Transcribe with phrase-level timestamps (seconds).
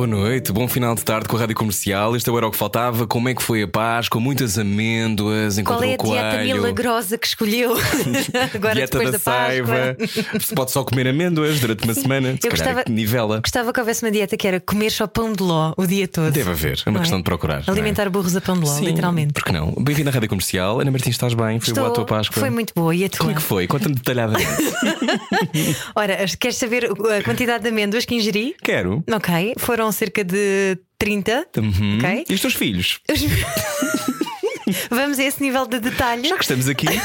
[0.00, 2.16] boa noite, bom final de tarde com a Rádio Comercial.
[2.16, 3.06] Este era o que faltava.
[3.06, 4.18] Como é que foi a Páscoa?
[4.18, 6.14] Muitas amêndoas, Qual é a coelho.
[6.30, 7.72] dieta milagrosa que escolheu
[8.54, 9.66] agora dieta depois da, da, Páscoa?
[9.66, 9.96] saiva.
[10.40, 12.32] Se pode só comer amêndoas durante uma semana.
[12.40, 13.40] Se Eu gostava- nivela.
[13.42, 16.32] Gostava que houvesse uma dieta que era comer só pão de ló o dia todo.
[16.32, 17.62] Deve haver, é uma Não questão de procurar.
[17.68, 17.70] é?
[17.70, 19.34] Alimentar burros a pão de ló, Sim, literalmente.
[19.34, 19.70] Por que não?
[19.78, 20.80] Bem-vindo à Rádio Comercial.
[20.80, 21.60] Ana Martins, estás bem?
[21.60, 22.40] Foi boa a tua Páscoa?
[22.40, 22.94] Foi muito boa.
[22.94, 23.18] E a tua?
[23.18, 23.66] Como é que foi?
[23.66, 24.48] Conta-me detalhadamente.
[25.94, 28.56] Ora, queres saber a quantidade de amêndoas que ingeri?
[28.62, 29.04] Quero.
[29.12, 31.46] Ok, foram cerca de 30.
[31.58, 31.98] Uhum.
[31.98, 32.24] Ok.
[32.28, 33.00] E os teus filhos?
[33.10, 33.20] Os-
[34.88, 36.28] Vamos a esse nível de detalhe.
[36.28, 36.86] Já que estamos aqui.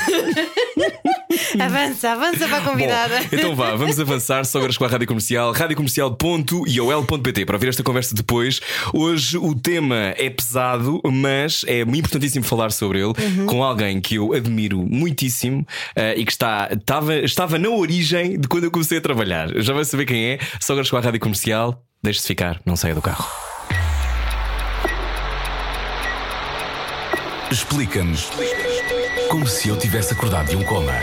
[1.59, 3.19] Avança, avança para a convidada.
[3.19, 8.13] Bom, então vá, vamos avançar agora com a Rádio Comercial, radiocomercial.iol.pt para ouvir esta conversa
[8.13, 8.59] depois.
[8.93, 13.45] Hoje o tema é pesado, mas é importantíssimo falar sobre ele Uhum.
[13.45, 15.65] com alguém que eu admiro muitíssimo
[15.95, 19.49] eh, e que está, estava, estava na origem de quando eu comecei a trabalhar.
[19.61, 21.81] Já vai saber quem é, agora com a Rádio Comercial.
[22.05, 23.27] Deixe-se ficar, não saia do carro.
[27.51, 28.29] Explica-nos
[29.27, 30.93] como se eu tivesse acordado de um coma.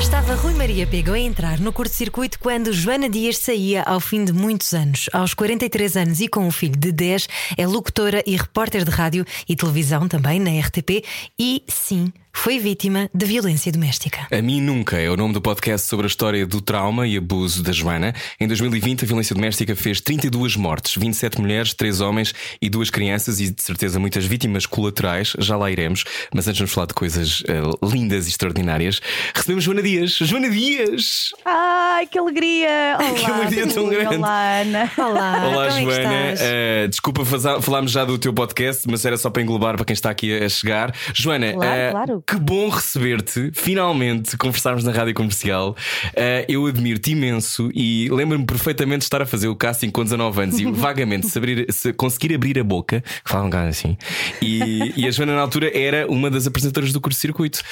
[0.00, 4.32] Estava Rui Maria Pego a entrar no curto-circuito quando Joana Dias saía ao fim de
[4.32, 5.08] muitos anos.
[5.12, 9.24] Aos 43 anos e com um filho de 10, é locutora e repórter de rádio
[9.48, 11.04] e televisão também na RTP
[11.38, 14.26] e, sim, foi vítima de violência doméstica.
[14.30, 17.62] A mim nunca é o nome do podcast sobre a história do trauma e abuso
[17.62, 18.14] da Joana.
[18.40, 23.38] Em 2020, a violência doméstica fez 32 mortes, 27 mulheres, 3 homens e 2 crianças
[23.38, 25.34] e de certeza muitas vítimas colaterais.
[25.38, 29.00] Já lá iremos, mas antes vamos falar de coisas eh, lindas e extraordinárias.
[29.34, 30.12] Recebemos Joana Dias.
[30.16, 31.30] Joana Dias!
[31.44, 32.96] Ai, que alegria!
[32.98, 34.16] Olá, Que alegria tão grande.
[34.16, 34.90] Olá, Ana.
[34.98, 36.34] Olá, Olá, é Joana.
[36.40, 37.24] Eh, desculpa,
[37.60, 40.48] falámos já do teu podcast, mas era só para englobar para quem está aqui a
[40.48, 40.92] chegar.
[41.14, 42.21] Joana, Claro, eh, claro.
[42.26, 45.76] Que bom receber-te, finalmente conversarmos na rádio comercial.
[46.14, 50.42] Eh, eu admiro-te imenso e lembro-me perfeitamente de estar a fazer o casting com 19
[50.42, 53.96] anos e vagamente se, abrir- se conseguir abrir a boca, que falam um assim.
[54.40, 57.62] E, e a Joana, na altura, era uma das apresentadoras do curso-circuito.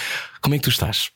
[0.41, 1.11] Como é que tu estás?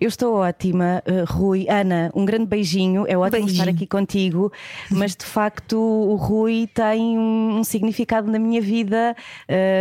[0.00, 1.66] Eu estou ótima, uh, Rui.
[1.68, 3.04] Ana, um grande beijinho.
[3.06, 3.52] É ótimo Beijinho.
[3.52, 4.52] estar aqui contigo,
[4.90, 9.16] mas de facto o Rui tem um, um significado na minha vida.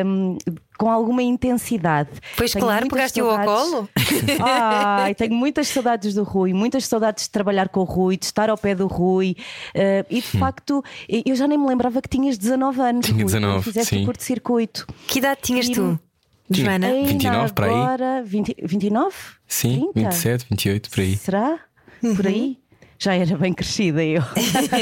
[0.06, 0.38] um,
[0.80, 2.10] com alguma intensidade.
[2.38, 3.90] Pois Tenho claro, pegaste-o ao colo.
[4.42, 8.50] Ai, tenho muitas saudades do Rui, muitas saudades de trabalhar com o Rui, de estar
[8.50, 9.36] ao pé do Rui.
[9.76, 13.06] uh, e de facto, eu já nem me lembrava que tinhas 19 anos.
[13.06, 14.04] Tinha Rui, quando 19, fizeste sim.
[14.04, 14.88] o curto-circuito.
[15.06, 16.00] Que idade tinhas tu,
[16.52, 16.66] Tinha.
[16.66, 16.88] Joana?
[16.88, 17.74] Ainda 29 para aí?
[17.74, 19.16] agora, 20, 29?
[19.48, 20.10] Sim, 30?
[20.10, 21.16] 27, 28, por aí.
[21.16, 21.60] Será?
[22.02, 22.16] Uhum.
[22.16, 22.58] Por aí?
[22.98, 24.22] Já era bem crescida eu.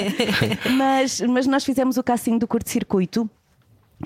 [0.75, 3.29] mas, mas nós fizemos o casting do curto-circuito.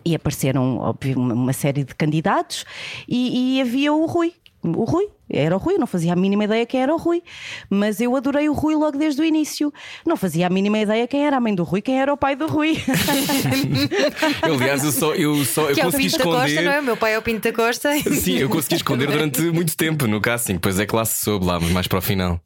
[0.05, 2.65] E apareceram, óbvio, uma, uma série de candidatos
[3.07, 4.33] e, e havia o Rui.
[4.63, 7.23] O Rui, era o Rui, não fazia a mínima ideia quem era o Rui,
[7.67, 9.73] mas eu adorei o Rui logo desde o início.
[10.05, 12.35] Não fazia a mínima ideia quem era a mãe do Rui, quem era o pai
[12.35, 12.77] do Rui.
[14.47, 16.41] Eu, aliás, eu só, eu só eu Que é o consegui Pinto da esconder.
[16.47, 16.79] Costa, não é?
[16.79, 17.89] O meu pai é o Pinto da Costa.
[17.99, 21.45] Sim, eu consegui esconder durante muito tempo no casting, depois é que lá se soube
[21.45, 22.39] lá, mas mais para o final.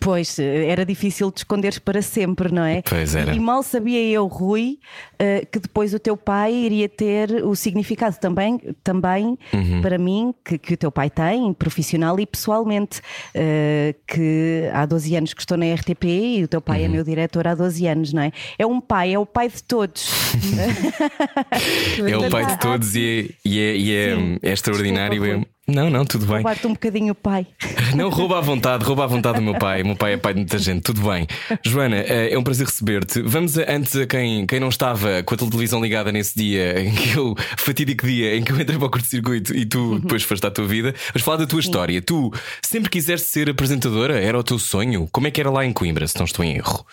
[0.00, 2.82] Pois, era difícil de esconderes para sempre, não é?
[2.82, 3.34] Pois era.
[3.34, 4.78] E mal sabia eu, Rui,
[5.18, 9.80] eh, que depois o teu pai iria ter o significado também, também Uhum.
[9.82, 13.00] para mim, que, que o teu pai tem, profissional e pessoalmente.
[13.34, 16.04] eh, que há 12 anos que estou na RTP
[16.38, 16.84] e o teu pai Uhum.
[16.86, 18.32] é meu diretor há 12 anos, não é?
[18.58, 20.10] É um pai, é o pai de todos.
[22.08, 25.20] É o pai de todos e é, e é, e é, é extraordinário.
[25.22, 26.36] Desculpa, é- Não, não, tudo bem.
[26.36, 27.46] Roubar-te um bocadinho o pai.
[27.96, 29.82] Não, rouba à vontade, rouba à vontade do meu pai.
[29.82, 31.26] O meu pai é pai de muita gente, tudo bem.
[31.64, 33.22] Joana, eh, é um prazer receber-te.
[33.22, 36.92] Vamos a- antes a quem, quem não estava com a televisão ligada nesse dia, em
[36.94, 40.44] que eu, fatídico dia em que eu entrei para o curto-circuito e tu depois foste
[40.46, 42.02] à tua vida, vamos falar da tua história.
[42.02, 42.32] Tu
[42.62, 44.20] sempre quiseste ser apresentadora?
[44.20, 45.08] Era o teu sonho?
[45.12, 46.84] Como é que era lá em Coimbra, se não estou em erro?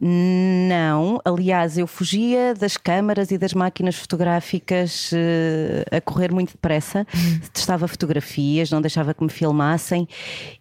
[0.00, 7.06] Não, aliás, eu fugia das câmaras e das máquinas fotográficas eh, a correr muito depressa.
[7.52, 10.06] Testava fotografias, não deixava que me filmassem.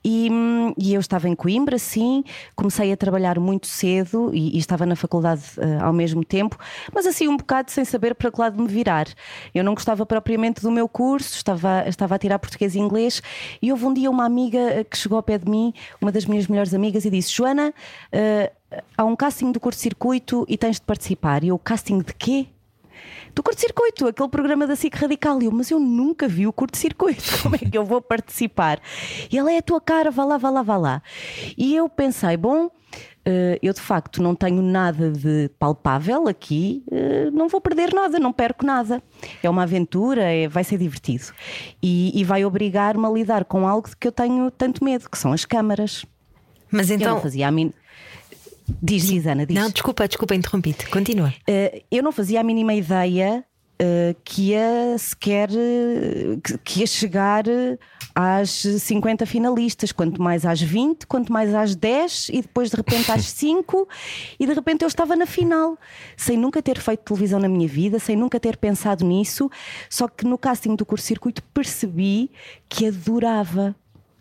[0.03, 2.23] E, hum, e eu estava em Coimbra, sim,
[2.55, 6.57] comecei a trabalhar muito cedo e, e estava na faculdade eh, ao mesmo tempo,
[6.93, 9.07] mas assim um bocado sem saber para que lado me virar.
[9.53, 13.21] Eu não gostava propriamente do meu curso, estava, estava a tirar português e inglês,
[13.61, 16.25] e houve um dia uma amiga eh, que chegou ao pé de mim, uma das
[16.25, 17.73] minhas melhores amigas, e disse: Joana.
[18.11, 18.51] eh,
[18.97, 21.43] há um casting do curto-circuito e tens de participar.
[21.43, 22.47] E eu, casting de quê?
[23.35, 25.41] do curto-circuito, aquele programa da SIC Radical.
[25.41, 28.79] E eu, mas eu nunca vi o curto-circuito, como é que eu vou participar?
[29.29, 31.03] E ela é a tua cara, vá lá, vá lá, vá lá.
[31.57, 32.69] E eu pensei, bom.
[33.27, 38.19] Uh, eu de facto não tenho nada de palpável aqui, uh, não vou perder nada,
[38.19, 39.01] não perco nada.
[39.41, 41.33] É uma aventura, é, vai ser divertido.
[41.81, 45.17] E, e vai obrigar-me a lidar com algo de que eu tenho tanto medo, que
[45.17, 46.05] são as câmaras.
[46.71, 47.15] Mas Eu então.
[47.15, 47.73] não fazia a mim.
[48.81, 49.55] Diz, diz, Ana, diz.
[49.55, 50.87] Não, desculpa, desculpa, interrompi-te.
[50.89, 51.29] Continua.
[51.47, 53.45] Uh, eu não fazia a mínima ideia
[53.81, 57.43] uh, que ia sequer uh, que, que ia chegar
[58.13, 63.11] às 50 finalistas, quanto mais às 20, quanto mais às 10 e depois de repente
[63.11, 63.87] às 5
[64.39, 65.77] e de repente eu estava na final,
[66.15, 69.49] sem nunca ter feito televisão na minha vida, sem nunca ter pensado nisso,
[69.89, 72.31] só que no casting do curso circuito percebi
[72.69, 73.75] que adorava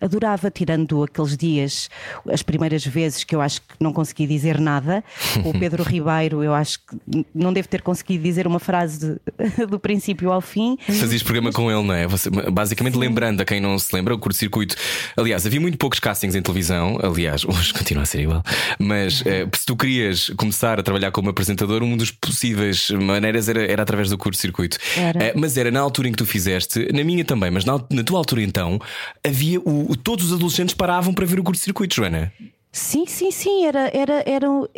[0.05, 1.89] adorava, tirando aqueles dias,
[2.31, 5.03] as primeiras vezes que eu acho que não consegui dizer nada.
[5.45, 9.79] O Pedro Ribeiro, eu acho que não devo ter conseguido dizer uma frase de, do
[9.79, 10.77] princípio ao fim.
[10.87, 12.07] Fazias programa com ele, não é?
[12.07, 14.77] Você, basicamente, lembrando a quem não se lembra, o curto-circuito.
[15.17, 16.99] Aliás, havia muito poucos castings em televisão.
[17.03, 18.43] Aliás, hoje continua a ser igual.
[18.79, 23.65] Mas eh, se tu querias começar a trabalhar como apresentador, uma das possíveis maneiras era,
[23.65, 24.77] era através do curto-circuito.
[24.97, 28.03] Eh, mas era na altura em que tu fizeste, na minha também, mas na, na
[28.03, 28.79] tua altura então,
[29.25, 32.33] havia o, todos os adolescentes paravam para ver o curto-circuito, Joana.
[32.75, 34.69] Sim, sim, sim, era, era, era o,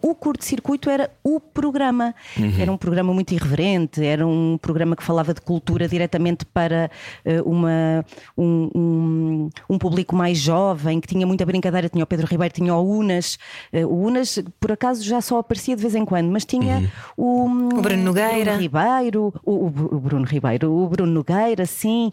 [0.00, 2.14] o curto-circuito era o programa.
[2.38, 2.52] Uhum.
[2.56, 6.88] Era um programa muito irreverente, era um programa que falava de cultura diretamente para
[7.26, 8.06] uh, uma,
[8.38, 11.88] um, um, um, público mais jovem, que tinha muita brincadeira.
[11.88, 13.36] Tinha o Pedro Ribeiro, tinha o Unas.
[13.72, 17.72] Uh, o Unas, por acaso, já só aparecia de vez em quando, mas tinha uhum.
[17.74, 18.52] o, o Bruno Nogueira.
[18.52, 22.12] Bruno Ribeiro, o, o, Bruno Ribeiro, o Bruno Nogueira, sim.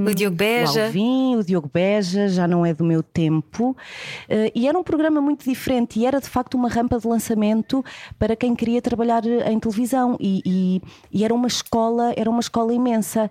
[0.00, 0.80] Um, o Diogo Beja.
[0.80, 3.76] O Alvin, o Diogo Beja, já não é do meu tempo.
[4.30, 7.84] Uh, e era um programa muito diferente e era de facto uma rampa de lançamento
[8.18, 10.82] para quem queria trabalhar em televisão e, e,
[11.12, 13.30] e era uma escola, era uma escola imensa.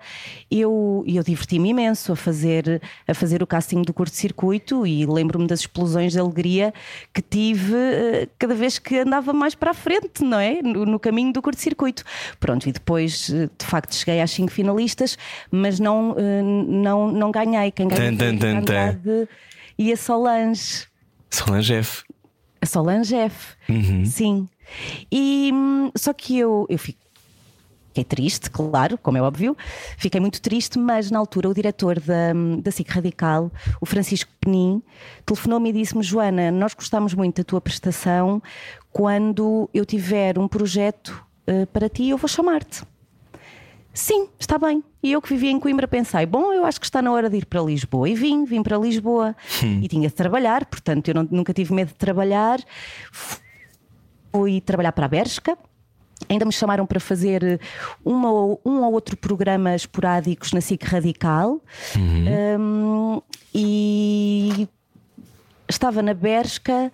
[0.49, 5.61] Eu, eu diverti-me imenso a fazer, a fazer o casting do curto-circuito e lembro-me das
[5.61, 6.73] explosões de alegria
[7.13, 10.61] que tive uh, cada vez que andava mais para a frente, não é?
[10.61, 12.03] No, no caminho do curto-circuito.
[12.39, 15.17] Pronto, e depois uh, de facto cheguei às cinco finalistas,
[15.51, 17.71] mas não, uh, não, não ganhei.
[17.71, 18.11] Quem ganhou
[19.77, 20.87] e a Solange.
[21.35, 22.03] Solange F.
[22.61, 23.55] A Solange F.
[23.69, 24.05] Uhum.
[24.05, 24.49] Sim.
[25.11, 25.51] E
[25.95, 29.55] só que eu, eu fiquei triste, claro, como é óbvio.
[29.97, 33.51] Fiquei muito triste, mas na altura o diretor da, da SIC Radical,
[33.81, 34.81] o Francisco Penin,
[35.25, 38.41] telefonou-me e disse-me: Joana, nós gostamos muito da tua prestação.
[38.91, 42.83] Quando eu tiver um projeto uh, para ti, eu vou chamar-te.
[43.95, 44.83] Sim, está bem.
[45.01, 47.37] E eu que vivia em Coimbra pensei, bom, eu acho que está na hora de
[47.37, 48.09] ir para Lisboa.
[48.09, 49.33] E vim, vim para Lisboa.
[49.63, 49.79] Hum.
[49.81, 52.59] E tinha de trabalhar, portanto eu não, nunca tive medo de trabalhar.
[53.09, 55.57] Fui trabalhar para a Bershka.
[56.27, 57.59] Ainda me chamaram para fazer
[58.03, 58.29] uma,
[58.65, 61.61] um ou outro programa esporádicos na SIC Radical.
[61.95, 62.59] Uhum.
[62.59, 63.21] Um,
[63.53, 64.67] e
[65.69, 66.91] estava na Bershka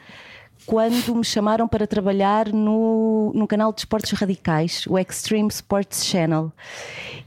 [0.65, 6.51] quando me chamaram para trabalhar no, no canal de esportes radicais, o Extreme Sports Channel.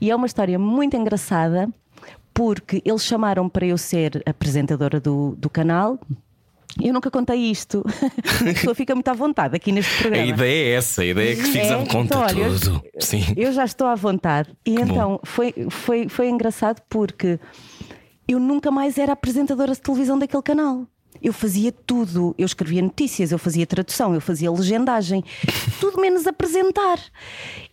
[0.00, 1.68] E é uma história muito engraçada,
[2.32, 5.98] porque eles chamaram para eu ser apresentadora do, do canal.
[6.82, 7.84] Eu nunca contei isto.
[8.40, 10.24] A pessoa fica muito à vontade aqui neste programa.
[10.24, 12.82] A ideia é essa, a ideia é que fiques é, à conta então, tudo.
[12.92, 13.22] Eu, Sim.
[13.36, 14.50] eu já estou à vontade.
[14.64, 17.38] E que então foi, foi, foi engraçado porque
[18.26, 20.86] eu nunca mais era apresentadora de televisão daquele canal.
[21.24, 22.34] Eu fazia tudo.
[22.36, 25.24] Eu escrevia notícias, eu fazia tradução, eu fazia legendagem,
[25.80, 26.98] tudo menos apresentar.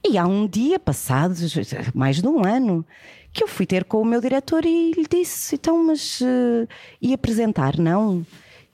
[0.07, 1.35] E há um dia passado,
[1.93, 2.85] mais de um ano,
[3.33, 6.65] que eu fui ter com o meu diretor e lhe disse: então, mas uh,
[7.01, 7.77] e apresentar?
[7.77, 8.25] Não.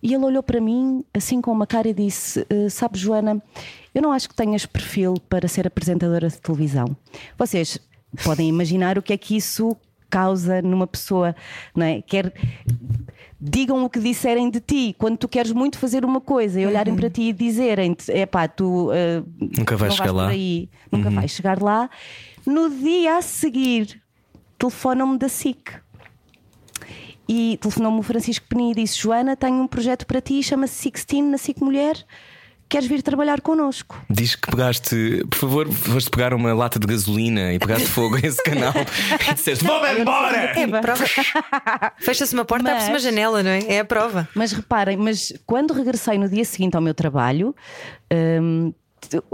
[0.01, 3.41] E ele olhou para mim assim com uma cara e disse: uh, Sabe, Joana,
[3.95, 6.95] eu não acho que tenhas perfil para ser apresentadora de televisão.
[7.35, 7.79] Vocês
[8.23, 9.75] podem imaginar o que é que isso
[10.07, 11.35] causa numa pessoa,
[11.75, 12.01] não é?
[12.01, 12.31] Quer
[13.39, 16.93] digam o que disserem de ti quando tu queres muito fazer uma coisa e olharem
[16.93, 16.99] uhum.
[16.99, 18.93] para ti e dizerem é pá, tu uh,
[19.39, 21.15] nunca vais chegar lá, aí, nunca uhum.
[21.15, 21.89] vais chegar lá.
[22.45, 24.01] No dia a seguir,
[24.57, 25.71] telefonam-me da SIC
[27.29, 31.23] e telefonou-me o Francisco Penin e disse: Joana, tenho um projeto para ti, chama-se Sixteen
[31.23, 32.05] na SIC Mulher
[32.69, 34.01] queres vir trabalhar connosco?
[34.09, 38.19] Diz que pegaste, por favor, foste pegar uma lata de gasolina e pegaste fogo a
[38.19, 38.73] esse canal
[39.29, 40.37] e disseste: Vou-me embora!
[40.37, 41.05] É prova.
[41.99, 43.59] Fecha-se uma porta, abre-se uma janela, não é?
[43.67, 44.27] É a prova.
[44.35, 47.55] Mas reparem, mas quando regressei no dia seguinte ao meu trabalho.
[48.11, 48.73] Hum,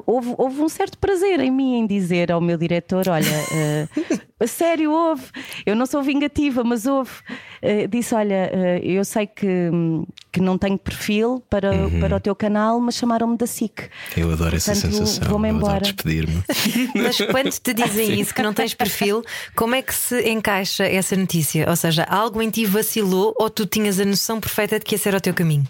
[0.06, 3.26] houve, houve um certo prazer em mim em dizer ao meu diretor: Olha,
[4.40, 5.24] uh, sério, houve.
[5.66, 7.12] Eu não sou vingativa, mas houve.
[7.62, 9.70] Uh, disse: Olha, uh, eu sei que,
[10.32, 12.00] que não tenho perfil para, uhum.
[12.00, 13.90] para o teu canal, mas chamaram-me da SIC.
[14.18, 15.30] Eu adoro essa Portanto, sensação.
[15.30, 15.82] Vou-me embora.
[15.82, 16.44] despedir-me.
[16.96, 19.24] mas quando te dizem isso, que não tens perfil,
[19.56, 21.70] como é que se encaixa essa notícia?
[21.70, 25.08] Ou seja, algo em ti vacilou ou tu tinhas a noção perfeita de que esse
[25.08, 25.66] era o teu caminho?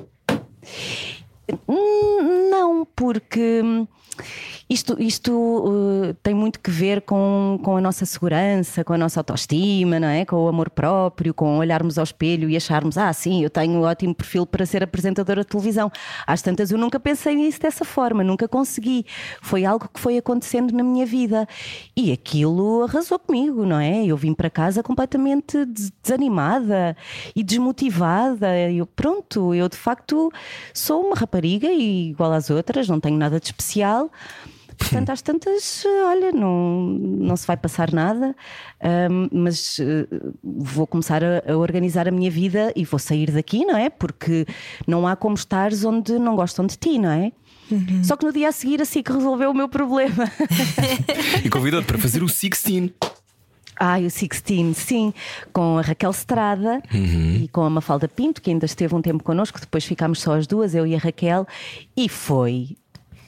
[1.67, 3.61] Hum, não, porque
[4.69, 9.19] isto, isto uh, tem muito que ver com, com a nossa segurança, com a nossa
[9.19, 10.25] autoestima, não é?
[10.25, 13.81] com o amor próprio, com olharmos ao espelho e acharmos, ah, sim, eu tenho um
[13.81, 15.91] ótimo perfil para ser apresentadora de televisão.
[16.25, 19.05] Às tantas eu nunca pensei nisso dessa forma, nunca consegui.
[19.41, 21.47] Foi algo que foi acontecendo na minha vida
[21.95, 24.05] e aquilo arrasou comigo, não é?
[24.05, 26.95] Eu vim para casa completamente desanimada
[27.35, 28.57] e desmotivada.
[28.71, 30.31] Eu, pronto, eu de facto
[30.73, 34.02] sou uma rapariga igual às outras, não tenho nada de especial.
[34.77, 38.35] Portanto, às tantas, olha, não, não se vai passar nada,
[39.11, 43.65] um, mas uh, vou começar a, a, organizar a minha vida e vou sair daqui,
[43.65, 43.89] não é?
[43.89, 44.45] Porque
[44.87, 47.31] não há como estares onde não gostam de ti, não é?
[47.71, 48.03] Uhum.
[48.03, 50.29] Só que no dia a seguir, assim que resolveu o meu problema.
[51.43, 52.93] e convidou-te para fazer o Sixteen.
[53.79, 55.13] Ah, o Sixteen, sim,
[55.51, 57.41] com a Raquel Estrada uhum.
[57.43, 60.45] e com a Mafalda Pinto, que ainda esteve um tempo connosco, depois ficámos só as
[60.45, 61.47] duas, eu e a Raquel,
[61.97, 62.77] e foi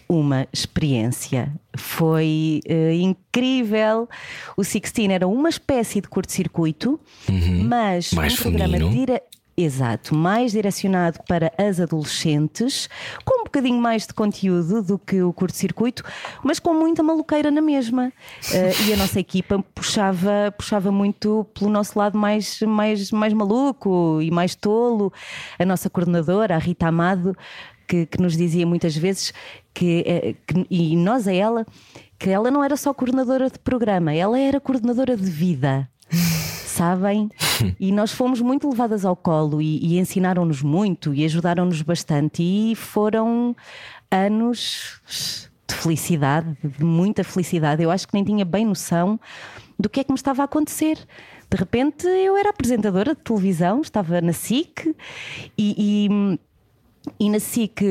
[0.08, 1.52] uma experiência.
[1.76, 4.08] Foi uh, incrível.
[4.56, 7.64] O Sixteen era uma espécie de curto-circuito, uhum.
[7.64, 9.22] mas mais um programa dire...
[9.58, 12.90] Exato, mais direcionado para as adolescentes,
[13.24, 16.04] com um bocadinho mais de conteúdo do que o curto-circuito,
[16.44, 18.12] mas com muita maluqueira na mesma.
[18.50, 24.20] Uh, e a nossa equipa puxava, puxava muito pelo nosso lado mais, mais, mais maluco
[24.22, 25.14] e mais tolo.
[25.58, 27.34] A nossa coordenadora, a Rita Amado,
[27.88, 29.34] que, que nos dizia muitas vezes
[29.74, 31.66] que, eh, que, e nós a ela,
[32.18, 35.90] que ela não era só coordenadora de programa, ela era coordenadora de vida.
[36.66, 37.30] Sabem?
[37.80, 42.44] E nós fomos muito levadas ao colo e, e ensinaram-nos muito e ajudaram-nos bastante.
[42.44, 43.56] E foram
[44.12, 45.00] anos
[45.68, 47.82] de felicidade, de muita felicidade.
[47.82, 49.18] Eu acho que nem tinha bem noção
[49.80, 50.98] do que é que me estava a acontecer.
[51.50, 54.96] De repente eu era apresentadora de televisão, estava na SIC
[55.58, 56.40] e, e
[57.20, 57.82] e na SIC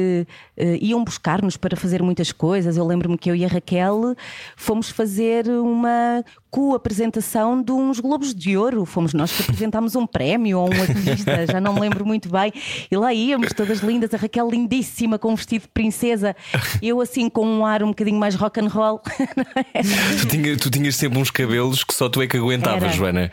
[0.57, 2.77] iam buscar-nos para fazer muitas coisas.
[2.77, 4.15] Eu lembro-me que eu e a Raquel
[4.57, 8.85] fomos fazer uma co-apresentação de uns Globos de Ouro.
[8.85, 12.53] Fomos nós que apresentámos um prémio ou um artista, já não me lembro muito bem.
[12.89, 16.37] E lá íamos, todas lindas, a Raquel lindíssima, com um vestido de princesa,
[16.81, 19.01] eu assim com um ar um bocadinho mais rock and roll.
[20.21, 23.33] tu, tinha, tu tinhas sempre uns cabelos que só tu é que aguentavas, Joana.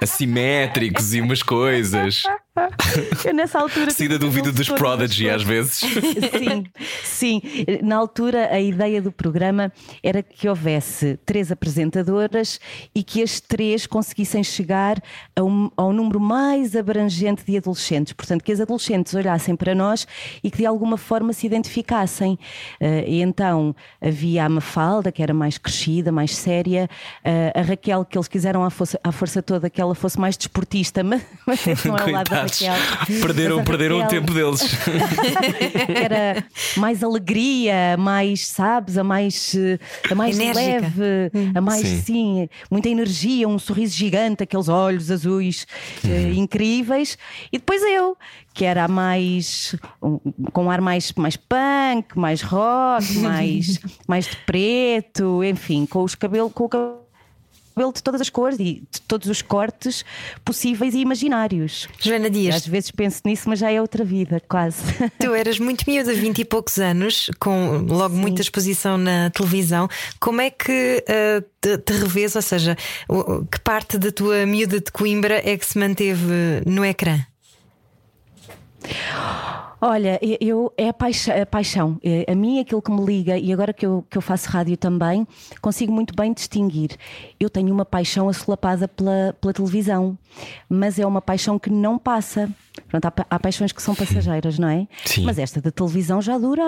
[0.00, 2.22] Assimétricos e umas coisas.
[3.24, 3.90] Eu nessa altura.
[3.90, 5.80] Saída do vídeo dos Prodigy às vezes.
[6.38, 6.64] Sim,
[7.02, 7.42] sim.
[7.82, 12.60] Na altura a ideia do programa era que houvesse três apresentadoras
[12.94, 15.02] e que as três conseguissem chegar
[15.38, 18.12] um, ao número mais abrangente de adolescentes.
[18.12, 20.06] Portanto, que as adolescentes olhassem para nós
[20.42, 22.38] e que de alguma forma se identificassem.
[22.80, 26.88] Uh, e então havia a Mafalda, que era mais crescida, mais séria,
[27.24, 30.36] uh, a Raquel, que eles quiseram à força, à força toda que ela fosse mais
[30.36, 32.74] desportista, mas, mas não é o lado da Raquel.
[33.20, 34.20] Perderam, perderam Raquel...
[34.20, 34.60] o tempo deles.
[35.88, 36.25] Era
[36.76, 39.54] mais alegria, mais, sabes, a mais,
[40.10, 42.02] a mais leve, a mais, sim.
[42.02, 42.48] sim.
[42.70, 45.66] muita energia, um sorriso gigante, aqueles olhos azuis
[46.04, 46.10] uhum.
[46.10, 47.18] uh, incríveis.
[47.52, 48.16] E depois eu,
[48.54, 50.18] que era a mais um,
[50.52, 56.14] com um ar mais, mais punk, mais rock, mais, mais de preto, enfim, com os
[56.14, 57.05] cabelos, com o cabelo
[57.76, 60.02] cabelo de todas as cores e de todos os cortes
[60.42, 61.86] possíveis e imaginários.
[62.00, 62.56] Joana Dias.
[62.56, 64.80] Às vezes penso nisso, mas já é outra vida, quase.
[65.20, 68.20] Tu eras muito miúda, 20 e poucos anos, com logo Sim.
[68.20, 69.88] muita exposição na televisão.
[70.18, 72.34] Como é que uh, te, te revês?
[72.34, 72.76] Ou seja,
[73.52, 77.20] que parte da tua miúda de Coimbra é que se manteve no ecrã?
[79.80, 82.00] Olha, eu, é a paixão, a paixão.
[82.02, 84.76] É, a mim, aquilo que me liga, e agora que eu, que eu faço rádio
[84.76, 85.26] também,
[85.60, 86.96] consigo muito bem distinguir.
[87.38, 90.18] Eu tenho uma paixão assolapada pela, pela televisão,
[90.68, 92.48] mas é uma paixão que não passa.
[92.88, 94.88] Pronto, há, há paixões que são passageiras, não é?
[95.04, 95.24] Sim.
[95.24, 96.62] Mas esta da televisão já dura.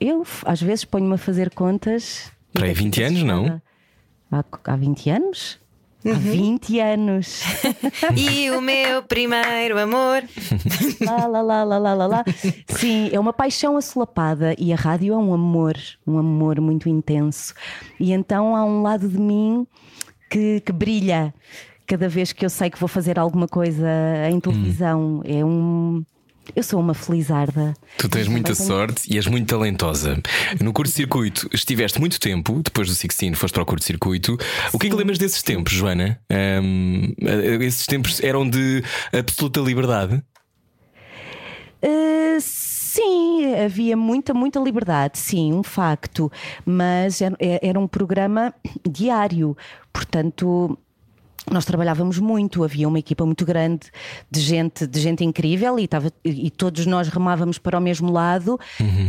[0.00, 2.30] Eu, às vezes, ponho-me a fazer contas.
[2.52, 3.60] Para aí 20 anos, não?
[4.30, 5.61] Há, há 20 anos?
[6.04, 6.12] Uhum.
[6.12, 7.42] Há 20 anos.
[8.16, 10.24] e o meu primeiro amor.
[11.00, 12.24] lá, lá, lá, lá, lá, lá, lá.
[12.68, 17.54] Sim, é uma paixão assolapada e a rádio é um amor, um amor muito intenso.
[18.00, 19.66] E então há um lado de mim
[20.28, 21.32] que, que brilha
[21.86, 23.88] cada vez que eu sei que vou fazer alguma coisa
[24.30, 25.18] em televisão.
[25.18, 25.22] Hum.
[25.24, 26.04] É um
[26.56, 27.72] Eu sou uma felizarda.
[27.96, 30.20] Tu tens muita tenho- sorte e és muito talentosa.
[30.60, 34.36] No curto-circuito estiveste muito tempo, depois do Sixteen foste para o curto-circuito.
[34.72, 36.20] O que é que lembras desses tempos, Joana?
[36.30, 38.82] Ahm, eh, esses tempos eram de
[39.12, 40.22] absoluta liberdade?
[41.84, 46.30] Uh, sim, havia muita, muita liberdade, sim, um facto.
[46.64, 48.52] Mas era, era um programa
[48.88, 49.56] diário,
[49.92, 50.78] portanto.
[51.50, 53.88] Nós trabalhávamos muito, havia uma equipa muito grande
[54.30, 58.58] de gente, de gente incrível e, estava, e todos nós remávamos para o mesmo lado,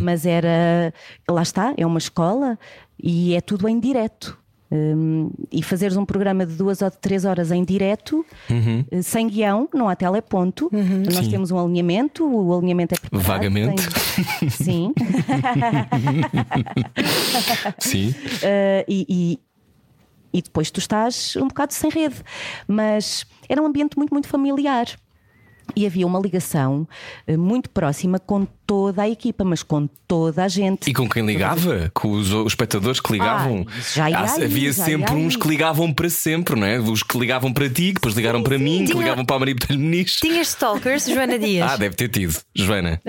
[0.01, 0.91] mas era
[1.29, 2.57] lá está, é uma escola
[3.01, 4.37] e é tudo em direto.
[4.75, 8.25] Hum, e fazeres um programa de duas ou de três horas em direto,
[8.89, 10.67] eh, sem guião, não há teleponto.
[11.05, 11.29] Nós Sim.
[11.29, 13.27] temos um alinhamento, o alinhamento é preparado.
[13.27, 13.83] Vagamente.
[14.39, 14.91] tem- Sim.
[17.77, 18.09] Sim.
[18.09, 19.39] Uh, e, e-
[20.33, 22.15] e depois tu estás um bocado sem rede.
[22.67, 24.87] Mas era um ambiente muito, muito familiar.
[25.75, 26.87] E havia uma ligação
[27.25, 30.89] eh, muito próxima com toda a equipa, mas com toda a gente.
[30.89, 31.89] E com quem ligava?
[31.93, 33.65] Com os, os espectadores que ligavam?
[33.67, 35.25] Ai, já ia Ah, aí, havia já sempre ia aí.
[35.25, 36.79] uns que ligavam para sempre, não é?
[36.79, 39.39] Os que ligavam para ti, que depois ligaram para mim, que Tinha- ligavam para a
[39.39, 40.15] Maria Botelho Muniz.
[40.17, 41.71] Tinhas stalkers, Joana Dias?
[41.71, 43.01] Ah, deve ter tido, Joana.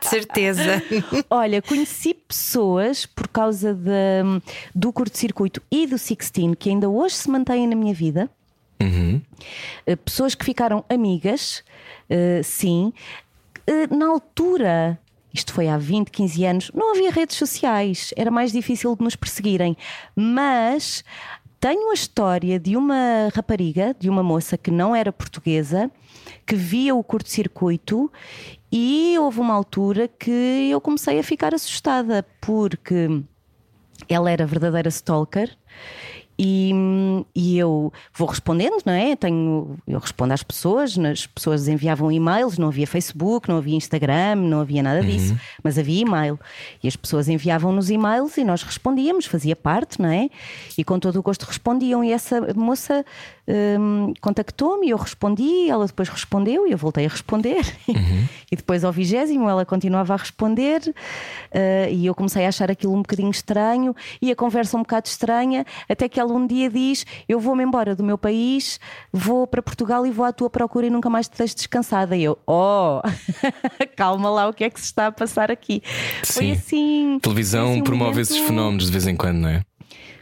[0.00, 0.82] De certeza.
[1.30, 4.42] Olha, conheci pessoas por causa de-
[4.74, 8.28] do curto-circuito e do Sixteen que ainda hoje se mantêm na minha vida.
[9.86, 11.64] Eh, Pessoas que ficaram amigas,
[12.08, 12.92] eh, sim.
[13.66, 14.98] Eh, na altura,
[15.32, 19.16] isto foi há 20, 15 anos, não havia redes sociais, era mais difícil de nos
[19.16, 19.76] perseguirem.
[20.14, 21.04] Mas
[21.60, 25.90] tenho a história de uma rapariga, de uma moça que não era portuguesa,
[26.44, 28.10] que via o curto-circuito
[28.70, 33.22] e houve uma altura que eu comecei a ficar assustada porque
[34.08, 35.56] ela era verdadeira stalker.
[36.38, 36.72] E,
[37.34, 39.14] e eu vou respondendo, não é?
[39.14, 44.36] Tenho, eu respondo às pessoas, as pessoas enviavam e-mails, não havia Facebook, não havia Instagram,
[44.36, 46.40] não havia nada disso, mas havia e-mail.
[46.82, 50.28] E as pessoas enviavam-nos e-mails e nós respondíamos, fazia parte, não é?
[50.76, 52.02] E com todo o gosto respondiam.
[52.02, 53.04] E essa moça
[53.46, 57.64] hum, contactou-me, eu respondi, ela depois respondeu e eu voltei a responder.
[58.50, 60.80] e depois ao vigésimo ela continuava a responder
[61.50, 65.08] eh, e eu comecei a achar aquilo um bocadinho estranho e a conversa um bocado
[65.08, 68.78] estranha, até que ela um dia diz: Eu vou-me embora do meu país,
[69.12, 72.16] vou para Portugal e vou à tua procura e nunca mais te deixo descansada.
[72.16, 73.00] E eu, oh,
[73.96, 75.82] calma lá, o que é que se está a passar aqui?
[76.24, 76.52] Foi Sim.
[76.52, 77.18] assim.
[77.20, 79.62] Televisão foi assim um promove momento- esses fenómenos de vez em quando, não é?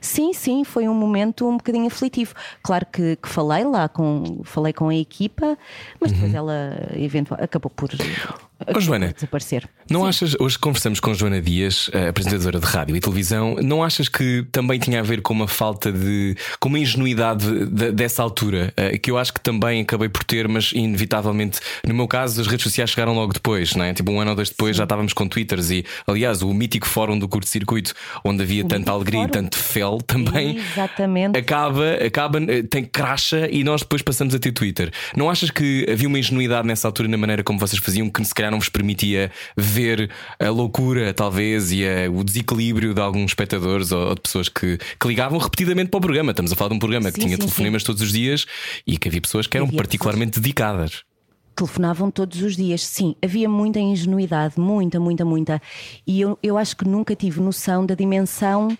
[0.01, 2.35] Sim, sim, foi um momento um bocadinho aflitivo.
[2.63, 5.59] Claro que, que falei lá com, falei com a equipa,
[6.01, 7.91] mas depois ela eventual, acabou por,
[8.61, 9.69] acabou Joana, desaparecer.
[9.91, 14.47] Não achas, hoje conversamos com Joana Dias, apresentadora de rádio e televisão, não achas que
[14.53, 16.37] também tinha a ver com uma falta de.
[16.61, 20.47] com uma ingenuidade de- dessa altura, eh, que eu acho que também acabei por ter,
[20.49, 23.93] mas inevitavelmente, no meu caso, as redes sociais chegaram logo depois, não é?
[23.95, 27.19] Tipo, um ano ou dois depois já estávamos com Twitters e, aliás, o mítico fórum
[27.19, 27.95] do curto-circuito,
[28.25, 29.33] onde havia tanta mítico alegria e fórum.
[29.33, 30.57] tanto fel também.
[30.59, 31.39] Exatamente.
[31.39, 34.91] Acaba, acaba, eh, tem cracha e nós depois passamos a ter Twitter.
[35.17, 38.35] Não achas que havia uma ingenuidade nessa altura na maneira como vocês faziam que se
[38.35, 43.93] calhar não vos permitia ver a loucura, talvez, e a- o desequilíbrio de alguns espectadores
[43.93, 46.31] ou, ou de pessoas que, que ligavam repetidamente para o programa?
[46.33, 48.47] Estamos a falar de um programa que Sim, tinha sim, telefonemas todos os dias
[48.87, 51.03] e que havia pessoas que eram Havia particularmente dedicadas.
[51.57, 52.83] telefonavam todos os dias.
[52.87, 55.61] Sim, havia muita ingenuidade, muita, muita, muita.
[56.07, 58.77] E eu, eu acho que nunca tive noção da dimensão.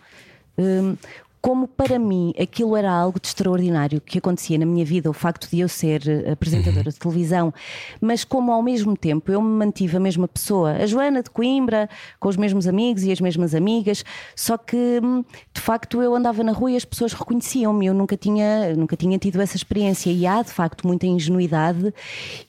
[0.57, 0.97] hum,
[1.41, 5.49] como para mim aquilo era algo de extraordinário que acontecia na minha vida, o facto
[5.49, 7.53] de eu ser eh, apresentadora de televisão,
[8.01, 11.89] mas como ao mesmo tempo eu me mantive a mesma pessoa, a Joana de Coimbra,
[12.19, 14.05] com os mesmos amigos e as mesmas amigas,
[14.37, 18.17] só que hum, de facto eu andava na rua e as pessoas reconheciam-me, eu nunca
[18.17, 21.93] tinha, nunca tinha tido essa experiência e há de facto muita ingenuidade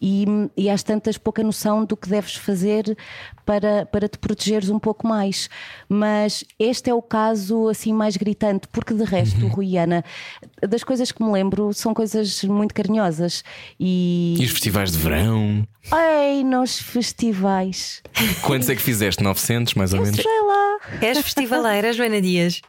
[0.02, 0.26] e,
[0.58, 2.98] e às tantas pouca noção do que deves fazer
[3.46, 5.50] para, para te protegeres um pouco mais.
[5.88, 10.04] Mas este é o caso assim mais gritante, porque de resto, Rui e Ana,
[10.68, 13.44] das coisas que me lembro são coisas muito carinhosas
[13.80, 14.36] e.
[14.40, 15.68] E os festivais de verão?
[15.94, 18.02] Ei, nos festivais.
[18.42, 19.24] Quantos é que fizeste?
[19.24, 20.16] 900, mais ou menos?
[20.20, 20.80] Sei lá.
[21.02, 22.62] És festivaleira, Joana Dias?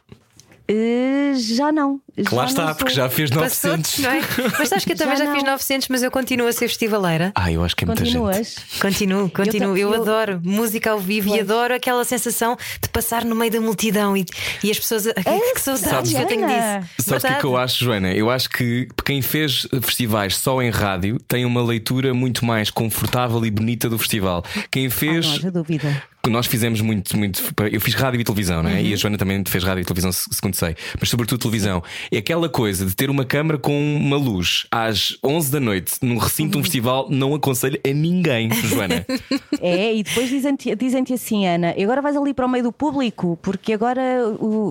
[0.67, 1.99] Eh, já não.
[2.15, 3.59] Que lá Já está, não porque já fez 900.
[3.59, 4.21] Passou-te, não é?
[4.59, 5.51] Mas sabes que eu também Já já, fiz não.
[5.51, 7.31] 900, mas eu continuo a ser festivaleira.
[7.35, 8.15] Ah, eu acho que é muita gente.
[8.17, 8.55] Continuas?
[8.79, 9.77] Continuo, continuo.
[9.77, 13.59] Eu, eu- adoro música ao vivo e adoro aquela sensação de passar no meio da
[13.59, 14.25] multidão e,
[14.63, 15.03] e as pessoas.
[15.07, 15.13] Que,
[15.53, 16.89] que saudades Sabes- que eu tenho disso.
[17.09, 18.13] Sabes o que é que eu acho, Joana?
[18.13, 23.43] Eu acho que quem fez festivais só em rádio tem uma leitura muito mais confortável
[23.45, 24.43] e bonita do festival.
[24.71, 25.25] Quem Ah, fez.
[25.25, 26.03] não haja dúvida.
[26.29, 27.43] Nós fizemos muito, muito.
[27.69, 28.81] Eu fiz rádio e televisão, não é?
[28.81, 31.83] E a Joana também fez rádio e televisão, se- segundo sei, mas sobretudo televisão.
[32.09, 36.17] É aquela coisa de ter uma câmara com uma luz às 11 da noite num
[36.17, 39.05] recinto de um festival, não aconselho a ninguém, Joana.
[39.61, 42.71] É, e depois dizem-te dizem-te assim, Ana, e agora vais ali para o meio do
[42.71, 44.01] público, porque agora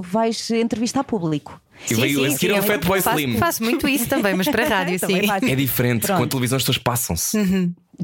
[0.05, 1.59] vais entrevistar público.
[1.91, 3.39] E veio a seguir ao Fatboy faço, Slim.
[3.39, 5.21] faço muito isso também, mas para rádio, sim.
[5.51, 6.19] É diferente, Pronto.
[6.19, 7.39] com a televisão as pessoas passam-se.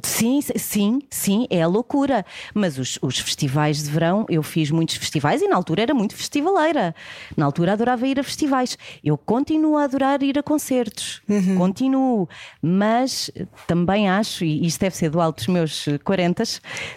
[0.03, 2.25] Sim, sim, sim, é a loucura.
[2.55, 6.15] Mas os, os festivais de verão, eu fiz muitos festivais e na altura era muito
[6.15, 6.95] festivaleira.
[7.37, 8.77] Na altura adorava ir a festivais.
[9.03, 11.21] Eu continuo a adorar ir a concertos.
[11.57, 12.29] Continuo.
[12.63, 13.31] Mas
[13.67, 16.43] também acho, e isto deve ser do alto dos meus 40,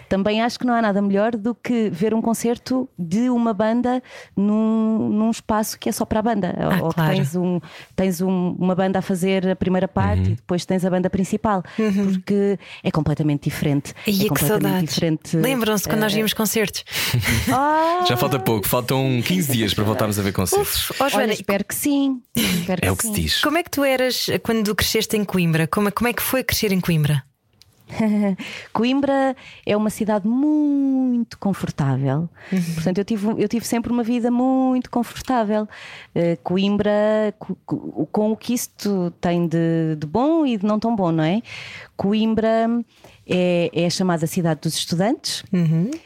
[0.08, 4.02] também acho que não há nada melhor do que ver um concerto de uma banda
[4.36, 6.54] num, num espaço que é só para a banda.
[6.58, 7.14] Ah, ou que claro.
[7.14, 7.60] tens um,
[7.96, 11.62] tens um- uma banda a fazer a primeira parte e depois tens a banda principal,
[12.04, 13.92] porque é completamente diferente.
[14.06, 14.94] E é que saudades.
[14.94, 15.36] diferente.
[15.36, 16.84] Lembram-se quando nós eh, víamos concertos?
[17.52, 20.90] ah, Já falta pouco, faltam 15 dias para voltarmos a ver concertos.
[20.90, 22.20] Uf, ó, Joana, olha, espero que sim.
[22.36, 23.40] Espero É o que se diz.
[23.40, 25.66] como é que tu eras quando cresceste em Coimbra?
[25.66, 27.24] Como é, como é que foi crescer em Coimbra?
[28.72, 29.36] Coimbra
[29.66, 32.28] é uma cidade muito confortável.
[32.74, 35.68] Portanto, eu tive, eu tive sempre uma vida muito confortável.
[36.14, 40.78] Eh, Coimbra, co- co- com o que isto tem de, de bom e de não
[40.78, 41.42] tão bom, não é?
[41.96, 42.68] Coimbra
[43.26, 45.44] é, é a chamada cidade dos estudantes,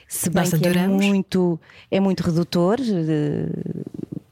[0.06, 0.70] se bem Nós que é
[1.08, 2.78] muito, é muito redutor.
[2.80, 3.46] eh,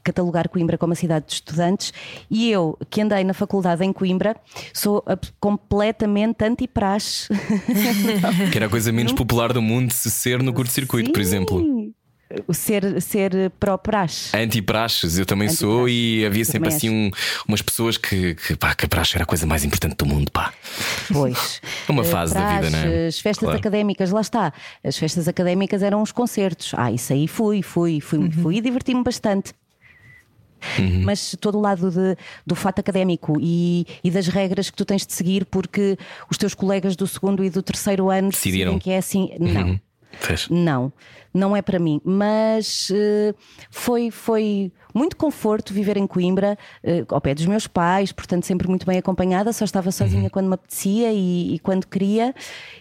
[0.05, 1.91] catalogar Coimbra como a cidade de estudantes
[2.29, 4.35] e eu, que andei na faculdade em Coimbra,
[4.73, 5.03] sou
[5.39, 7.27] completamente anti-praxe.
[8.51, 11.93] Que era a coisa menos popular do mundo se ser no curto-circuito, por exemplo.
[12.47, 14.35] O ser, ser pró-praxe.
[14.35, 15.93] Anti-praxes, eu também sou, Anti-praxe.
[16.21, 17.11] e havia sempre assim um-
[17.47, 20.31] umas pessoas que, que, pá, que a praxe era a coisa mais importante do mundo,
[20.31, 20.51] pá.
[21.13, 21.61] Pois.
[21.87, 23.07] É uma fase da vida, não é?
[23.07, 23.59] As festas Claro.
[23.59, 24.51] académicas, lá está.
[24.83, 26.73] As festas académicas eram os concertos.
[26.75, 28.31] Ah, isso aí fui, fui, fui, Uhum.
[28.31, 29.53] fui e diverti-me bastante.
[30.79, 31.03] Uhum.
[31.03, 35.05] Mas todo o lado de- do fato académico e, e das regras que tu tens
[35.05, 35.97] de seguir, porque
[36.29, 38.79] os teus colegas do segundo e do terceiro ano Decidiram.
[38.79, 39.29] que é assim.
[39.39, 39.67] Não.
[39.69, 39.79] Uhum.
[40.17, 40.47] Fez.
[40.49, 40.93] Não,
[41.33, 41.99] não é para mim.
[42.05, 43.33] Mas eh,
[43.69, 48.65] foi, foi muito conforto viver em Coimbra, eh, ao pé dos meus pais, portanto, sempre
[48.69, 49.51] muito bem acompanhada.
[49.51, 52.33] Só estava sozinha quando me apetecia e, e quando queria.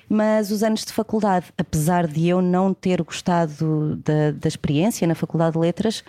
[0.09, 5.17] Mas os anos de faculdade, apesar de eu não ter gostado da, da experiência na
[5.17, 6.05] Faculdade de Letras.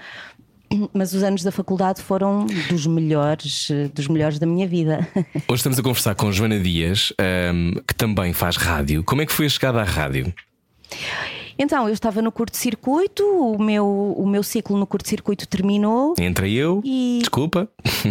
[0.93, 5.07] Mas os anos da faculdade foram dos melhores, dos melhores da minha vida.
[5.47, 9.03] Hoje estamos a conversar com Joana Dias, ahm, que também faz rádio.
[9.03, 10.33] Como é que foi a chegada à rádio?
[11.57, 16.13] Então, eu estava no curto-circuito, o meu, o meu ciclo no curto-circuito terminou.
[16.19, 17.69] Entrei eu, E- desculpa.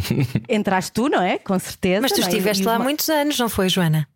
[0.48, 1.38] Entraste tu, não é?
[1.38, 2.00] Com certeza.
[2.00, 2.24] Mas tu é?
[2.24, 4.08] estiveste lá há uma- muitos anos, não foi, Joana?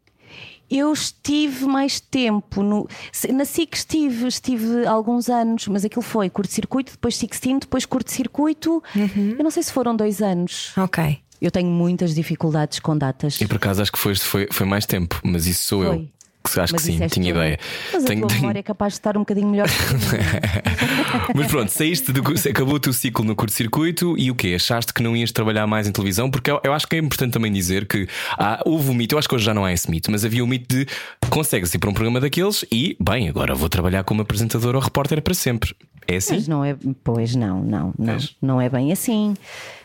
[0.70, 2.87] Eu estive mais tempo no.
[3.33, 8.83] Na SIC estive, estive alguns anos, mas aquilo foi curto-circuito, depois Sixteen, depois curto-circuito.
[8.94, 9.35] Uhum.
[9.38, 10.72] Eu não sei se foram dois anos.
[10.76, 11.18] Ok.
[11.40, 13.40] Eu tenho muitas dificuldades com datas.
[13.40, 15.90] E por acaso acho que foi, foi, foi mais tempo, mas isso sou eu.
[15.92, 16.09] Foi.
[16.44, 17.37] Que Acho Mas que sim, disseste tinha tu.
[17.38, 17.59] ideia.
[17.92, 19.68] Mas a Tenho- tua tenho- memória é capaz de estar um bocadinho melhor.
[21.34, 24.54] Mas pronto, saíste do, acabou o teu ciclo no curto-circuito e o quê?
[24.56, 26.30] Achaste que não ias trabalhar mais em televisão?
[26.30, 29.18] Porque eu, eu acho que é importante também dizer que há, houve o mito, eu
[29.18, 30.86] acho que hoje já não há esse mito, mas havia o mito de
[31.30, 35.22] consegues ir para um programa daqueles e, bem, agora vou trabalhar como apresentador ou repórter
[35.22, 35.74] para sempre.
[36.06, 36.36] É assim?
[36.36, 36.74] Mas não é.
[37.04, 38.14] Pois não, não, não.
[38.14, 38.34] Pois.
[38.40, 39.34] Não é bem assim.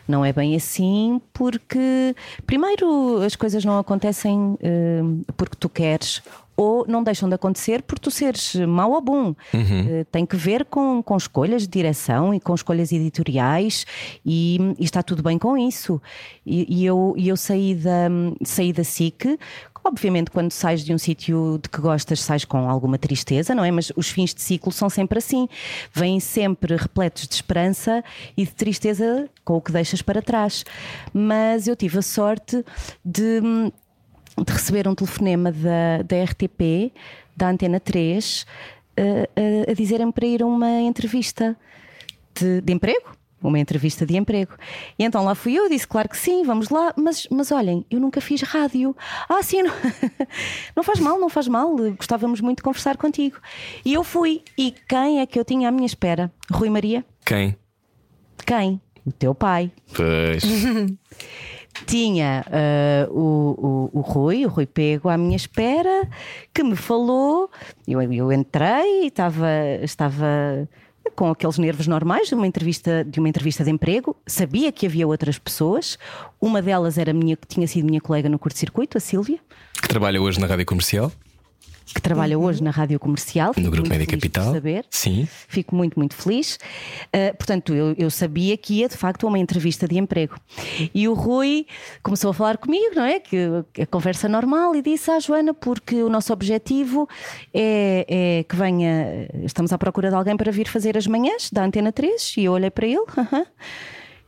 [0.08, 2.14] Não é bem assim porque,
[2.46, 5.02] primeiro, as coisas não acontecem eh,
[5.36, 6.22] porque tu queres.
[6.56, 9.34] Ou não deixam de acontecer por tu seres mau ou bom.
[9.52, 13.84] Eh, tem que ver com, com escolhas de direção e com escolhas editoriais,
[14.24, 16.00] e, e está tudo bem com isso.
[16.46, 18.08] E, e eu, e eu saí, da,
[18.44, 19.38] saí da SIC
[19.86, 23.70] Obviamente, quando sais de um sítio de que gostas, sais com alguma tristeza, não é?
[23.70, 25.46] Mas os fins de ciclo são sempre assim.
[25.92, 28.02] Vêm sempre repletos de esperança
[28.34, 30.64] e de tristeza com o que deixas para trás.
[31.12, 32.64] Mas eu tive a sorte
[33.04, 33.42] de,
[34.42, 36.92] de receber um telefonema da, da RTP,
[37.36, 38.46] da Antena 3,
[38.96, 39.02] a,
[39.68, 41.56] a, a dizerem para ir a uma entrevista
[42.34, 43.12] de, de emprego.
[43.42, 44.54] Uma entrevista de emprego.
[44.98, 48.00] E então lá fui eu, disse claro que sim, vamos lá, mas, mas olhem, eu
[48.00, 48.96] nunca fiz rádio.
[49.28, 49.72] Ah, sim, não,
[50.74, 53.36] não faz mal, não faz mal, gostávamos muito de conversar contigo.
[53.84, 54.42] E eu fui.
[54.56, 56.32] E quem é que eu tinha à minha espera?
[56.50, 57.04] Rui Maria?
[57.26, 57.54] Quem?
[58.46, 58.80] Quem?
[59.04, 59.70] O teu pai.
[59.94, 60.42] Pois.
[61.86, 66.08] Tinha ah, o, o, o Rui, o Rui Pego, à minha espera,
[66.52, 67.50] que me falou.
[67.86, 69.48] Eu, eu entrei e estava,
[69.82, 70.68] estava
[71.14, 74.16] com aqueles nervos normais de uma, entrevista, de uma entrevista de emprego.
[74.26, 75.98] Sabia que havia outras pessoas.
[76.40, 79.38] Uma delas era minha, que tinha sido minha colega no curto-circuito, a Sílvia.
[79.80, 81.12] que trabalha hoje na rádio comercial?
[81.94, 83.48] Que trabalha hoje na rádio comercial.
[83.48, 84.52] No Fico Grupo muito Média Capital.
[84.52, 84.84] Saber.
[84.90, 85.28] Sim.
[85.48, 86.58] Fico muito, muito feliz.
[87.06, 90.36] Uh, portanto, eu, eu sabia que ia de facto a uma entrevista de emprego.
[90.94, 91.66] E o Rui
[92.02, 93.20] começou a falar comigo, não é?
[93.20, 97.08] Que a conversa normal, e disse à Joana, porque o nosso objetivo
[97.52, 99.28] é, é que venha.
[99.44, 102.34] Estamos à procura de alguém para vir fazer as manhãs da Antena 3.
[102.38, 103.04] E eu olhei para ele.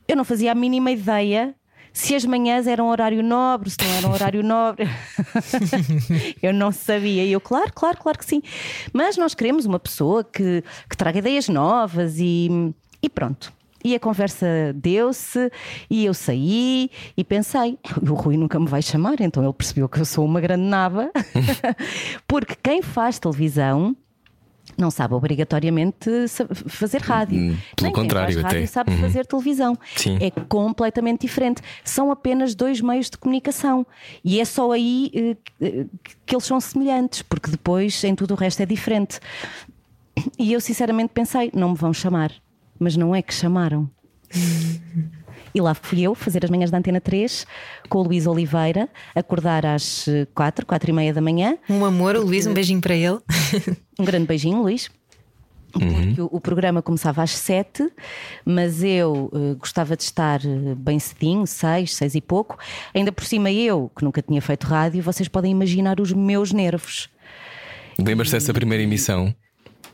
[0.08, 1.52] Eu não fazia a mínima ideia
[1.96, 4.86] se as manhãs eram horário nobre, se não era um horário nobre.
[6.42, 7.24] eu não sabia.
[7.24, 8.42] E eu, claro, claro, claro que sim.
[8.92, 12.50] Mas nós queremos uma pessoa que, que traga ideias novas e,
[13.02, 13.50] e pronto.
[13.82, 15.50] E a conversa deu-se,
[15.88, 19.98] e eu saí e pensei: o Rui nunca me vai chamar, então ele percebeu que
[19.98, 21.10] eu sou uma grande nava.
[22.28, 23.96] Porque quem faz televisão
[24.76, 26.08] não sabe obrigatoriamente
[26.66, 27.38] fazer rádio.
[27.38, 28.66] Hum, pelo Nem contrário, quem faz rádio até.
[28.66, 28.98] sabe Uhum.
[29.00, 29.78] fazer televisão.
[29.96, 30.18] Sim.
[30.20, 31.62] É completamente diferente.
[31.84, 33.86] São apenas dois meios de comunicação.
[34.24, 35.86] E é só aí eh, que-
[36.26, 39.18] que eles são semelhantes, porque depois em tudo o resto é diferente.
[40.38, 42.32] E eu sinceramente pensei: não me vão chamar.
[42.78, 43.88] Mas não é que chamaram.
[45.56, 47.46] E lá fui eu fazer as manhãs da Antena 3
[47.88, 51.56] com o Luís Oliveira, acordar às eh, quatro, quatro e meia da manhã.
[51.70, 53.18] Um amor, o Luís, um beijinho para ele.
[53.98, 54.90] Um grande beijinho, Luís.
[55.72, 57.90] Porque o, o programa começava às sete,
[58.44, 62.58] mas eu eh, gostava de estar eh, bem cedinho, seis, seis e pouco.
[62.94, 67.08] Ainda por cima, eu, que nunca tinha feito rádio, vocês podem imaginar os meus nervos.
[67.98, 69.34] Lembras-te dessa primeira emissão?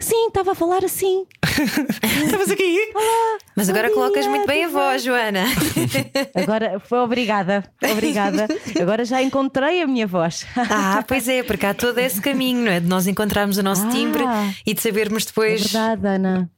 [0.03, 1.25] Sim, estava a falar assim.
[2.25, 2.93] Estavas aqui?
[3.55, 4.75] Mas agora Bom colocas dia, muito bem a bem?
[4.75, 5.45] voz, Joana.
[6.35, 8.47] Agora foi obrigada, obrigada.
[8.81, 10.47] Agora já encontrei a minha voz.
[10.57, 12.81] Ah, pois é, porque há todo esse caminho, não é?
[12.81, 13.91] De nós encontrarmos o nosso Ah.
[13.91, 14.23] timbre
[14.67, 15.63] e de sabermos É depois.
[15.71, 16.51] verdade, Ana.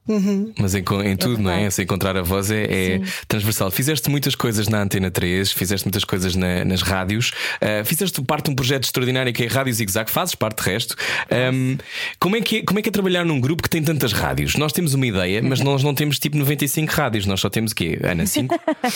[0.58, 1.68] Mas em, em tudo, não é?
[1.70, 3.70] Se encontrar a voz é, é transversal.
[3.70, 8.44] Fizeste muitas coisas na Antena 3, fizeste muitas coisas na- nas rádios, ah, fizeste parte
[8.46, 10.94] de um projeto extraordinário que é a Rádio Zig Zag, fazes parte de resto.
[11.30, 11.76] Ahm,
[12.20, 14.54] como, é que é, como é que é trabalhar num grupo que tem tantas rádios?
[14.56, 17.74] Nós temos uma ideia, mas nós não temos tipo 95 rádios, nós só temos o
[17.74, 17.98] quê?
[18.02, 18.54] Ana, 5?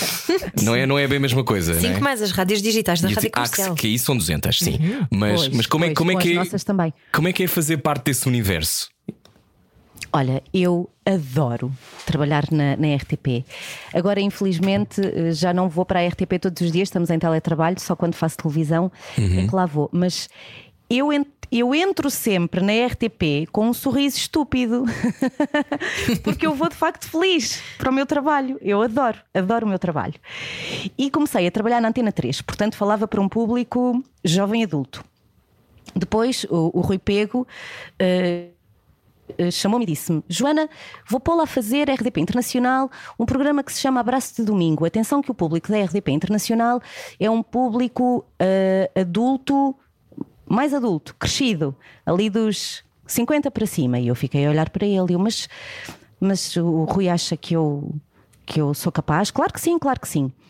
[0.63, 2.01] não, é, não é bem a mesma coisa, não Cinco é?
[2.01, 3.75] mais as rádios digitais da E Rádio ah, que, Comercial.
[3.75, 4.79] que aí são 200, sim.
[5.11, 7.79] Mas, Pois, mas como é, pois, como é que é, como é que é fazer
[7.79, 8.89] parte desse universo?
[10.13, 11.71] Olha, eu adoro
[12.07, 13.45] trabalhar na, na RTP.
[13.93, 17.79] Agora, infelizmente, eh, já não vou para a RTP todos os dias, estamos em teletrabalho,
[17.79, 19.91] só quando faço televisão é que lá vou.
[19.93, 20.29] Mas
[20.91, 21.09] eu,
[21.51, 24.85] eu entro sempre na RTP com um sorriso estúpido,
[26.23, 28.59] porque eu vou de facto feliz para o meu trabalho.
[28.61, 30.15] Eu adoro, adoro o meu trabalho.
[30.97, 35.05] E comecei a trabalhar na Antena 3, portanto, falava para um público jovem adulto.
[35.95, 37.47] Depois, o, o Rui Pego.
[37.99, 40.69] eh, chamou-me e disse-me: Joana,
[41.07, 44.87] vou pô-la a fazer RDP Internacional, um programa que se chama Abraço de Domingo.
[44.87, 46.81] Atenção que o público da RDP Internacional
[47.19, 49.77] é um público eh, adulto,
[50.49, 53.99] mais adulto, crescido, ali dos 50 para cima.
[53.99, 55.49] E eu fiquei a olhar para ele e eu, mas,
[56.21, 57.95] mas o Rui acha que eu,
[58.47, 59.31] que eu sou capaz?
[59.31, 60.33] Claro que sim, claro que sim.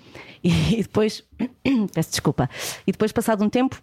[0.42, 1.24] E depois,
[1.92, 2.48] peço desculpa,
[2.87, 3.82] e depois, passado um tempo,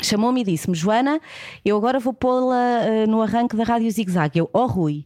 [0.00, 1.20] chamou-me e disse-me: Joana,
[1.64, 4.38] eu agora vou pô-la eh, no arranque da Rádio Zig Zag.
[4.38, 5.04] Eu, oh Rui,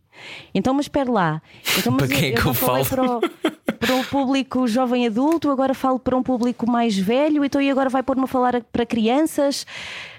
[0.54, 1.42] então, mas espera lá.
[1.78, 2.84] Então, mas Para quem é que eu falo?
[2.84, 3.20] Para o,
[3.78, 7.90] para o público jovem adulto, agora falo para um público mais velho, então e agora
[7.90, 9.66] vai pôr-me a falar para crianças.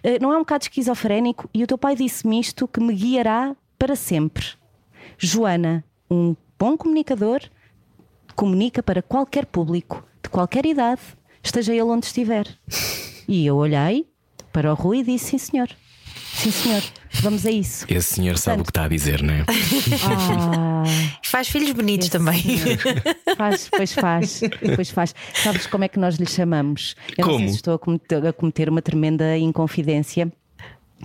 [0.03, 1.49] Eh, Não é um bocado esquizofrénico?
[1.53, 4.45] E o teu pai disse-me isto que me guiará para sempre.
[5.17, 7.39] Joana, um bom comunicador,
[8.35, 11.01] comunica para qualquer público, de qualquer idade,
[11.41, 12.47] esteja ele onde estiver.
[13.27, 14.05] E eu olhei
[14.57, 15.69] para o Rui e disse: Sim, senhor.
[16.33, 16.81] Sim, senhor.
[17.21, 17.85] Vamos a isso.
[17.87, 19.45] Esse senhor sabe o que está a dizer, não é?
[20.03, 20.83] Ah,
[21.23, 22.41] Faz filhos bonitos também.
[23.37, 24.41] faz, pois faz,
[24.75, 25.13] pois faz.
[25.35, 26.95] Sabes como é que nós lhe chamamos?
[27.15, 27.39] Eu não Como?
[27.39, 30.31] sei se estou a cometer, a cometer uma tremenda inconfidência.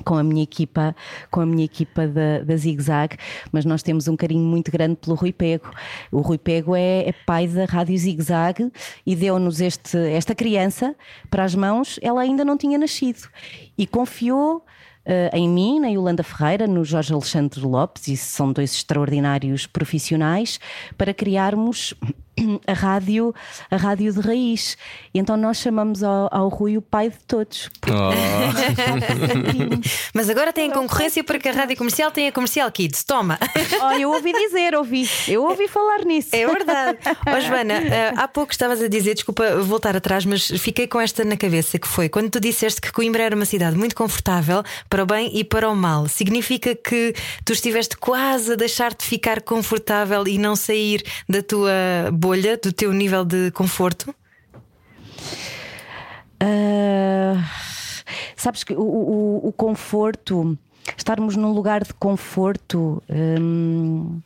[0.04, 0.96] Com a minha equipa,
[1.30, 3.16] com a minha equipa da, da Zig Zag,
[3.52, 5.70] mas nós temos um carinho muito grande pelo Rui Pego.
[6.10, 8.72] O Rui Pego é, é pai da Rádio Zig Zag
[9.04, 10.96] e deu-nos este, esta criança
[11.30, 13.28] para as mãos, ela ainda não tinha nascido.
[13.76, 14.64] E confiou
[15.04, 20.60] eh, em mim, na Yolanda Ferreira, no Jorge Alexandre Lopes, e são dois extraordinários profissionais,
[20.96, 21.94] para criarmos
[22.66, 23.34] a rádio,
[23.70, 24.76] a rádio de raiz.
[25.12, 27.70] E então nós chamamos ao, ao Rui o pai de todos.
[27.88, 28.12] Oh,
[30.14, 33.04] Mas agora tem concorrência porque a rádio comercial tem a Comercial Kids.
[33.04, 33.38] Toma!
[33.80, 36.30] Olha, eu ouvi dizer, ouvi, eu ouvi falar nisso.
[36.32, 36.98] É verdade.
[37.26, 41.24] Ó Joana, eh, há pouco estavas a dizer, desculpa voltar atrás, mas fiquei com esta
[41.24, 45.02] na cabeça que foi quando tu disseste que Coimbra era uma cidade muito confortável para
[45.02, 46.08] o bem e para o mal.
[46.08, 47.14] Significa que
[47.44, 51.72] tu estiveste quase a deixar-te ficar confortável e não sair da tua
[52.22, 54.14] bolha, do teu nível de conforto?
[56.38, 57.34] Ah,
[58.36, 60.56] sabes que o, o, o conforto,
[60.96, 64.20] estarmos num lugar de conforto hum,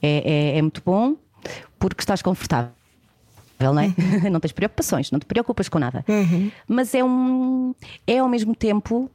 [0.00, 1.16] é, é, é muito bom
[1.80, 2.70] porque estás confortável.
[3.58, 3.92] Não, é?
[4.30, 6.04] não tens preocupações, não te preocupas com nada.
[6.68, 7.74] Mas é um
[8.06, 9.10] é ao mesmo tempo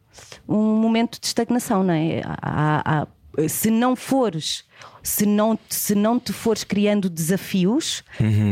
[0.47, 2.21] um momento de estagnação, não é?
[2.25, 3.07] Há- há-
[3.47, 4.65] se não fores,
[5.07, 8.03] se não, se não te fores criando desafios,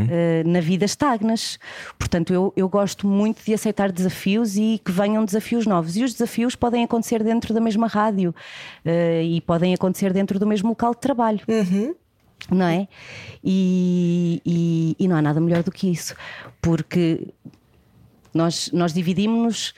[0.09, 1.59] eh, na vida estagnas.
[1.99, 5.97] Portanto, eu, eu gosto muito de aceitar desafios e que venham desafios novos.
[5.97, 8.33] E os desafios podem acontecer dentro da mesma rádio
[8.85, 11.41] eh, e podem acontecer dentro do mesmo local de trabalho
[12.49, 12.87] não é?
[13.43, 16.15] E, e- e não há nada melhor do que isso,
[16.61, 17.27] porque
[18.33, 19.73] nós, nós dividimos-nos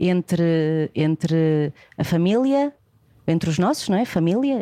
[0.00, 2.72] entre, entre a família,
[3.26, 4.04] entre os nossos, não é?
[4.04, 4.58] Família,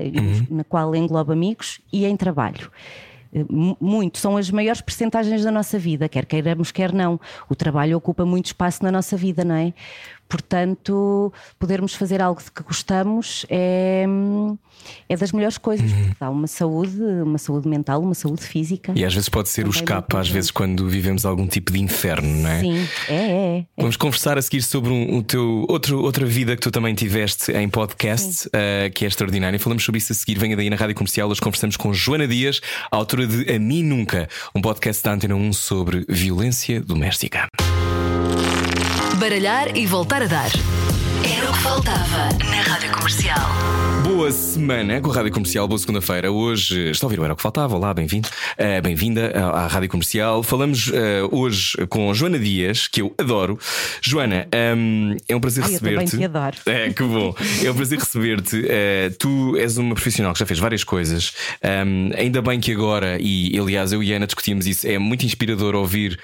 [0.51, 2.71] na qual engloba amigos, e em trabalho.
[3.33, 7.19] Eh, mu- Muito, são as maiores percentagens da nossa vida, quer queiramos, quer não.
[7.49, 9.73] O trabalho ocupa muito espaço na nossa vida, não é?
[10.31, 14.07] Portanto, podermos fazer algo de que gostamos é,
[15.09, 18.93] é das melhores coisas, porque dá uma saúde, uma saúde mental, uma saúde física.
[18.95, 22.29] E às vezes pode ser o escape, às vezes, quando vivemos algum tipo de inferno,
[22.29, 22.61] não é?
[22.61, 23.59] Sim, é, é.
[23.59, 23.65] é.
[23.77, 27.51] Vamos conversar a seguir sobre um, o teu outro, outra vida que tu também tiveste
[27.51, 29.59] em podcast, eh, que é extraordinária.
[29.59, 30.39] Falamos sobre isso a seguir.
[30.39, 31.29] Venha daí na Rádio Comercial.
[31.29, 35.53] Hoje conversamos com Joana Dias, autora de A Mim Nunca, um podcast da Antena 1
[35.55, 37.49] sobre violência doméstica.
[39.21, 40.51] Baralhar e voltar a dar.
[41.25, 43.49] Era o que faltava na Rádio Comercial.
[44.05, 46.31] Boa semana com a Rádio Comercial, boa segunda-feira.
[46.31, 47.77] Hoje está a ouvir o Era o que Faltava.
[47.77, 48.29] Olá, bem-vindo.
[48.57, 50.43] Eh, Bem-vinda à à Rádio Comercial.
[50.43, 53.59] Falamos eh, hoje com Joana Dias, que eu adoro.
[54.01, 56.17] Joana, ehm, é um prazer eu receber-te.
[56.17, 56.57] te adoro.
[56.67, 57.35] É, que bom.
[57.65, 58.65] É um prazer receber-te.
[58.69, 61.33] Eh, tu és uma profissional que já fez várias coisas.
[61.63, 65.25] Ehm, ainda bem que agora, e aliás, eu e a Ana discutimos isso, é muito
[65.25, 66.19] inspirador ouvir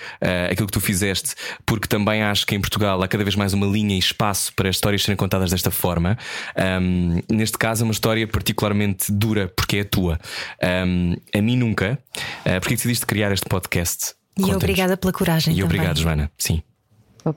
[0.51, 3.67] aquilo que tu fizeste, porque também acho que em Portugal há cada vez mais uma
[3.67, 6.17] linha e espaço para as histórias serem contadas desta forma.
[6.55, 10.19] Ehm, neste caso, é uma história particularmente dura, porque é a tua.
[10.61, 11.99] Ehm, a mim nunca.
[12.47, 14.15] Uh, porque decidiste criar este podcast?
[14.37, 14.63] E Conta-nos.
[14.63, 15.53] obrigada pela coragem.
[15.53, 15.65] E também.
[15.65, 16.31] obrigado, Joana.
[16.39, 16.63] Sim.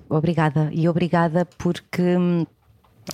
[0.08, 0.70] Obrigada.
[0.72, 2.46] E obrigada porque hum,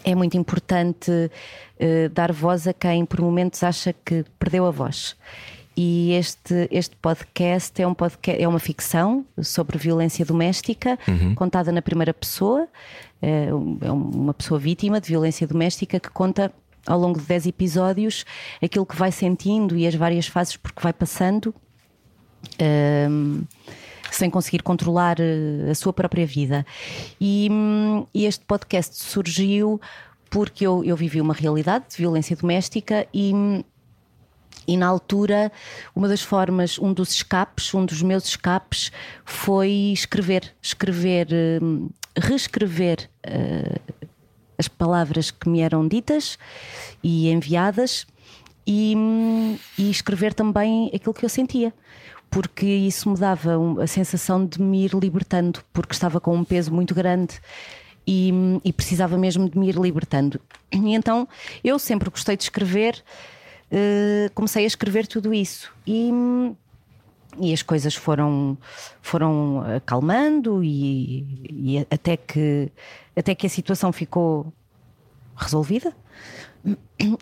[0.04, 1.32] é muito importante
[1.80, 5.16] eh, dar voz a quem por momentos acha que perdeu a voz.
[5.78, 10.98] E este, este podcast é, um podcast é uma ficção sobre violência doméstica,
[11.36, 12.68] contada na primeira pessoa.
[13.28, 16.52] É um- é uma pessoa vítima de violência doméstica que conta
[16.86, 18.24] ao longo de 10 episódios
[18.62, 21.54] aquilo que vai sentindo e as várias fases por que vai passando
[23.10, 23.44] hum,
[24.12, 26.66] sem conseguir controlar eh, a sua própria vida.
[27.20, 29.82] E, hum, e este podcast surgiu
[30.30, 33.34] porque eu, eu vivi uma realidade de violência doméstica e.
[33.34, 33.64] hum,
[34.68, 35.52] e na altura,
[35.96, 38.92] uma das formas, um dos escapes, um dos meus escapes
[39.24, 41.28] foi escrever, escrever,
[41.62, 43.80] hum, reescrever eh,
[44.58, 46.38] as palavras que me eram ditas
[47.04, 48.08] e enviadas
[48.66, 48.96] e,
[49.78, 51.74] e escrever também aquilo que eu sentia.
[52.30, 56.74] Porque isso me dava a sensação de me ir libertando, porque estava com um peso
[56.74, 57.40] muito grande
[58.06, 58.32] e,
[58.64, 60.40] e precisava mesmo de me ir libertando.
[60.72, 61.28] E então
[61.64, 63.02] eu sempre gostei de escrever,
[63.72, 65.72] eh, comecei a escrever tudo isso.
[65.88, 66.12] E,
[67.40, 68.58] e as coisas foram
[69.02, 72.72] foram acalmando e, e até que
[73.16, 74.52] até que a situação ficou
[75.36, 75.94] resolvida.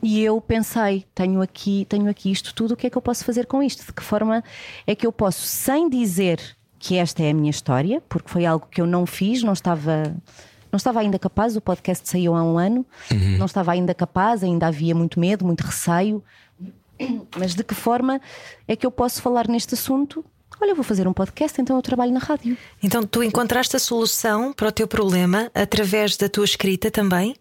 [0.02, 3.26] E eu pensei tenho aqui tenho aqui isto tudo o que é que eu posso
[3.26, 3.86] fazer com isto?
[3.86, 4.43] De que forma
[4.88, 6.39] é que eu posso sem dizer
[6.80, 10.15] que esta é a minha história porque foi algo que eu não fiz não estava
[10.71, 12.86] não estava ainda capaz o podcast saiu há um ano
[13.38, 16.23] não estava ainda capaz ainda havia muito medo muito receio
[17.38, 18.21] mas de que forma
[18.67, 20.23] é que eu posso falar neste assunto?
[20.62, 22.58] Olha, eu vou fazer um podcast, então eu trabalho na rádio.
[22.82, 27.36] Então tu encontraste a solução para o teu problema através da tua escrita também?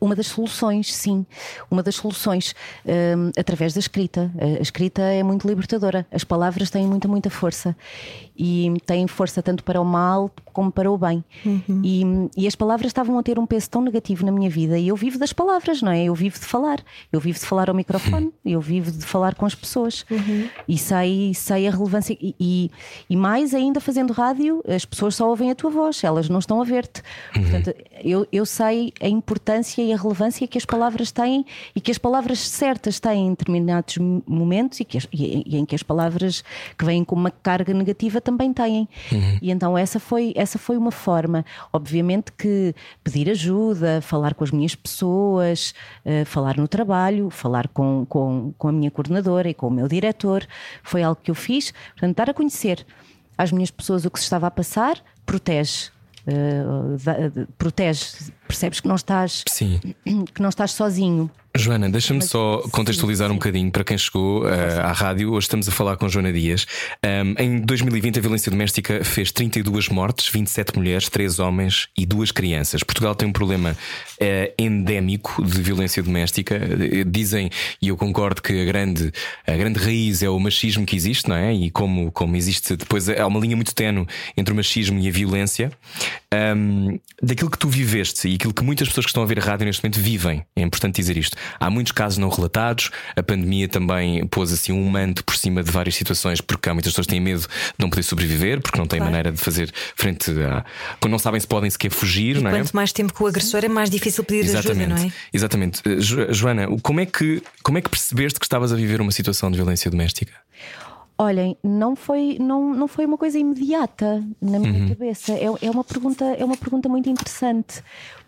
[0.00, 1.26] Uma das soluções, sim,
[1.70, 2.54] uma das soluções
[2.86, 4.32] hum, através da escrita.
[4.40, 6.06] A escrita é muito libertadora.
[6.10, 7.76] As palavras têm muita, muita força
[8.36, 11.22] e têm força tanto para o mal como para o bem.
[11.84, 12.02] E,
[12.36, 14.78] e as palavras estavam a ter um peso tão negativo na minha vida.
[14.78, 16.04] E eu vivo das palavras, não é?
[16.04, 16.80] Eu vivo de falar.
[17.12, 18.32] Eu vivo de falar ao microfone.
[18.44, 20.06] Eu vivo de falar com as pessoas.
[20.68, 22.16] E sei, sei a relevância.
[22.20, 22.70] E, e,
[23.10, 26.60] e mais ainda fazendo rádio, as pessoas só ouvem a tua voz, elas não estão
[26.60, 27.02] a ver-te.
[27.32, 31.90] Portanto, eu, eu sei a importância e a relevância que as palavras têm e que
[31.90, 35.82] as palavras certas têm em determinados momentos e, que as- e- e em que as
[35.82, 36.44] palavras
[36.78, 38.88] que vêm com uma carga negativa também têm.
[39.42, 41.44] E então essa foi, essa foi uma forma.
[41.72, 48.06] Obviamente que pedir ajuda, falar com as minhas pessoas, eh, falar no trabalho, falar com,
[48.08, 50.46] com, com a minha coordenadora e com o meu diretor,
[50.82, 51.72] foi algo que eu fiz.
[51.92, 52.86] Portanto, dar a conhecer
[53.36, 55.90] às minhas pessoas o que se estava a passar protege.
[56.26, 58.06] uh, da- protege,
[58.46, 59.80] percebes que não estás, Sim.
[60.34, 61.30] que não estás sozinho.
[61.56, 65.30] Joana, deixa-me só contextualizar um bocadinho para quem chegou eh, à rádio.
[65.30, 66.66] Hoje estamos a falar com Joana Dias.
[67.04, 72.32] Um, em 2020, a violência doméstica fez 32 mortes, 27 mulheres, 3 homens e 2
[72.32, 72.82] crianças.
[72.82, 73.76] Portugal tem um problema
[74.18, 76.56] eh, endémico de violência doméstica.
[76.56, 77.48] Eh, Dizem,
[77.80, 79.12] e eu concordo, que a grande,
[79.46, 81.54] a grande raiz é o machismo que existe, não é?
[81.54, 85.12] E como, como existe depois, há uma linha muito tenue entre o machismo e a
[85.12, 85.70] violência.
[86.34, 89.42] Um, daquilo que tu viveste e aquilo que muitas pessoas que estão a ver a
[89.42, 91.36] rádio neste momento vivem, é importante dizer isto.
[91.60, 95.70] Há muitos casos não relatados, a pandemia também pôs assim um manto por cima de
[95.70, 97.46] várias situações, porque há muitas pessoas que têm medo de
[97.78, 100.64] não poder sobreviver, porque não têm maneira de fazer frente a.
[101.00, 102.54] quando não sabem se podem sequer fugir, não é?
[102.58, 105.12] Quanto mais tempo com o agressor, é mais difícil pedir ajuda, Exatamente, não é?
[105.32, 105.80] exatamente.
[105.88, 109.12] Eh, Jo- Joana, como é, que, como é que percebeste que estavas a viver uma
[109.12, 110.32] situação de violência doméstica?
[111.16, 114.88] Olhem, não foi, não, não foi uma coisa imediata na minha Uhum.
[114.88, 115.32] cabeça.
[115.32, 117.84] É, é, uma pergunta, é uma pergunta muito interessante,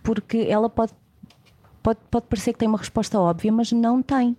[0.07, 0.93] porque ela pode,
[1.83, 4.37] pode, pode parecer que tem uma resposta óbvia, mas não tem.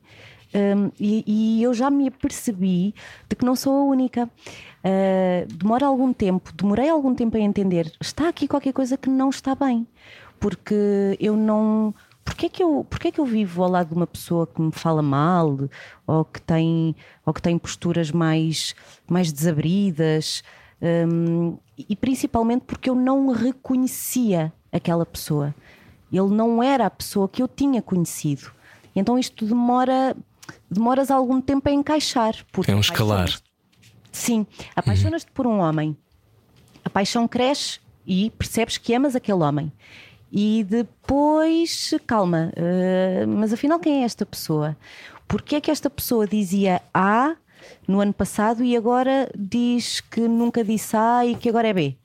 [0.56, 2.96] Hum, e, e eu já me apercebi
[3.28, 4.30] de que não sou a única.
[4.78, 7.92] Uh, demora algum tempo, demorei algum tempo a entender.
[8.00, 9.86] Está aqui qualquer coisa que não está bem,
[10.40, 11.94] porque eu não.
[12.24, 15.02] Porquê que, eu, porquê que eu vivo ao lado de uma pessoa que me fala
[15.02, 15.58] mal
[16.06, 16.96] ou que tem,
[17.26, 18.74] ou que tem posturas mais,
[19.10, 20.44] mais desabridas?
[20.82, 25.54] Hum, e principalmente porque eu não reconhecia aquela pessoa.
[26.12, 28.52] Ele não era a pessoa que eu tinha conhecido.
[28.96, 30.16] Então isto demora,
[30.70, 32.36] demoras algum tempo a encaixar.
[32.52, 33.30] porque É um escalar.
[34.12, 35.96] Sim, apaixonas-te por um homem.
[36.84, 39.72] A paixão cresce e percebes que amas aquele homem.
[40.32, 44.76] E depois, calma, eh, mas afinal quem é esta pessoa?
[45.28, 47.36] Porquê é que esta pessoa dizia A
[47.88, 51.98] no ano passado e agora diz que nunca disse A e que agora é B?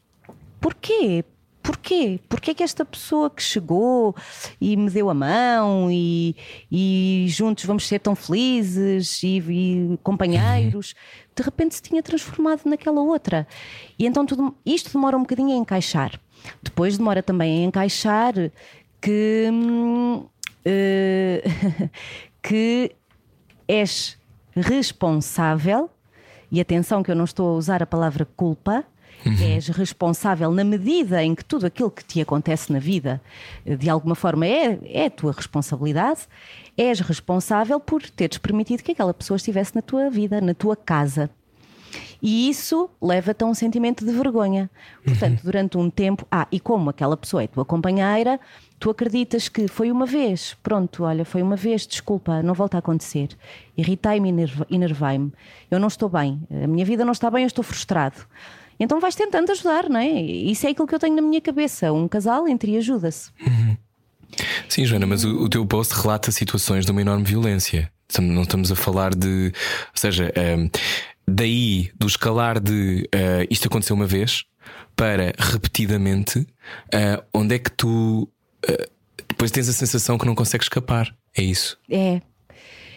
[0.61, 1.25] Porquê?
[1.63, 2.19] Porquê?
[2.29, 4.17] Porquê que esta pessoa que chegou
[4.61, 6.35] e me deu a mão e,
[6.71, 10.95] e juntos vamos ser tão felizes e, e companheiros,
[11.37, 13.47] de repente se tinha transformado naquela outra?
[13.99, 16.21] E então tudo, isto demora um bocadinho a encaixar.
[16.63, 18.35] Depois demora também a encaixar
[19.01, 19.49] que,
[20.65, 21.43] eh,
[22.43, 22.93] que
[23.69, 24.19] és
[24.55, 25.89] responsável,
[26.51, 28.85] e atenção que eu não estou a usar a palavra culpa,
[29.41, 33.21] és responsável na medida em que tudo aquilo que te acontece na vida,
[33.65, 36.21] eh, de alguma forma, é, é a tua responsabilidade,
[36.77, 41.31] és responsável por teres permitido que aquela pessoa estivesse na tua vida, na tua casa.
[42.23, 44.71] E isso leva-te a um sentimento de vergonha.
[45.05, 48.39] Portanto, durante um tempo, ah, e como aquela pessoa é tua companheira,
[48.79, 52.81] tu acreditas que foi uma vez, pronto, olha, foi uma vez, desculpa, não volta a
[52.81, 53.31] acontecer.
[53.77, 54.29] Irritei-me,
[54.71, 55.33] enervei-me.
[55.71, 58.17] Eu não estou bem, a minha vida não está bem, eu estou frustrado.
[58.83, 60.09] Então vais tentando ajudar, não é?
[60.11, 61.93] Isso é aquilo que eu tenho na minha cabeça.
[61.93, 63.31] Um casal entre e ajuda-se.
[64.69, 67.93] Sim, Joana, mas o, o teu post relata situações de uma enorme violência.
[68.21, 69.53] Não estamos a falar de.
[69.55, 70.69] Ou seja, ehm,
[71.27, 74.45] daí do escalar de eh, isto aconteceu uma vez
[74.97, 76.45] para repetidamente,
[76.93, 78.29] eh, onde é que tu
[78.67, 78.89] eh,
[79.29, 81.15] depois tens a sensação que não consegues escapar?
[81.37, 81.79] É isso.
[81.89, 82.21] É,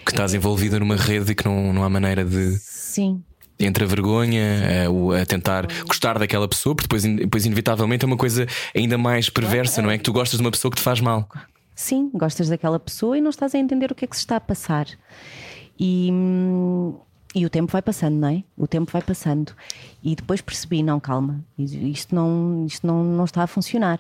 [0.04, 2.58] Que estás envolvida numa rede e que não, não há maneira de.
[2.58, 3.24] sim.
[3.60, 8.08] Entre a vergonha, a, o- a tentar gostar daquela pessoa, porque depois, depois, inevitavelmente, é
[8.08, 8.46] uma coisa
[8.76, 9.98] ainda mais perversa, não é?
[9.98, 11.28] Que tu gostas de uma pessoa que te faz mal.
[11.74, 14.36] Sim, gostas daquela pessoa e não estás a entender o que é que se está
[14.38, 14.88] a passar.
[15.80, 16.10] E,
[17.34, 18.44] e o tempo vai passando, não é?
[18.58, 19.54] O tempo vai passando.
[20.04, 24.00] E depois percebi, não, calma, isto não, isto não, não está a funcionar.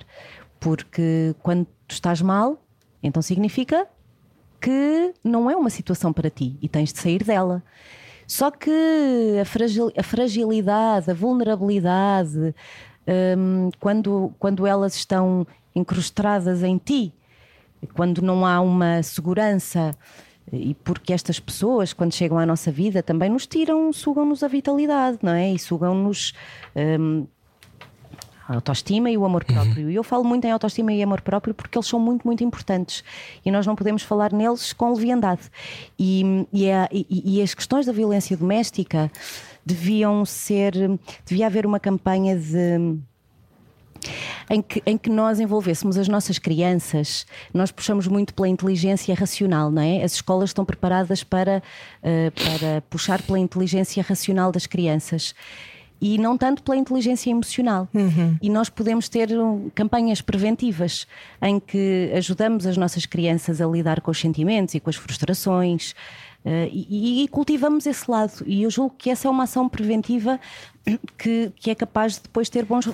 [0.60, 2.62] Porque quando tu estás mal,
[3.03, 3.86] então significa
[4.62, 7.62] que não é uma situação para ti e tens de sair dela.
[8.28, 8.71] Só que
[9.41, 12.53] a, fragil- a fragilidade, a vulnerabilidade,
[13.38, 15.45] hum, quando, quando elas estão
[15.76, 17.13] incrustadas em ti,
[17.93, 19.95] quando não há uma segurança,
[20.51, 25.19] e porque estas pessoas, quando chegam à nossa vida, também nos tiram, sugam-nos a vitalidade,
[25.21, 25.51] não é?
[25.51, 26.34] E sugam-nos.
[26.76, 27.28] hum,
[28.47, 29.89] a autoestima e o amor próprio.
[29.89, 33.03] E eu falo muito em autoestima e amor próprio porque eles são muito, muito importantes
[33.43, 35.41] e nós não podemos falar neles com leviandade.
[35.97, 39.11] E, e, a- e- e as questões da violência doméstica
[39.65, 40.73] deviam ser.
[41.25, 42.97] devia haver uma campanha de.
[44.47, 49.71] Em que, em que nós envolvêssemos as nossas crianças, nós puxamos muito pela inteligência racional,
[49.71, 50.03] não é?
[50.03, 51.63] As escolas estão preparadas para,
[52.03, 55.33] eh, para puxar pela inteligência racional das crianças
[56.01, 57.87] e não tanto pela inteligência emocional.
[58.41, 59.29] E nós podemos ter
[59.73, 61.07] campanhas preventivas
[61.41, 65.95] em que ajudamos as nossas crianças a lidar com os sentimentos e com as frustrações.
[66.45, 68.43] eh, e, e cultivamos esse lado.
[68.45, 70.39] E eu julgo que essa é uma ação preventiva
[71.17, 72.87] que, que é capaz de depois ter bons,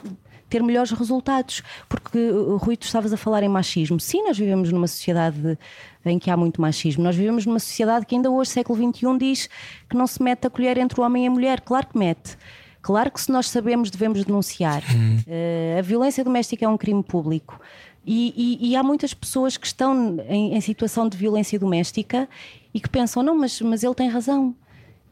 [0.51, 1.63] ter melhores resultados.
[1.89, 3.99] Porque, uh, Rui, tu estavas a falar em machismo.
[3.99, 5.57] Sim, nós vivemos numa sociedade
[6.05, 7.03] em que há muito machismo.
[7.03, 9.49] Nós vivemos numa sociedade que ainda hoje, século XXI, diz
[9.89, 11.61] que não se mete a colher entre o homem e a mulher.
[11.61, 12.37] Claro que mete.
[12.81, 14.81] Claro que se nós sabemos devemos denunciar.
[14.83, 17.59] Uh, a violência doméstica é um crime público.
[18.05, 22.27] E, e- e há muitas pessoas que estão em, em situação de violência doméstica
[22.73, 24.55] e que pensam, não, mas, mas ele tem razão.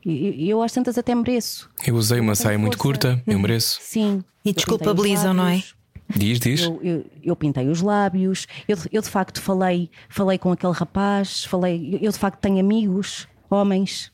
[0.05, 1.70] E eu às tantas até mereço.
[1.86, 2.84] Eu usei uma saia muito força.
[3.11, 3.78] curta, eu mereço.
[3.84, 4.24] Sim.
[4.43, 5.61] E desculpabilizam, não é?
[6.15, 6.61] Diz, diz.
[6.63, 11.43] Eu, eu, eu pintei os lábios, eu, eu de facto falei, falei com aquele rapaz,
[11.43, 14.11] falei, eu de facto tenho amigos, homens,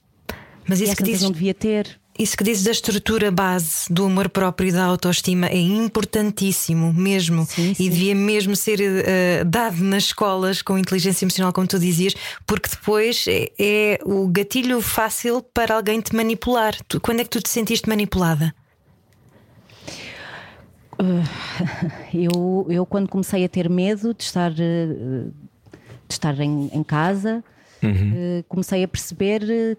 [0.68, 1.98] Mas isso que, dizes, não devia ter.
[2.18, 7.46] Isso que dizes da estrutura base do amor próprio e da autoestima é importantíssimo mesmo.
[7.46, 7.90] Sim, E sim.
[7.90, 12.14] devia mesmo ser eh, dado nas escolas com inteligência emocional, como tu dizias,
[12.46, 16.76] porque depois é, é o gatilho fácil para alguém te manipular.
[16.88, 18.54] Tu- quando é que tu te sentiste manipulada?
[22.14, 25.26] Eu, eu quando comecei a ter medo de estar, eh,
[26.08, 27.44] de estar em, em casa,
[27.84, 29.78] eh, comecei a perceber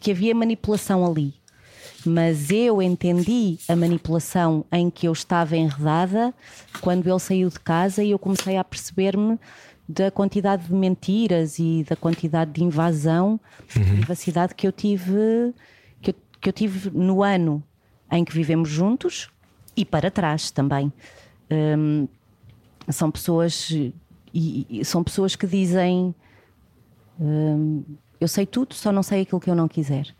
[0.00, 1.34] que havia manipulação ali.
[2.06, 6.32] Mas eu entendi a manipulação em que eu estava enredada
[6.80, 9.38] quando ele saiu de casa e eu comecei a perceber-me
[9.88, 13.38] da quantidade de mentiras e da quantidade de invasão
[13.72, 15.54] de privacidade que eu tive
[16.00, 17.62] que eu, que eu tive no ano
[18.10, 19.30] em que vivemos juntos
[19.76, 20.92] e para trás também.
[21.50, 22.08] Hum,
[22.88, 26.14] são pessoas e, e são pessoas que dizem
[27.20, 27.84] hum,
[28.20, 30.14] eu sei tudo, só não sei aquilo que eu não quiser.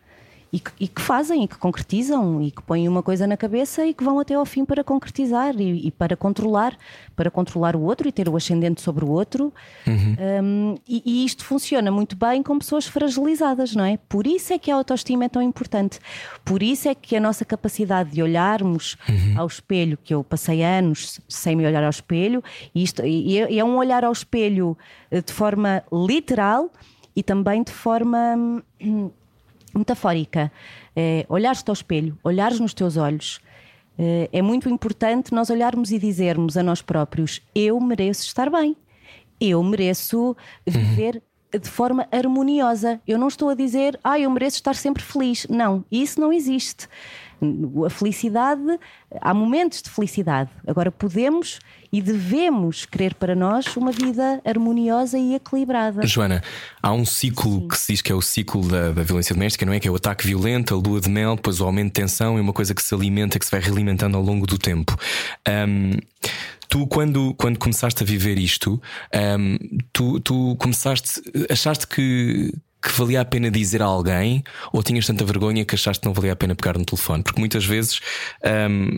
[0.56, 3.84] E que, e que fazem, e que concretizam, e que põem uma coisa na cabeça
[3.84, 6.74] e que vão até ao fim para concretizar e, e para controlar,
[7.14, 9.52] para controlar o outro e ter o ascendente sobre o outro.
[9.86, 13.98] Hum, e, e isto funciona muito bem com pessoas fragilizadas, não é?
[14.08, 15.98] Por isso é que a autoestima é tão importante.
[16.42, 18.96] Por isso é que a nossa capacidade de olharmos
[19.36, 22.42] ao espelho, que eu passei anos sem me olhar ao espelho,
[22.74, 24.76] e, isto, e é, é um olhar ao espelho
[25.10, 26.70] eh, de forma literal
[27.14, 29.10] e também de forma hum,
[29.78, 30.50] metafórica.
[30.94, 33.40] É, olhares-te ao espelho, olhares nos teus olhos.
[33.98, 38.76] É, é muito importante nós olharmos e dizermos a nós próprios: eu mereço estar bem,
[39.40, 41.22] eu mereço viver
[41.58, 43.00] de forma harmoniosa.
[43.06, 45.46] Eu não estou a dizer, ah, eu mereço estar sempre feliz.
[45.48, 46.88] Não, isso não existe.
[47.84, 48.78] A felicidade,
[49.20, 50.50] há momentos de felicidade.
[50.66, 51.58] Agora podemos
[51.92, 56.06] e devemos querer para nós uma vida harmoniosa e equilibrada.
[56.06, 56.42] Joana,
[56.82, 59.72] há um ciclo que se diz que é o ciclo da, da violência doméstica, não
[59.72, 59.80] é?
[59.80, 62.40] Que é o ataque violento, a lua de mel, depois o aumento de tensão, é
[62.40, 64.96] uma coisa que se alimenta, que se vai realimentando ao longo do tempo.
[65.46, 65.98] Ahm,
[66.68, 68.80] tu, quando, quando começaste a viver isto,
[69.12, 69.56] ahm,
[69.92, 72.52] tu, tu começaste, achaste que.
[72.82, 76.12] Que valia a pena dizer a alguém ou tinhas tanta vergonha que achaste que não
[76.14, 77.22] valia a pena pegar no telefone?
[77.22, 78.00] Porque muitas vezes
[78.44, 78.96] ahm,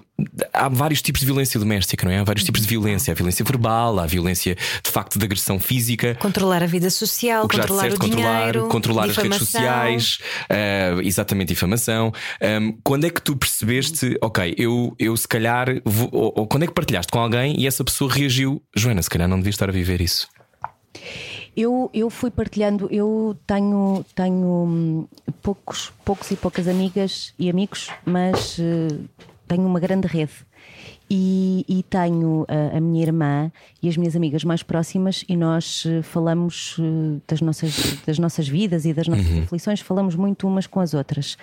[0.53, 2.19] há vários tipos de violência doméstica, não é?
[2.19, 3.13] Há vários tipos de violência.
[3.13, 4.55] Há violência verbal, há violência
[4.85, 6.15] de facto de agressão física.
[6.17, 10.19] Controlar a vida social, controlar o controlar, dinheiro, controlar as redes sociais,
[10.51, 12.13] eh, exatamente difamação.
[12.43, 16.65] Um, quando é que tu percebeste, ok, eu, eu se calhar, vou- ou, ou quando
[16.65, 19.69] é que partilhaste com alguém e essa pessoa reagiu, Joana, se calhar não devia estar
[19.69, 20.29] a viver isso.
[21.59, 25.09] Eu, eu fui partilhando, eu tenho, tenho hum,
[25.43, 28.97] poucos, poucos e poucas amigas e amigos, mas eh,
[29.49, 30.47] tenho uma grande rede.
[31.11, 33.51] E, e tenho a, a minha irmã
[33.83, 37.75] e as minhas amigas mais próximas, e nós eh, falamos eh, das nossas,
[38.07, 41.37] das nossas vidas e das nossas aflições, falamos muito umas com as outras.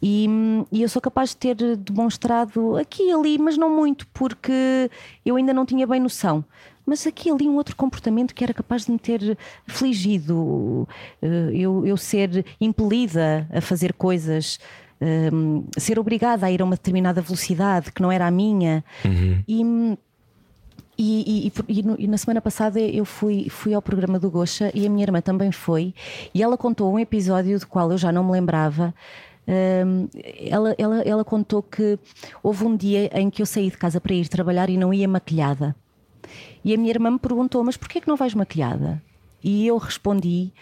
[0.00, 0.28] E,
[0.70, 4.88] e eu sou capaz de ter demonstrado aqui e ali, mas não muito, porque
[5.26, 6.44] eu ainda não tinha bem noção.
[6.84, 10.88] Mas aqui ali um outro comportamento que era capaz de me ter afligido,
[11.20, 14.58] eh, eu, eu ser impelida a fazer coisas,
[15.32, 18.84] hum, ser obrigada a ir a uma determinada velocidade que não era a minha.
[19.46, 19.96] E, hum,
[20.98, 24.86] e, e- e e na semana passada eu fui, fui ao programa do Gocha e
[24.86, 25.94] a minha irmã também foi,
[26.34, 28.94] e ela contou um episódio do qual eu já não me lembrava.
[29.48, 30.08] Hum,
[30.48, 31.98] ela, ela, ela contou que
[32.42, 35.08] houve um dia em que eu saí de casa para ir trabalhar e não ia
[35.08, 35.74] maquilhada.
[36.64, 39.02] E a minha irmã me perguntou: Mas porquê que não vais maquilhada?
[39.42, 40.52] E eu respondi: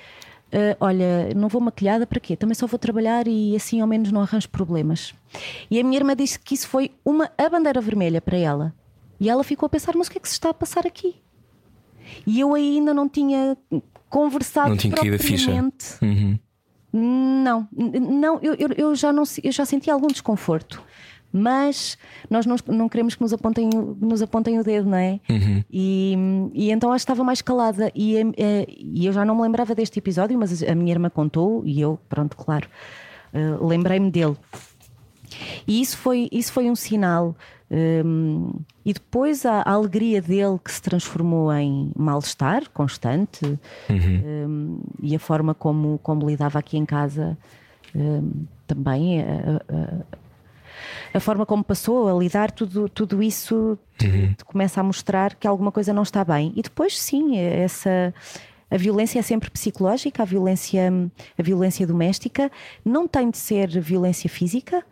[0.53, 2.37] "Ah, Olha, não vou maquilhada para quê?
[2.37, 5.15] Também só vou trabalhar e assim ao menos não arranjo problemas.
[5.71, 8.75] E a minha irmã disse que isso foi uma, a bandeira vermelha para ela.
[9.19, 11.17] E ela ficou a pensar: Mas o que é que se está a passar aqui?
[12.27, 13.57] E eu ainda não tinha
[14.09, 15.45] conversado Não tinha a ficha.
[15.45, 15.87] propriamente.
[16.03, 16.39] Uhum.
[16.93, 20.83] Não, não eu, eu, já não eu já senti algum desconforto.
[21.33, 21.97] Mas
[22.29, 25.21] nós não, não queremos que nos apontem, o- nos apontem o dedo, não é?
[25.71, 26.17] E,
[26.53, 27.91] e então ela estava mais calada.
[27.95, 31.63] E, eh, e eu já não me lembrava deste episódio, mas a minha irmã contou
[31.65, 32.69] e eu, pronto, claro,
[33.33, 34.37] eh, lembrei-me dele.
[35.67, 37.37] E isso foi, isso foi um sinal
[37.73, 38.51] Um,
[38.85, 43.47] e depois a, a, alegria dele que se transformou em mal-estar constante
[43.89, 44.23] uhum.
[44.49, 47.39] um, e a forma como, como lidava aqui em casa
[47.95, 49.23] um, também.
[49.23, 50.21] A, a,
[51.13, 54.35] a, forma como passou a lidar, tudo, tudo isso uhum.
[54.47, 56.53] começa a mostrar que alguma coisa não está bem.
[56.57, 58.13] E depois, sim, essa
[58.71, 60.93] a violência é sempre psicológica, a violência,
[61.37, 62.51] a violência doméstica
[62.85, 64.85] não tem de ser violência física,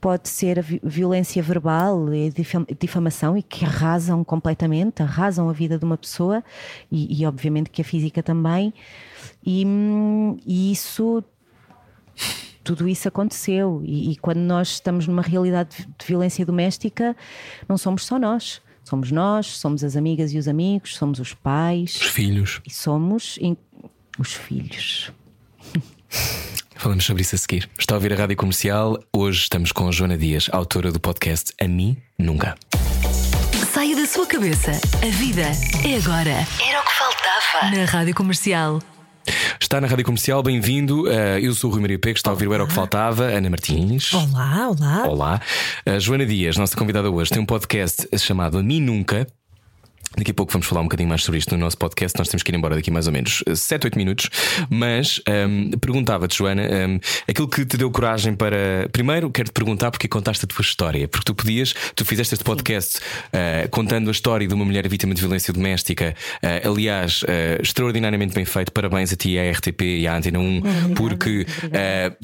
[0.00, 2.30] pode ser a violência verbal e
[2.78, 6.42] difamação e que arrasam completamente, arrasam a vida de uma pessoa
[6.90, 8.74] e, e obviamente que a física também.
[9.46, 9.64] E,
[10.44, 11.22] e isso
[12.64, 13.82] tudo isso aconteceu.
[13.84, 17.14] E, e, quando nós estamos numa realidade de violência doméstica,
[17.68, 18.60] não somos só nós.
[18.82, 21.96] Somos nós, somos as amigas e os amigos, somos os pais.
[21.96, 22.60] Os filhos.
[22.66, 23.56] E somos in...
[24.18, 25.12] os filhos.
[26.76, 27.68] Falamos sobre isso a seguir.
[27.78, 28.98] Está a ouvir a rádio comercial.
[29.12, 32.56] Hoje estamos com a Joana Dias, autora do podcast A Mim Nunca.
[33.72, 34.70] Saia da sua cabeça.
[34.70, 36.46] A vida é agora.
[36.62, 37.74] Era o que faltava.
[37.74, 38.80] Na rádio comercial.
[39.60, 41.04] Está na Rádio Comercial, bem-vindo.
[41.04, 43.24] Uh, eu sou o Rui Maria Pego, está a ouvir o Era o que Faltava,
[43.24, 44.12] Ana Martins.
[44.12, 45.06] Olá, olá.
[45.08, 45.40] Olá.
[45.86, 49.26] Uh, Joana Dias, nossa convidada hoje, tem um podcast chamado A Mim Nunca.
[50.16, 52.16] Daqui a pouco vamos falar um bocadinho mais sobre isto no nosso podcast.
[52.18, 54.30] Nós temos que ir embora daqui mais ou menos 7, 8 minutos.
[54.70, 58.88] Mas um, perguntava-te, Joana, um, aquilo que te deu coragem para.
[58.92, 61.08] Primeiro, quero-te perguntar porque contaste a tua história.
[61.08, 65.14] Porque tu podias, tu fizeste este podcast uh, contando a história de uma mulher vítima
[65.14, 66.14] de violência doméstica.
[66.42, 68.70] Uh, aliás, uh, extraordinariamente bem feito.
[68.72, 71.46] Parabéns a ti, à RTP e à Antena 1, obrigada, porque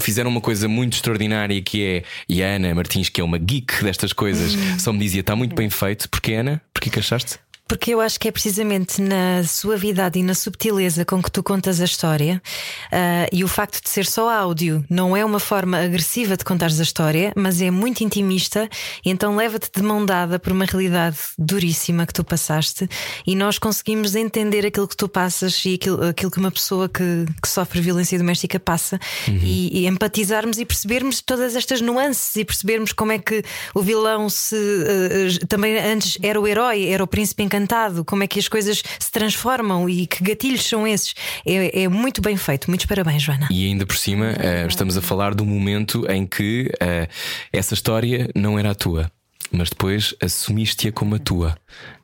[0.00, 2.02] fizeram uma coisa muito extraordinária que é.
[2.28, 4.78] E a Ana Martins, que é uma geek destas coisas, uhum.
[4.78, 6.08] só me dizia: está muito bem feito.
[6.08, 6.62] Porquê, Ana?
[6.72, 7.38] Porquê que achaste?
[7.70, 11.80] Porque eu acho que é precisamente na suavidade e na subtileza com que tu contas
[11.80, 12.42] a história
[12.86, 16.80] uh, e o facto de ser só áudio não é uma forma agressiva de contares
[16.80, 18.68] a história, mas é muito intimista,
[19.04, 22.88] e então leva-te de mão dada por uma realidade duríssima que tu passaste
[23.24, 27.24] e nós conseguimos entender aquilo que tu passas e aquilo, aquilo que uma pessoa que,
[27.40, 28.98] que sofre violência doméstica passa
[29.28, 29.38] uhum.
[29.44, 34.28] e, e, empatizarmos e percebermos todas estas nuances e percebermos como é que o vilão
[34.28, 37.59] se uh, também antes era o herói, era o príncipe encantado
[38.06, 41.14] como é que as coisas se transformam e que gatilhos são esses.
[41.44, 42.68] É, é muito bem feito.
[42.68, 43.48] Muitos parabéns, Joana.
[43.50, 47.08] E ainda por cima, uh, estamos a falar do momento em que uh,
[47.52, 49.10] essa história não era a tua.
[49.52, 51.58] Mas depois assumiste-a como a tua,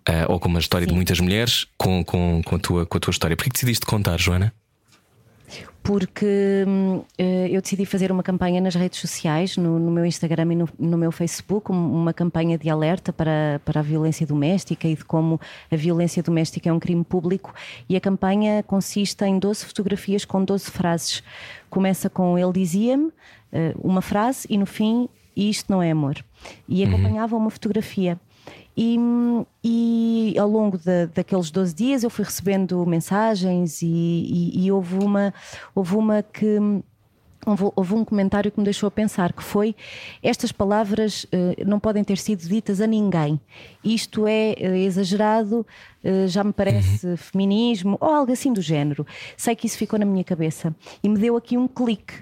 [0.08, 0.90] uh, ou como a história Sim.
[0.90, 3.36] de muitas mulheres com, com, com, a tua, com a tua história.
[3.36, 4.52] Por que decidiste contar, Joana?
[5.82, 7.04] Porque uh,
[7.48, 10.98] eu decidi fazer uma campanha nas redes sociais, no, no meu Instagram e no, no,
[10.98, 15.40] meu Facebook, uma campanha de alerta para, para a violência doméstica e de como
[15.70, 17.54] a violência doméstica é um crime público.
[17.88, 21.22] E a campanha consiste em 12 fotografias com 12 frases.
[21.70, 23.12] Começa com ele dizia-me uh,
[23.80, 26.16] uma frase e no fim, isto não é amor.
[26.68, 26.88] E uhum.
[26.88, 27.42] acompanhava uhum.
[27.42, 28.18] uma fotografia.
[28.76, 28.98] E,
[29.64, 34.96] e ao longo de, daqueles 12 dias eu fui recebendo mensagens e, e, e houve,
[34.96, 35.32] uma,
[35.74, 36.58] houve uma que.
[37.76, 39.76] Houve um comentário que me deixou a pensar que foi
[40.20, 43.40] estas palavras uh, não podem ter sido ditas a ninguém.
[43.84, 45.64] Isto é uh, exagerado,
[46.04, 47.16] uh, já me parece uhum.
[47.16, 49.06] feminismo ou algo assim do género.
[49.36, 50.74] Sei que isso ficou na minha cabeça
[51.04, 52.14] e me deu aqui um clique.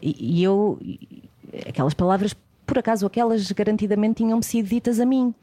[0.00, 0.78] E, e eu
[1.68, 2.32] aquelas palavras
[2.64, 5.34] por acaso aquelas garantidamente tinham-me sido ditas a mim.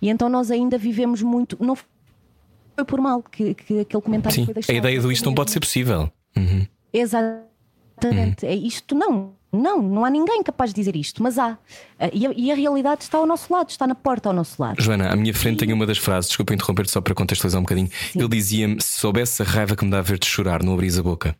[0.00, 1.56] E então nós ainda vivemos muito.
[1.60, 4.74] Não foi por mal que, que aquele comentário Sim, foi deixado.
[4.74, 6.10] A ideia do isto não pode ser possível.
[6.36, 6.66] Uhum.
[6.92, 8.44] Exatamente.
[8.44, 8.50] Uhum.
[8.50, 9.40] É isto não.
[9.52, 11.58] Não, não há ninguém capaz de dizer isto, mas há.
[11.98, 14.62] Eh, e a, e a, realidade está ao nosso lado, está na porta ao nosso
[14.62, 14.80] lado.
[14.80, 15.66] Joana, à minha frente e...
[15.66, 17.90] tem uma das frases, desculpa interromper-te só para contextualizar um bocadinho.
[18.12, 18.20] Sim.
[18.20, 21.02] Ele dizia-me: se soubesse a raiva que me dá a ver-te chorar, não abris a
[21.02, 21.34] boca.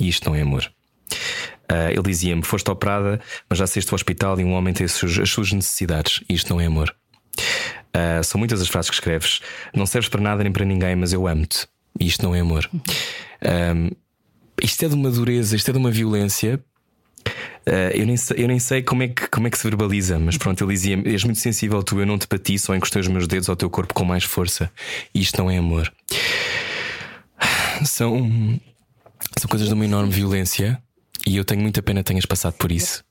[0.00, 0.68] E isto não é amor.
[1.70, 4.92] Uh, ele dizia-me: Foste operada, mas já saíste do hospital e um homem tem as
[4.92, 6.24] suas, as suas necessidades.
[6.28, 6.92] E isto não é amor.
[7.94, 9.40] Uh, são muitas as frases que escreves.
[9.74, 11.66] Não serves para nada nem para ninguém, mas eu amo-te.
[12.00, 12.68] E isto não é amor.
[12.74, 13.90] Um,
[14.62, 16.60] isto é de uma dureza, isto é de uma violência.
[17.66, 20.18] Uh, eu, nem sei, eu nem sei como é, que, como é que se verbaliza,
[20.18, 23.08] mas pronto, ele dizia: És muito sensível, tu, eu não te bati, só encostei os
[23.08, 24.70] meus dedos ao teu corpo com mais força.
[25.14, 25.92] E isto não é amor.
[27.84, 28.60] São,
[29.38, 30.80] são coisas de uma enorme violência
[31.26, 33.04] e eu tenho muita pena que tenhas passado por isso.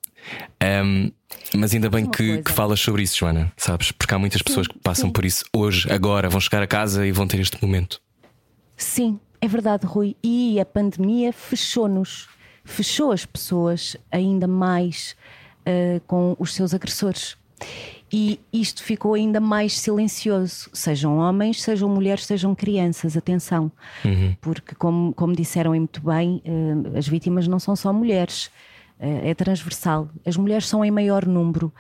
[0.62, 1.12] Um,
[1.56, 3.92] mas ainda bem que, que, falas sobre isso, Joana, sabes?
[3.92, 5.14] Porque há muitas pessoas sim, que passam sim.
[5.14, 8.02] por isso hoje, agora, vão chegar a casa e vão ter este momento.
[8.78, 10.16] Sim, é verdade, Rui.
[10.24, 12.28] E a pandemia fechou-nos,
[12.64, 15.16] fechou as pessoas ainda mais
[15.62, 17.38] uh, com os seus agressores.
[18.14, 23.72] E isto ficou ainda mais silencioso, sejam homens, sejam mulheres, sejam crianças, atenção,
[24.04, 24.36] uhum.
[24.42, 28.52] porque, como, como disseram muito bem, uh, as vítimas não são só mulheres.
[29.02, 30.10] É, é transversal.
[30.24, 31.74] As mulheres são em maior número,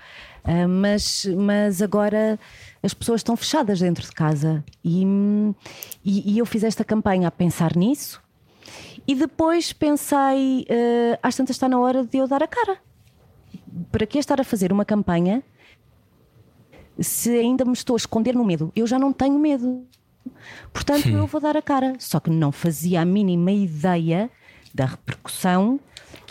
[0.43, 2.39] uh, mas, mas agora
[2.81, 4.65] as pessoas estão fechadas dentro de casa.
[4.83, 5.05] E,
[6.03, 8.19] e, e eu fiz esta campanha a pensar nisso.
[9.07, 12.79] E depois pensei, uh, às tantas está na hora de eu dar a cara.
[13.91, 15.43] Para que estar a fazer uma campanha
[16.99, 18.71] se ainda me estou a esconder no medo?
[18.75, 19.85] Eu já não tenho medo.
[20.73, 21.95] Portanto, eu vou dar a cara.
[21.99, 24.29] Só que não fazia a mínima ideia
[24.73, 25.79] da repercussão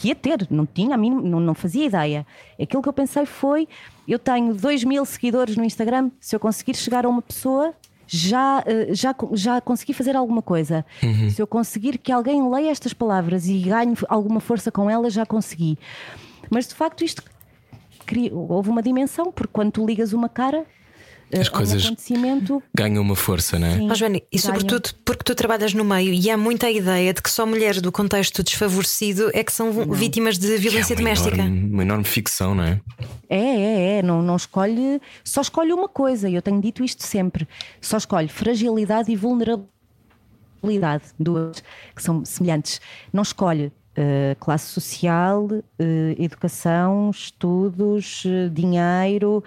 [0.00, 2.26] que ia ter, não tinha a mínima, não, não fazia ideia.
[2.58, 3.68] Aquilo que eu pensei foi:
[4.08, 7.74] eu tenho 2 mil seguidores no Instagram, se eu conseguir chegar a uma pessoa,
[8.06, 10.86] já, eh, já, já consegui fazer alguma coisa.
[11.02, 11.28] Uhum.
[11.28, 15.26] Se eu conseguir que alguém leia estas palavras e ganhe alguma força com elas, já
[15.26, 15.78] consegui.
[16.48, 17.22] Mas de facto, isto
[18.32, 20.64] houve uma dimensão, porque quando tu ligas uma cara,
[21.32, 23.76] as coisas um ganham uma força, não é?
[23.76, 27.22] Sim, Mas, Joana, e sobretudo porque tu trabalhas no meio e há muita ideia de
[27.22, 29.92] que só mulheres do contexto desfavorecido é que são não.
[29.92, 31.36] vítimas de violência é uma doméstica.
[31.36, 32.80] Enorme, uma enorme ficção, não é?
[33.28, 34.02] É, é, é.
[34.02, 37.46] Não, não escolhe, só escolhe uma coisa, e eu tenho dito isto sempre:
[37.80, 41.62] só escolhe fragilidade e vulnerabilidade, duas
[41.94, 42.80] que são semelhantes.
[43.12, 45.62] Não escolhe Uh, classe social, uh,
[46.16, 49.42] educação, estudos, uh, dinheiro,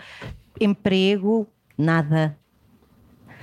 [0.60, 1.48] emprego,
[1.78, 2.38] nada.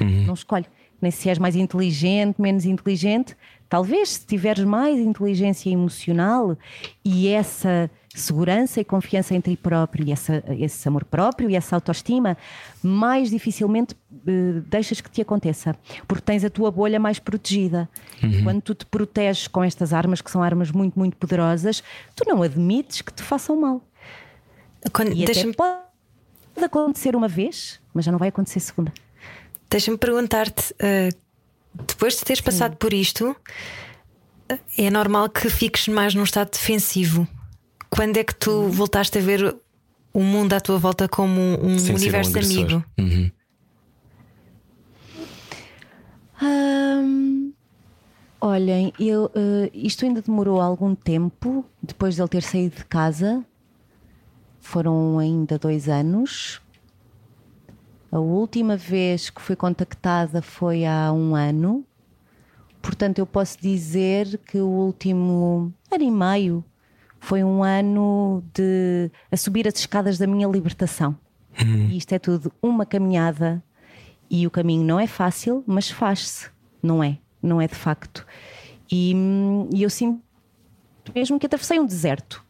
[0.01, 0.27] Uhum.
[0.27, 0.67] Não escolhe.
[1.01, 3.37] Nem se és mais inteligente, menos inteligente.
[3.69, 6.59] Talvez se tiveres mais inteligência emocional
[7.05, 11.77] e essa segurança e confiança em ti próprio, e essa, esse amor próprio e essa
[11.77, 12.37] autoestima,
[12.83, 15.77] mais dificilmente uh, deixas que te aconteça,
[16.09, 17.89] porque tens a tua bolha mais protegida.
[18.23, 18.43] Uhum.
[18.43, 21.83] Quando tu te proteges com estas armas, que são armas muito, muito poderosas,
[22.17, 23.81] tu não admites que te façam mal.
[24.93, 28.93] Quando, e até pode acontecer uma vez, mas já não vai acontecer segunda.
[29.69, 31.17] Deixa-me perguntar-te, uh,
[31.87, 32.79] depois de teres passado Sim.
[32.79, 33.37] por isto,
[34.77, 37.27] é normal que fiques mais num estado defensivo.
[37.89, 38.71] Quando é que tu uhum.
[38.71, 39.57] voltaste a ver
[40.13, 42.85] o mundo à tua volta como um Sem universo um amigo?
[42.99, 43.31] Uhum.
[46.43, 47.53] Um,
[48.41, 53.45] olhem, eu, uh, isto ainda demorou algum tempo depois de ele ter saído de casa.
[54.61, 56.61] Foram ainda dois anos.
[58.13, 61.85] A última vez que fui contactada foi há um ano,
[62.83, 66.65] portanto, eu posso dizer que o último ano e meio
[67.21, 71.17] foi um ano de a subir as escadas da minha libertação.
[71.61, 71.89] Uhum.
[71.91, 73.63] E isto é tudo uma caminhada
[74.29, 76.49] e o caminho não é fácil, mas faz-se,
[76.83, 77.19] não é?
[77.43, 78.27] Não é de facto.
[78.91, 80.21] E, hum, e eu sinto
[81.15, 82.45] mesmo que atravessei um deserto.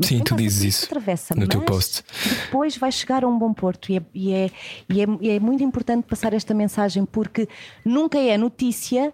[0.00, 2.04] Sim, tu dizes isso atravessa, no teu post.
[2.44, 4.50] Depois vai chegar a um bom porto e é, e, é,
[4.88, 7.48] e, é, e é muito importante passar esta mensagem porque
[7.84, 9.12] nunca é notícia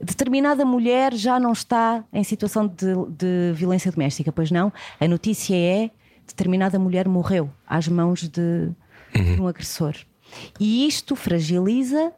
[0.00, 4.72] determinada mulher já não está em situação de, de, violência doméstica, pois não?
[5.00, 5.90] A notícia é
[6.26, 8.70] determinada mulher morreu às mãos de,
[9.14, 9.34] uhum.
[9.34, 9.94] de um agressor.
[10.58, 12.12] E isto fragiliza,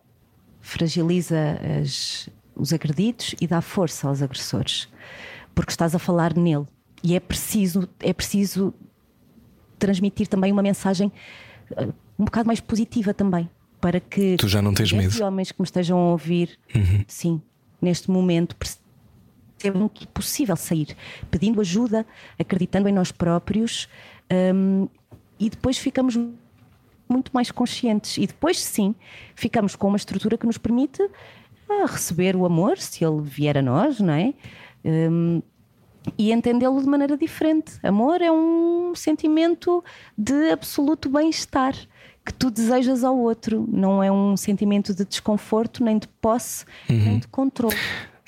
[0.61, 4.89] fragiliza as, os agredidos e dá força aos agressores,
[5.55, 6.67] porque estás a falar nele
[7.03, 8.75] e é preciso, é preciso
[9.79, 11.13] transmitir também uma mensagem
[11.73, 13.49] uh, um bocado mais positiva também.
[13.81, 15.23] Para que tu já não tens medo.
[15.23, 17.05] homens que me estejam a ouvir, uhum.
[17.07, 17.41] sim,
[17.81, 20.97] neste momento, percebam que é possível sair,
[21.31, 22.05] pedindo ajuda,
[22.37, 23.89] acreditando em nós próprios
[24.55, 24.89] um,
[25.39, 26.19] e depois ficamos
[27.09, 28.19] muito mais conscientes.
[28.19, 28.97] E depois, sim,
[29.37, 33.63] ficamos com uma estrutura que nos permite uh, receber o amor, se ele vier a
[33.63, 34.35] nós, não é?
[34.85, 35.41] Um,
[36.17, 37.73] e entendê-lo de maneira diferente.
[37.83, 39.85] Amor é um sentimento
[40.17, 41.75] de absoluto bem-estar
[42.25, 46.97] que tu desejas ao outro, não é um sentimento de desconforto, nem de posse, uhum.
[46.97, 47.75] nem de controle.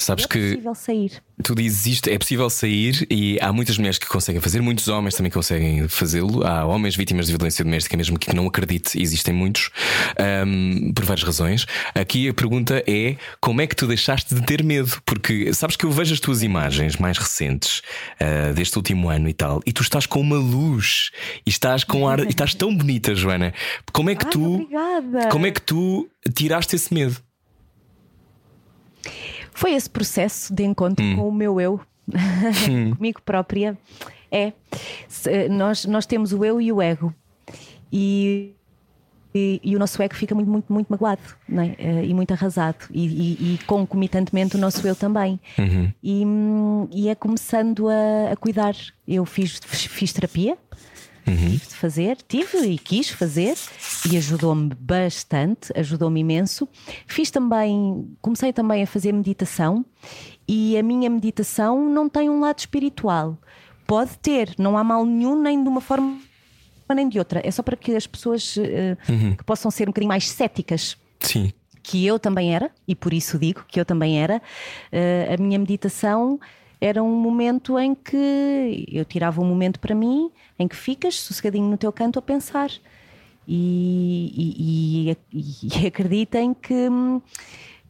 [0.01, 1.23] Sabes é que possível sair.
[1.43, 5.15] Tu dizes isto, é possível sair e há muitas mulheres que conseguem fazer, muitos homens
[5.15, 6.43] também conseguem fazê-lo.
[6.47, 9.71] Há homens vítimas de violência doméstica, mesmo que não acredite, existem muitos,
[10.47, 11.67] um, por várias razões.
[11.95, 14.91] Aqui a pergunta é: como é que tu deixaste de ter medo?
[15.05, 17.83] Porque sabes que eu vejo as tuas imagens mais recentes
[18.21, 21.11] uh, deste último ano e tal, e tu estás com uma luz
[21.47, 23.53] e estás com ar, e estás tão bonita, Joana.
[23.93, 24.55] Como é que Ai, tu.
[24.55, 25.29] Obrigada.
[25.29, 27.17] Como é que tu tiraste esse medo?
[29.61, 31.17] Foi esse processo de encontro hum.
[31.17, 31.79] com o meu eu,
[32.67, 32.95] hum.
[32.97, 33.77] comigo própria.
[34.33, 34.55] É,
[35.51, 37.15] nós, nós temos o eu e o ego.
[37.93, 38.55] E,
[39.35, 41.75] e, e, o nosso ego fica muito, muito, muito magoado é?
[41.79, 45.39] Eh, e muito arrasado, e, e, e, concomitantemente o nosso eu também.
[45.59, 45.93] Uhum.
[46.91, 48.75] E, é começando a, a cuidar.
[49.07, 50.57] Eu fiz, fiz terapia,
[51.27, 51.37] Uhum.
[51.37, 53.57] Tive de fazer, tive e quis fazer
[54.11, 56.69] e ajudou-me bastante, ajudou-me imenso.
[57.07, 59.85] Fiz também, comecei também a fazer meditação
[60.49, 63.39] e a minha meditação não tem um lado espiritual,
[63.91, 66.21] Pode ter, não há mal nenhum, nem de uma forma
[66.95, 67.41] nem de outra.
[67.45, 70.97] É só para que as pessoas uh, que possam ser um bocadinho mais céticas.
[71.19, 71.53] Sim.
[71.83, 74.41] Que eu também era, e por isso digo que eu também era.
[74.93, 76.39] Uh, a minha meditação
[76.81, 81.69] era um momento em que eu tirava um momento para mim, em que ficas sossegadinho
[81.69, 82.71] no teu canto a pensar.
[83.47, 87.21] E, e, e, e acreditem que hum,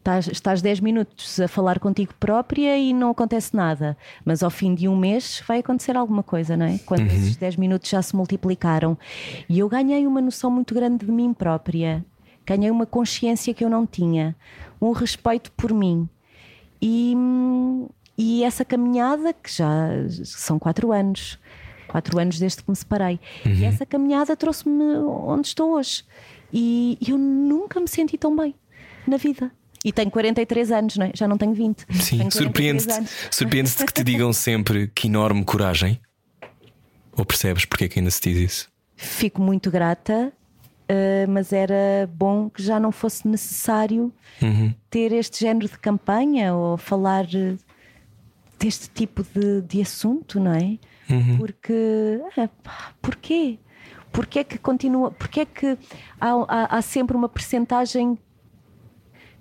[0.01, 4.73] estás, estás 10 minutos a falar contigo própria e não acontece nada, mas ao fim
[4.73, 6.79] de um mês vai acontecer alguma coisa, não é?
[6.79, 7.07] Quando uhum.
[7.07, 8.97] esses 10 minutos já se multiplicaram.
[9.47, 12.03] E eu ganhei uma noção muito grande de mim própria,
[12.45, 14.35] ganhei uma consciência que eu não tinha,
[14.81, 16.09] um respeito por mim.
[16.81, 17.87] E, hum,
[18.21, 19.89] e essa caminhada, que já
[20.23, 21.39] são 4 anos,
[21.87, 23.19] quatro anos desde que me separei.
[23.43, 23.53] Uhum.
[23.53, 26.03] E essa caminhada trouxe-me onde estou hoje.
[26.53, 28.53] E eu nunca me senti tão bem
[29.07, 29.51] na vida.
[29.83, 31.11] E tenho 43 anos, não é?
[31.15, 31.83] já não tenho 20.
[31.99, 32.93] Sim, surpreende-te
[33.31, 35.99] surpreende que te digam sempre que enorme coragem.
[37.17, 38.69] Ou percebes porque é que ainda se diz isso?
[38.95, 40.31] Fico muito grata,
[40.87, 44.71] uh, mas era bom que já não fosse necessário uhum.
[44.91, 47.55] ter este género de campanha ou falar eh,
[48.61, 50.77] deste tipo de, de assunto, não é?
[51.09, 51.37] Uhum.
[51.37, 51.73] Porque.
[52.37, 52.49] É,
[53.01, 53.57] porquê?
[54.11, 55.09] Porquê é que continua?
[55.11, 55.77] Porquê é que
[56.19, 58.17] há, há, há sempre uma percentagem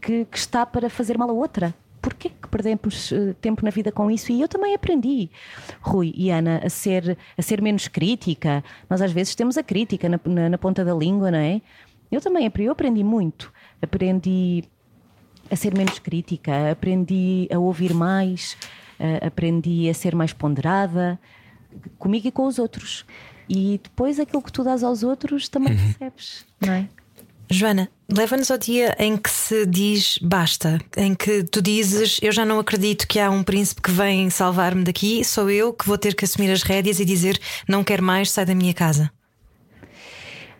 [0.00, 1.74] que, que, está para fazer mal a outra?
[2.00, 4.32] Porquê que perdemos uh, tempo na vida com isso?
[4.32, 5.28] E eu também aprendi,
[5.82, 8.64] Rui e Ana, a ser, a ser menos crítica.
[8.88, 11.60] Nós às vezes temos a crítica na, na, na ponta da língua, não é?
[12.10, 13.52] Eu também aprendi, eu aprendi muito.
[13.82, 14.64] Aprendi
[15.50, 18.56] a ser menos crítica, aprendi a ouvir mais,
[19.01, 21.18] uh, aprendi a ser mais ponderada
[21.98, 23.05] comigo e com os outros.
[23.48, 25.78] E depois aquilo que tu dás aos outros também uhum.
[25.78, 26.88] recebes, não é?
[27.53, 32.44] Joana, leva-nos ao dia em que se diz basta, em que tu dizes eu já
[32.44, 36.14] não acredito que há um príncipe que vem salvar-me daqui, sou eu que vou ter
[36.14, 39.11] que assumir as rédeas e dizer não quero mais, sai da minha casa.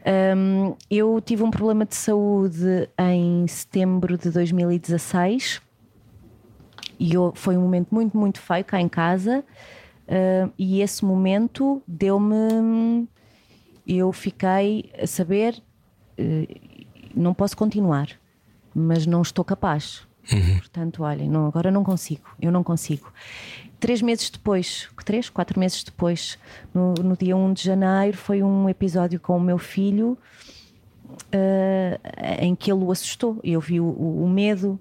[0.05, 5.61] Um, eu tive um problema de saúde em setembro de 2016
[7.01, 9.43] e eu, foi um momento muito, muito feio cá em casa.
[10.07, 13.09] Uh, e esse momento deu-me.
[13.87, 15.61] Eu fiquei a saber,
[16.19, 16.81] uh,
[17.15, 18.11] não posso continuar,
[18.75, 20.07] mas não estou capaz.
[20.31, 20.59] Uhum.
[20.59, 23.11] Portanto, olhem, não, agora não consigo, eu não consigo.
[23.81, 26.39] Três meses depois, três, quatro meses depois,
[26.75, 30.19] no, no dia 1 de janeiro, foi um episódio com o meu filho
[31.09, 32.01] uh,
[32.39, 33.41] em que ele o assustou.
[33.43, 34.79] Eu vi o, o medo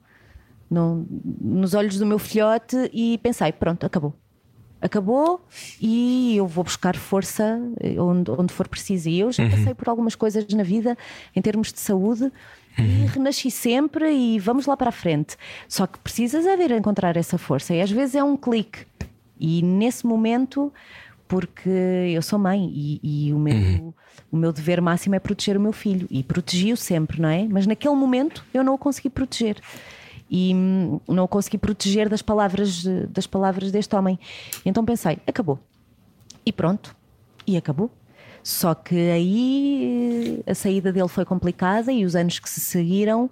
[0.70, 1.06] no,
[1.42, 4.14] nos olhos do meu filhote e pensei: pronto, acabou
[4.82, 5.42] acabou
[5.82, 7.60] e eu vou buscar força
[7.98, 9.10] onde, onde for preciso.
[9.10, 9.50] E eu já uhum.
[9.50, 10.98] passei por algumas coisas na vida
[11.36, 12.32] em termos de saúde uhum.
[12.86, 15.36] e renasci sempre e vamos lá para a frente.
[15.68, 18.86] Só que precisas é ver encontrar essa força e às vezes é um clique.
[19.40, 20.72] E nesse momento,
[21.28, 21.70] porque
[22.14, 23.94] eu sou mãe e, e o, meu, uhum.
[24.32, 27.48] o meu dever máximo é proteger o meu filho e protegi-o sempre, não é?
[27.50, 29.58] Mas naquele momento eu não o consegui proteger
[30.30, 34.20] e hum, não o consegui proteger das palavras, das palavras deste homem.
[34.66, 35.60] Então pensei, acabou.
[36.46, 36.96] E pronto,
[37.48, 37.92] e acabou.
[38.44, 43.30] Só que aí a saída dele foi complicada e os anos que se seguiram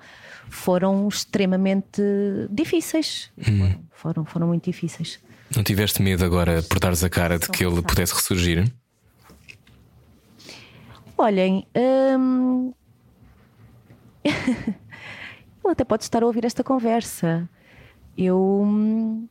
[0.50, 2.02] foram extremamente
[2.50, 3.32] difíceis.
[3.38, 3.60] Hum.
[3.60, 5.20] Foram, foram, foram, muito difíceis.
[5.56, 8.72] Não tiveste medo agora por dares a cara de que ele pudesse ressurgir?
[11.18, 12.74] Olhem, hum...
[15.70, 17.50] até pode estar a ouvir esta conversa.
[18.18, 19.28] Eu.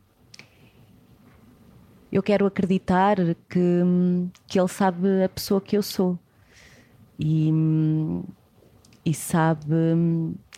[2.11, 3.17] Eu quero acreditar
[3.49, 3.83] que,
[4.47, 6.19] que ele sabe a pessoa que eu sou
[7.19, 7.51] e,
[9.05, 9.67] e sabe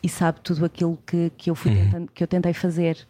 [0.03, 1.77] e sabe tudo aquilo que, que eu fui uhum.
[1.85, 3.07] tentando, que eu tentei fazer,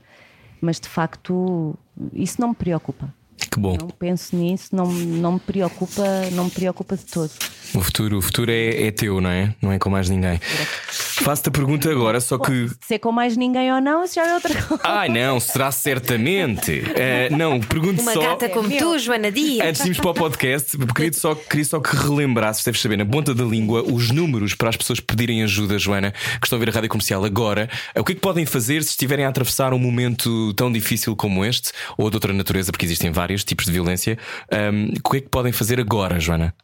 [0.60, 1.76] mas de facto
[2.12, 3.12] isso não me preocupa.
[3.46, 3.76] Que bom.
[3.80, 7.30] Não penso nisso, não, não me preocupa, não me preocupa de todo.
[7.74, 9.54] O futuro, o futuro é, é teu, não é?
[9.60, 10.40] Não é com mais ninguém.
[10.88, 12.68] Faço-te a pergunta agora, só que.
[12.80, 14.82] Se é com mais ninguém ou não, isso já é outra coisa.
[14.84, 16.80] Ai, não, será certamente.
[16.80, 18.20] Uh, não, pergunto Uma só.
[18.20, 19.66] Uma gata como tu, Joana Dias.
[19.66, 23.04] Antes de irmos para o podcast, queria só, queria só que relembrasses, deves saber, na
[23.04, 26.70] ponta da língua, os números para as pessoas pedirem ajuda, Joana, que estão a ver
[26.70, 27.68] a rádio comercial agora.
[27.96, 31.44] O que é que podem fazer se estiverem a atravessar um momento tão difícil como
[31.44, 34.18] este, ou de outra natureza, porque existem vários tipos de violência?
[34.52, 36.54] Um, o que é que podem fazer agora, Joana?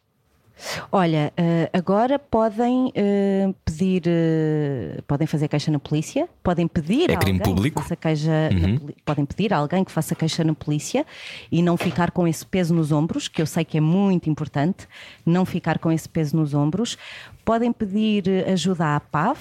[0.91, 7.17] Olha, eh, agora podem eh, pedir, eh, podem fazer queixa na polícia, podem pedir é
[7.17, 7.81] crime público.
[7.81, 8.73] Que faça queixa uhum.
[8.73, 11.05] na, podem pedir a alguém que faça queixa na polícia
[11.51, 14.87] e não ficar com esse peso nos ombros, que eu sei que é muito importante,
[15.25, 16.97] não ficar com esse peso nos ombros.
[17.43, 19.37] Podem pedir ajuda à PAV,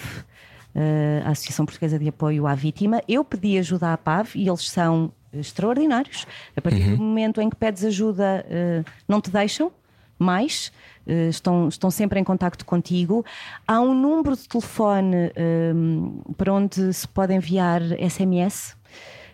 [1.25, 3.01] a Associação Portuguesa de Apoio à Vítima.
[3.09, 6.26] Eu pedi ajuda à PAV e eles são extraordinários.
[6.57, 9.72] A partir do momento em que pedes ajuda, eh, não te deixam
[10.18, 10.72] mais.
[11.07, 13.24] eh, Estão, estão sempre em contacto contigo.
[13.66, 15.72] Há um número de telefone eh,
[16.37, 18.76] para onde se pode enviar SMS.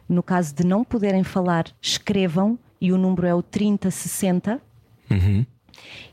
[0.08, 4.60] No caso de não poderem falar, escrevam e o número é o 3060.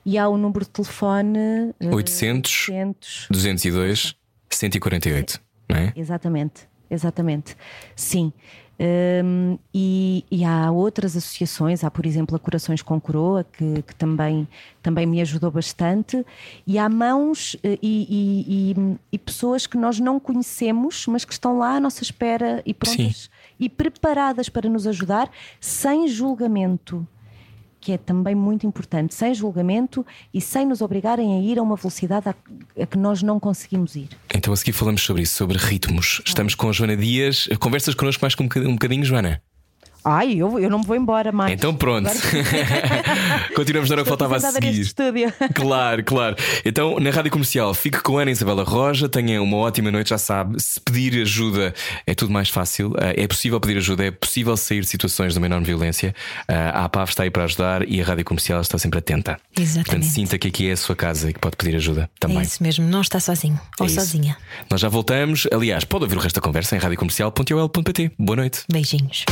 [0.05, 1.39] E há o número de telefone
[1.79, 4.15] eh, 800 800 202
[4.49, 5.93] 148, não é?
[5.95, 7.55] Exatamente, exatamente.
[7.95, 8.31] Sim.
[8.79, 13.95] Hum, e, e há outras associações, há por exemplo a Corações com Coroa, que, que
[13.95, 14.47] também,
[14.83, 16.23] também me ajudou bastante,
[16.65, 21.33] e há mãos eh, e, e- e- e pessoas que nós não conhecemos, mas que
[21.33, 27.07] estão lá à nossa espera e prontas e preparadas para nos ajudar, sem julgamento.
[27.87, 31.77] Que é também muito importante, sem julgamento e sem nos obrigarem a ir a uma
[31.77, 34.09] velocidade a, que nós não conseguimos ir.
[34.35, 36.21] Então a seguir falamos sobre isso, sobre ritmos.
[36.25, 37.47] Estamos com a Joana Dias.
[37.61, 39.41] Conversas connosco mais um bocadinho, um bocadinho, Joana?
[40.09, 41.51] Ai, eu, eu não me vou embora mais.
[41.51, 42.09] Então pronto.
[43.55, 44.79] Continuamos na hora que faltava a seguir.
[44.79, 45.33] estúdio.
[45.53, 46.35] Claro, claro.
[46.63, 49.09] Então, na rádio comercial, fique com a Ana Isabela Roja.
[49.09, 50.61] Tenha uma ótima noite, já sabe.
[50.61, 51.73] Se pedir ajuda
[52.05, 52.93] é tudo mais fácil.
[52.97, 56.13] Ah, É possível pedir ajuda, é possível sair de situações de uma enorme violência.
[56.47, 59.37] Ah, A APAV está aí para ajudar e a rádio comercial está sempre atenta.
[59.59, 59.85] Exatamente.
[59.89, 62.39] Portanto, sinta que aqui é a sua casa e que pode pedir ajuda também.
[62.39, 63.99] É isso mesmo, não está sozinho ou É isso.
[63.99, 64.37] sozinha.
[64.69, 65.47] Nós já voltamos.
[65.51, 68.11] Aliás, pode ouvir o resto da conversa em radiocomercial.ol.pt.
[68.17, 68.61] Boa noite.
[68.71, 69.25] Beijinhos.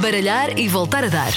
[0.00, 1.32] Baralhar e voltar a dar.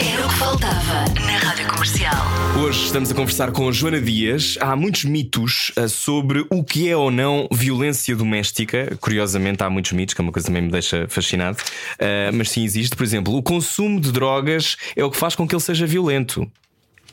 [0.00, 2.26] Era o que faltava na Rádio Comercial.
[2.60, 4.58] Hoje estamos a conversar com a Joana Dias.
[4.60, 8.98] Há muitos mitos ah, sobre o que é ou não violência doméstica.
[9.00, 11.58] Curiosamente, há muitos mitos, que é uma coisa que também me deixa fascinado.
[12.00, 12.96] Ah, mas sim existe.
[12.96, 16.50] Por exemplo, o consumo de drogas é o que faz com que ele seja violento.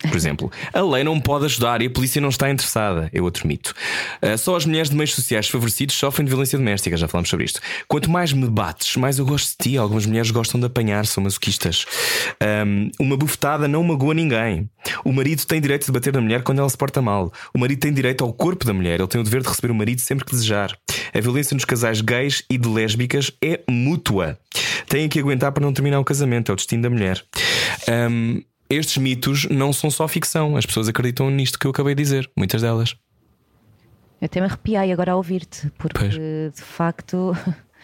[0.08, 3.10] Por exemplo, a lei não pode ajudar e a polícia não está interessada.
[3.14, 3.74] É outro mito.
[4.22, 6.98] Ah, só as mulheres de meios sociais favorecidos sofrem de violência doméstica.
[6.98, 7.62] Já falamos sobre isto.
[7.88, 9.78] Quanto mais me bates, mais eu gosto de ti.
[9.78, 11.86] Algumas mulheres gostam de apanhar, são masoquistas.
[12.40, 14.70] Ahm, uma bufetada não magoa ninguém.
[15.06, 17.32] O marido tem direito de bater na mulher quando ela se porta mal.
[17.54, 19.00] O marido tem direito ao corpo da mulher.
[19.00, 20.76] Ele tem o dever de receber o marido sempre que desejar.
[21.14, 24.40] A violência nos casais gays e de lésbicas é mútua.
[24.88, 26.52] Têm que aguentar para não terminar o casamento.
[26.52, 27.24] É o destino da mulher.
[27.88, 28.42] Ahm,
[28.74, 30.56] estes mitos não são só ficção.
[30.58, 32.30] As pessoas acreditam nisto que eu acabei de dizer.
[32.38, 32.96] Muitas delas.
[34.22, 36.14] Eu até me arrepiei agora a ouvir-te, porque Pois.
[36.14, 37.36] de facto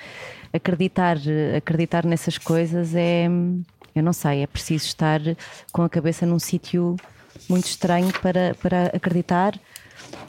[0.53, 1.17] acreditar,
[1.55, 3.27] acreditar nessas coisas é.
[3.95, 5.19] Eu não sei, é preciso estar
[5.71, 6.95] com a cabeça num sítio
[7.49, 9.59] muito estranho para, para acreditar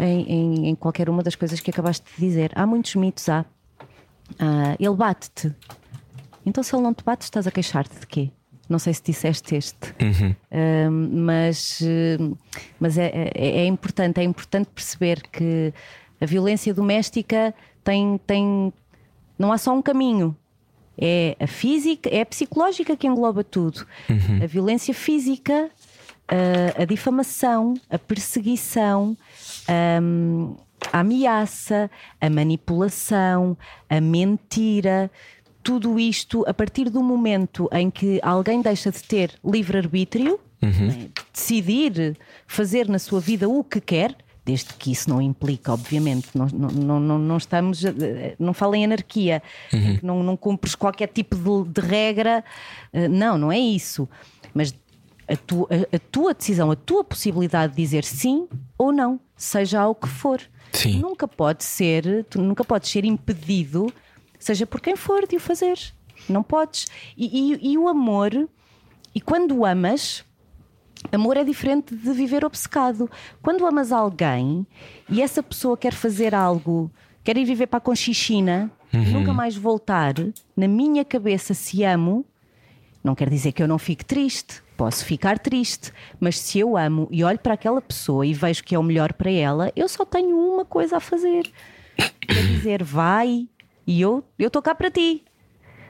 [0.00, 2.50] em, em- em qualquer uma das coisas que acabaste de dizer.
[2.54, 3.44] Há muitos mitos, há.
[4.38, 5.54] Ah, ele bate-te.
[6.46, 8.30] Então, se ele não te bate, estás a queixar-te de quê?
[8.68, 9.94] Não sei se disseste este.
[10.90, 12.34] Um, mas um,
[12.78, 15.72] mas é, é- é importante, é importante perceber que
[16.20, 18.72] a violência doméstica tem, tem
[19.38, 20.36] não há só um caminho.
[21.00, 23.86] É a física, é a psicológica que engloba tudo.
[24.42, 25.70] A violência física,
[26.26, 29.16] a, a difamação, a perseguição,
[30.02, 30.56] um,
[30.92, 31.88] a ameaça,
[32.20, 33.56] a manipulação,
[33.88, 35.10] a mentira,
[35.68, 42.16] tudo isto a partir do momento em que alguém deixa de ter livre-arbítrio, né, decidir
[42.46, 44.16] fazer na sua vida o que quer.
[44.46, 48.84] Desde que isso não implica, obviamente, não, não, não, não- estamos, eh, não fala em
[48.86, 49.42] anarquia,
[50.02, 52.42] não, não cumpres qualquer tipo de, de regra,
[52.90, 54.08] eh, não, não é isso.
[54.54, 54.74] Mas
[55.28, 58.48] a tua, a- tua decisão, a tua possibilidade de dizer sim
[58.78, 60.40] ou não, seja ao que for.
[60.72, 60.98] Sim.
[60.98, 63.92] Nunca pode ser, tu nunca podes ser impedido,
[64.38, 65.78] seja por quem for, de o fazer.
[66.28, 66.86] Não podes.
[67.16, 68.32] E, e- e o amor,
[69.14, 70.24] e quando amas,
[71.12, 73.10] amor é diferente de viver obcecado.
[73.42, 74.66] Quando amas alguém
[75.08, 76.90] e essa pessoa quer fazer algo,
[77.24, 80.14] quer ir viver para a Conchichina, nunca mais voltar,
[80.56, 82.24] na minha cabeça, se amo,
[83.04, 84.62] não quer dizer que eu não fique triste.
[84.76, 88.74] Posso ficar triste, mas se eu amo e olho para aquela pessoa e vejo que
[88.76, 91.50] é o melhor para ela, eu só tenho uma coisa a fazer:
[92.28, 93.48] é dizer vai
[93.88, 95.24] e eu eu estou cá para ti.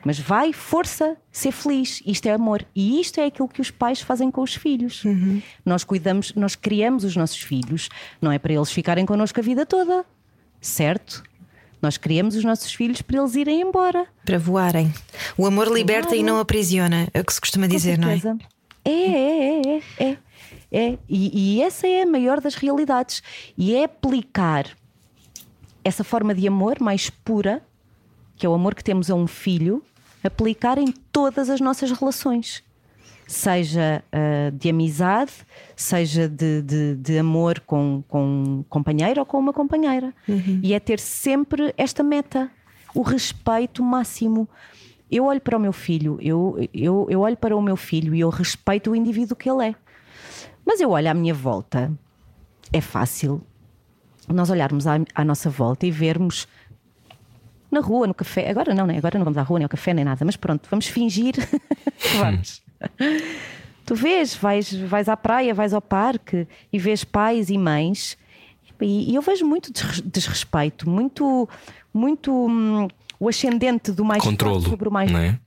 [0.04, 2.00] Mas vai, força, ser feliz.
[2.06, 2.64] Isto é amor.
[2.74, 5.02] E isto é aquilo que os pais fazem com os filhos.
[5.66, 7.88] Nós cuidamos, nós criamos os nossos filhos,
[8.22, 10.06] não é para eles ficarem connosco a vida toda,
[10.60, 11.24] certo?
[11.82, 14.06] Nós criamos os nossos filhos para eles irem embora.
[14.24, 14.92] Para voarem.
[15.36, 18.20] O amor liberta e não aprisiona, é o que se costuma dizer, não é?
[18.84, 20.18] É, é, é, é, é.
[20.72, 20.98] é.
[21.08, 23.22] E, e essa é a maior das realidades.
[23.56, 24.66] E é aplicar
[25.84, 27.62] essa forma de amor mais pura,
[28.38, 29.82] que é o amor que temos a um filho,
[30.24, 32.62] aplicar em todas as nossas relações.
[33.26, 35.32] Seja ah, de amizade,
[35.76, 40.14] seja de, de- de amor com, com um companheiro ou com uma companheira.
[40.62, 42.50] E é ter sempre esta meta,
[42.94, 44.48] o respeito máximo.
[45.10, 48.20] eu olho para o meu filho, eu, eu, eu olho para o meu filho e
[48.20, 49.74] eu respeito o indivíduo que ele é.
[50.64, 51.92] Mas eu olho à minha volta,
[52.72, 53.42] é fácil
[54.26, 56.46] nós olharmos à, à nossa volta e vermos
[57.70, 58.50] na rua, no café.
[58.50, 58.98] Agora não, né?
[58.98, 61.34] agora não vamos à rua, nem ao café, nem nada, mas pronto, vamos fingir
[62.18, 62.62] vamos.
[63.84, 68.16] tu vês, vais, vais à praia, vais ao parque e vês pais e mães,
[68.80, 69.72] e, e eu vejo muito
[70.04, 71.48] desrespeito, muito,
[71.92, 72.88] muito hum,
[73.18, 75.10] o ascendente do mais Controlo, forte sobre o mais.
[75.12, 75.38] É?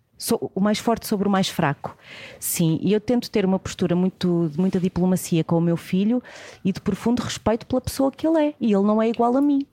[0.53, 1.97] o mais forte sobre o mais fraco.
[2.39, 6.21] Sim, e eu tento ter uma postura muito de muita diplomacia com o meu filho
[6.63, 8.53] e de profundo respeito pela pessoa que ele é.
[8.59, 9.65] E ele não é igual a mim.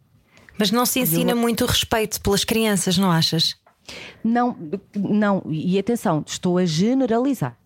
[0.59, 1.37] Mas não se ensina eu...
[1.37, 3.57] muito respeito pelas crianças, não achas?
[4.23, 4.57] Não,
[4.95, 7.57] não, e atenção, estou a generalizar.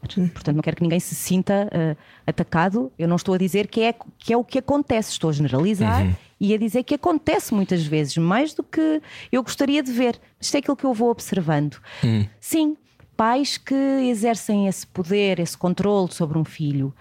[0.00, 1.96] Portanto, não quero que ninguém se sinta uh,
[2.26, 2.90] atacado.
[2.98, 6.02] Eu não estou a dizer que é, que é o que acontece, estou a generalizar
[6.02, 6.14] uhum.
[6.40, 10.18] e a dizer que acontece muitas vezes, mais do que eu gostaria de ver.
[10.40, 11.78] Isto é aquilo que eu vou observando.
[12.02, 12.26] Uhum.
[12.40, 12.76] Sim,
[13.16, 16.94] pais que exercem esse poder, esse controle sobre um filho.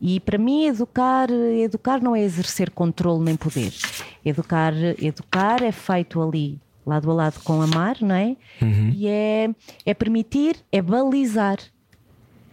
[0.00, 3.72] E para mim, educar, educar não é exercer controle nem poder.
[4.24, 8.36] Educar, educar é feito ali lado a lado com amar, não é?
[8.60, 8.90] Uhum.
[8.94, 9.50] E é,
[9.86, 11.58] é permitir, é balizar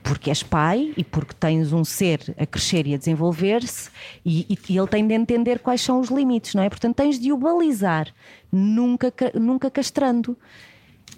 [0.04, 3.90] porque és pai e porque tens um ser a crescer e a desenvolver-se
[4.26, 6.70] e, e, ele tem de entender quais são os limites, não é?
[6.70, 8.14] Portanto, tens de o balizar,
[8.52, 10.36] nunca, nunca castrando.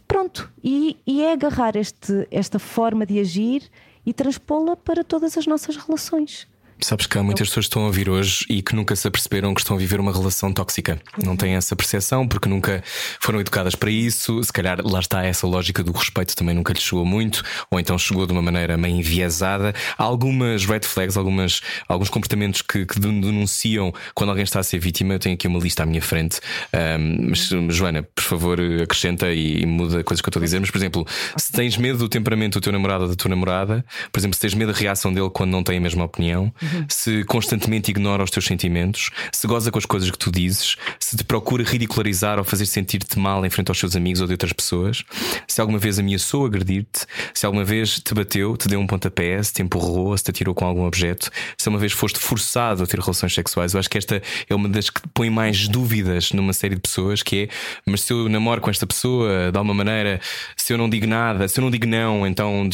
[0.08, 3.64] Pronto, e, e é agarrar este, esta forma de agir
[4.06, 6.48] e transpô-la para todas as nossas relações.
[6.80, 9.54] Sabes que há muitas pessoas que estão a ouvir hoje e que nunca se aperceberam
[9.54, 11.00] que estão a viver uma relação tóxica.
[11.24, 12.84] Não têm essa percepção porque nunca
[13.22, 14.44] foram educadas para isso.
[14.44, 17.98] Se calhar lá está essa lógica do respeito também nunca lhes chegou muito, ou então
[17.98, 19.74] chegou de uma maneira meio enviesada.
[19.98, 24.80] Há algumas red flags, algumas, alguns comportamentos que, que denunciam quando alguém está a ser
[24.80, 25.14] vítima.
[25.14, 26.40] Eu tenho aqui uma lista à minha frente.
[26.74, 30.60] Um, mas, Joana, por favor, acrescenta e, muda coisas que eu estou a dizer.
[30.60, 31.08] Mas, por exemplo,
[31.38, 34.42] se tens medo do temperamento do teu namorado ou da tua namorada, por exemplo, se
[34.42, 36.54] tens medo da reação dele quando não tem a mesma opinião
[36.88, 41.16] se constantemente ignora os teus sentimentos, se goza com as coisas que tu dizes, se
[41.18, 44.54] te procura ridicularizar ou fazer sentir-te mal em frente aos seus amigos ou de outras
[44.54, 45.04] pessoas,
[45.48, 49.54] se alguma vez ameaçou agredir-te, se alguma vez te bateu, te deu um pontapé, se
[49.54, 53.00] te empurrou, se te atirou com algum objeto, se uma vez foste forçado a ter
[53.00, 53.74] relações sexuais.
[53.74, 57.24] Eu acho que esta é uma das que põe mais dúvidas numa série de pessoas,
[57.24, 57.48] que é,
[57.86, 60.20] mas se eu namoro com esta pessoa, de alguma maneira,
[60.56, 62.70] se eu não digo nada, se eu não digo não, então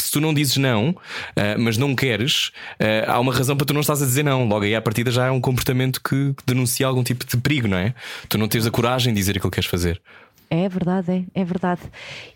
[0.00, 0.96] se tu não dizes não,
[1.34, 2.50] eh, mas não queres,
[3.06, 4.46] há uma razão para tu não estás a dizer não.
[4.46, 7.78] Logo aí à partida já é um comportamento que denuncia algum tipo de perigo, não
[7.78, 7.94] é?
[8.28, 10.00] Tu não tens a coragem de dizer aquilo que queres fazer.
[10.48, 11.82] É verdade, é, é verdade.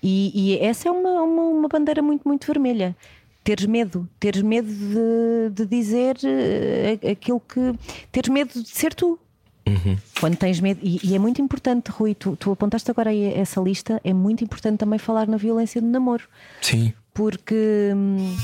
[0.02, 2.96] E, e essa é uma, uma, uma, bandeira muito, muito vermelha.
[3.44, 7.72] Teres medo, teres medo de, de dizer uh, aquilo que.
[8.10, 9.18] Teres medo de ser tu.
[9.66, 9.96] Uhum.
[10.18, 13.60] Quando tens medo, e, e, é muito importante, Rui, tu, tu apontaste agora aí essa
[13.60, 16.24] lista, é muito importante também falar na violência do namoro.
[16.60, 16.92] Sim.
[17.14, 17.92] Porque.
[17.94, 18.36] Hum,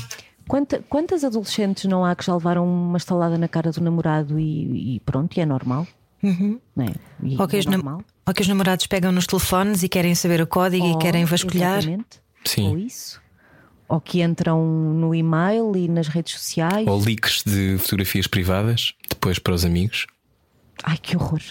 [0.47, 4.95] Quanta, quantas adolescentes não há que já levaram uma estalada na cara do namorado e,
[4.95, 5.85] e pronto, e é normal?
[6.23, 6.59] Uhum.
[6.79, 6.93] É?
[7.23, 8.01] E ou, que é normal.
[8.25, 11.79] ou que os namorados pegam nos telefones e querem saber o código e querem vasculhar.
[11.79, 12.21] Exatamente.
[12.43, 12.69] Sim.
[12.69, 13.21] Ou isso.
[13.87, 16.87] Ou que entram no e-mail e nas redes sociais.
[16.87, 20.07] Ou leaks de fotografias privadas depois para os amigos.
[20.83, 21.41] Ai, que horror.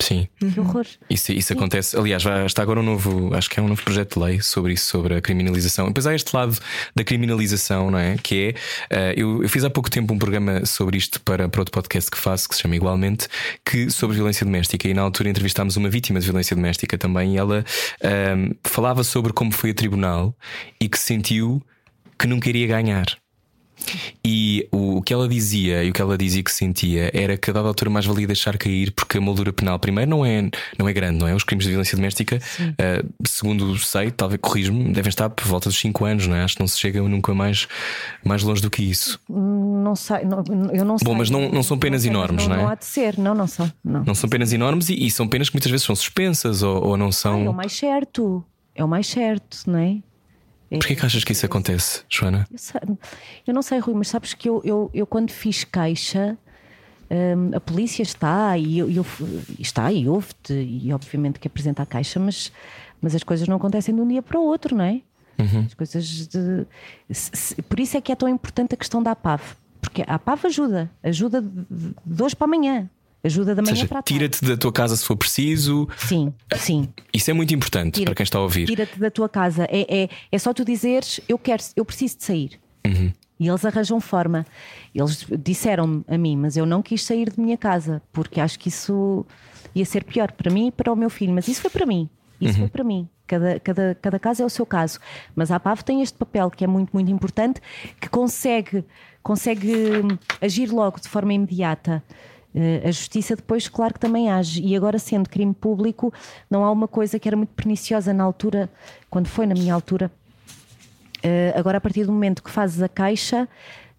[0.00, 0.26] Sim.
[0.38, 0.86] Que horror.
[1.08, 1.96] Isso, isso acontece.
[1.96, 4.86] Aliás, está agora um novo, acho que é um novo projeto de lei sobre isso,
[4.86, 5.86] sobre a criminalização.
[5.88, 6.58] Depois há este lado
[6.96, 8.16] da criminalização, não é?
[8.16, 8.54] Que
[8.90, 9.14] é.
[9.14, 12.10] Uh, eu, eu, fiz há pouco tempo um programa sobre isto para, para outro podcast
[12.10, 13.28] que faço, que se chama igualmente,
[13.64, 14.88] que sobre violência doméstica.
[14.88, 17.34] E na altura entrevistámos uma vítima de violência doméstica também.
[17.34, 17.64] E ela
[18.02, 20.34] uh, falava sobre como foi a tribunal
[20.80, 21.62] e que sentiu
[22.18, 23.06] que não queria ganhar.
[24.24, 27.52] E o, que ela dizia e o que ela dizia que sentia era que a
[27.52, 30.92] dada altura mais valia deixar cair, porque a moldura penal, primeiro, não é, não é
[30.92, 31.34] grande, não é?
[31.34, 35.78] Os crimes de violência doméstica, uh, segundo sei, talvez corrijo-me, devem estar por volta dos
[35.78, 36.42] 5 anos, não é?
[36.42, 37.66] Acho que não se chega nunca mais,
[38.24, 39.20] mais longe do que isso.
[39.28, 41.04] Não sei, não, eu não sei.
[41.04, 42.64] Bom, mas não, não são penas não enormes, não, não, é?
[42.64, 43.70] Não há de ser, não, não são.
[43.84, 46.88] Não, não são penas enormes e, e, são penas que muitas vezes são suspensas ou,
[46.88, 47.40] ou não são.
[47.40, 49.98] Ah, é o mais certo, é o mais certo, não é?
[50.78, 52.46] Porquê que achas que isso acontece, Joana?
[52.50, 52.80] Eu, sei,
[53.46, 56.38] eu não sei, Rui, mas sabes que eu, eu, eu quando fiz queixa,
[57.10, 59.06] um, a polícia está e eu, eu,
[59.58, 62.52] está e ouve-te e obviamente que apresenta a queixa, mas,
[63.00, 65.00] mas as coisas não acontecem de um dia para o outro, não é?
[65.38, 65.64] Uhum.
[65.66, 66.66] As coisas de,
[67.10, 69.40] se, se, por isso é que é tão importante a questão da APAV,
[69.80, 72.88] porque a APAV ajuda, ajuda de, de hoje para amanhã.
[73.22, 75.86] Ajuda da manhã seja, para Tira-te da tua casa se for preciso.
[75.96, 76.88] Sim, sim.
[77.12, 78.66] Isso é muito importante para quem está a ouvir.
[78.66, 79.64] Tira-te da tua casa.
[79.70, 82.60] É, é, é só tu dizeres: Eu quero, eu preciso de sair.
[82.86, 83.12] Uhum.
[83.38, 84.46] E eles arranjam forma.
[84.94, 88.68] Eles disseram a mim, mas eu não quis sair de minha casa, porque acho que
[88.68, 89.24] isso
[89.74, 91.32] ia ser pior para mim e para o meu filho.
[91.32, 92.08] Mas isso foi para mim.
[92.40, 92.60] Isso uhum.
[92.60, 93.08] foi para mim.
[93.26, 94.98] cada, cada, cada caso é o seu caso.
[95.34, 97.60] Mas a APAV tem este papel que é muito, muito importante,
[98.00, 98.84] que consegue,
[99.22, 99.72] consegue
[100.40, 102.02] agir logo de forma imediata.
[102.54, 104.62] Uh, a justiça depois, claro que também age.
[104.62, 106.12] E agora, sendo crime público,
[106.50, 108.68] não há uma coisa que era muito perniciosa na altura,
[109.08, 110.10] quando foi na minha altura.
[111.18, 113.44] Uh, agora, a partir do momento que fazes a caixa,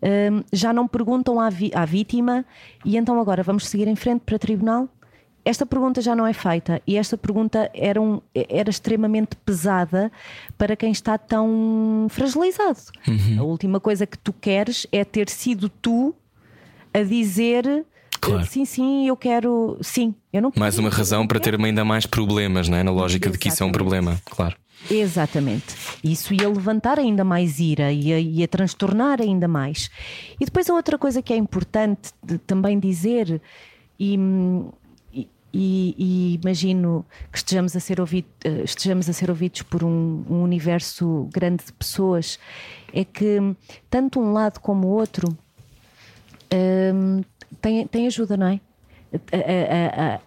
[0.01, 2.45] uh, já não perguntam à, à vítima
[2.83, 4.89] e então agora vamos seguir em frente para tribunal?
[5.43, 10.11] esta pergunta já não é feita e esta pergunta era, um, era extremamente pesada
[10.57, 12.79] para quem está tão fragilizado.
[13.07, 13.39] Uhum.
[13.39, 16.13] A última coisa que tu queres é ter sido tu
[16.93, 17.85] a dizer.
[18.21, 18.45] Claro.
[18.45, 19.77] Sim, sim, eu quero.
[19.81, 22.83] Sim, eu não Mais uma razão para ter ainda mais problemas, não é?
[22.83, 23.33] Na lógica Exatamente.
[23.33, 24.55] de que isso é um problema, claro.
[24.89, 25.75] Exatamente.
[26.03, 29.89] Isso ia levantar ainda mais ira, ia, ia transtornar ainda mais.
[30.39, 32.13] E depois a outra coisa que é importante
[32.47, 33.41] também dizer,
[33.99, 34.17] e,
[35.13, 40.23] e, e, imagino que estejamos a ser, ouvido, eh, estejamos a ser ouvidos por um,
[40.29, 42.39] um, universo grande de pessoas,
[42.93, 43.39] é que
[43.89, 45.37] tanto um lado como o outro
[46.53, 47.21] um,
[47.59, 48.59] tem, tem ajuda, não é?
[49.13, 50.19] A, a, a,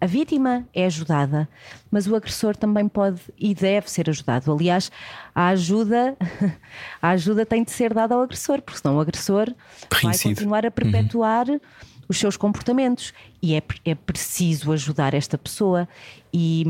[0.00, 1.48] a, vítima é ajudada,
[1.90, 4.52] mas o agressor também pode e deve ser ajudado.
[4.52, 4.90] Aliás,
[5.34, 6.16] a ajuda,
[7.00, 9.54] a ajuda tem de ser dada ao agressor, porque senão o agressor
[10.02, 11.48] vai continuar a perpetuar.
[11.48, 11.60] Uhum
[12.08, 13.12] os seus comportamentos
[13.42, 15.88] e é, é preciso ajudar esta pessoa
[16.32, 16.64] e,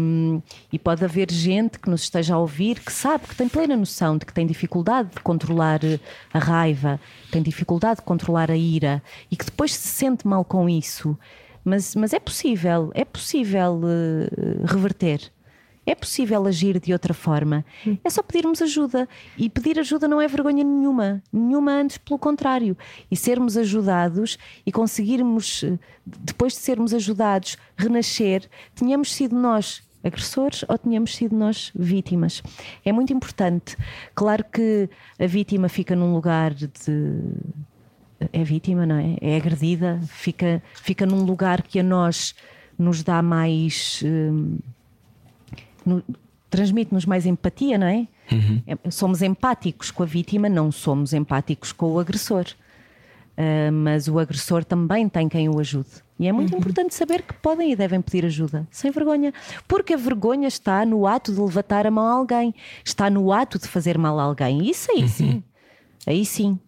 [0.73, 4.19] e, pode haver gente que nos esteja a ouvir que sabe que tem plena noção
[4.19, 5.81] de que tem dificuldade de controlar
[6.33, 7.01] a raiva,
[7.31, 11.17] tem dificuldade de controlar a ira e que depois se sente mal com isso.
[11.65, 15.33] Mas, mas é possível, é possível uh, reverter.
[15.87, 17.65] É possível agir de outra forma.
[18.03, 19.09] É só pedirmos ajuda.
[19.37, 21.23] E pedir ajuda não é vergonha nenhuma.
[21.33, 22.77] Nenhuma antes, pelo contrário.
[23.11, 25.65] E sermos ajudados e conseguirmos,
[26.07, 32.43] depois de sermos ajudados, renascer, tenhamos sido nós agressores ou tenhamos sido nós vítimas.
[32.85, 33.77] É muito importante.
[34.15, 34.89] Claro que
[35.19, 36.69] a vítima fica num lugar de.
[38.33, 39.17] É vítima, não é?
[39.21, 42.35] É agredida, fica, fica num lugar que a nós
[42.79, 44.03] nos dá mais.
[44.05, 44.59] Hum,
[46.51, 48.07] transmite-nos mais empatia, não é?
[48.31, 48.63] Uhum.
[48.67, 48.91] é?
[48.91, 52.47] Somos empáticos com a vítima, não somos empáticos com o agressor.
[53.37, 55.89] Uh, mas o agressor também tem quem o ajude.
[56.19, 56.61] E é muito uhum.
[56.61, 59.35] importante saber que podem e devem pedir ajuda, sem vergonha.
[59.67, 62.55] Porque a vergonha está no ato de levantar a mão a alguém,
[62.85, 64.69] está no ato de fazer mal a alguém.
[64.69, 65.09] Isso aí uhum.
[65.09, 65.43] sim.
[66.07, 66.59] Aí sim.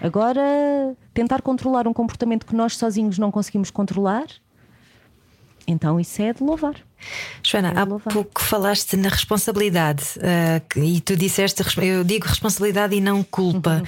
[0.00, 4.26] Agora, tentar controlar um comportamento que nós sozinhos não conseguimos controlar,
[5.70, 6.74] então isso é de louvar.
[7.42, 13.22] Joana, há pouco falaste na responsabilidade uh, e tu disseste, eu digo responsabilidade e não
[13.22, 13.76] culpa.
[13.76, 13.84] Uhum.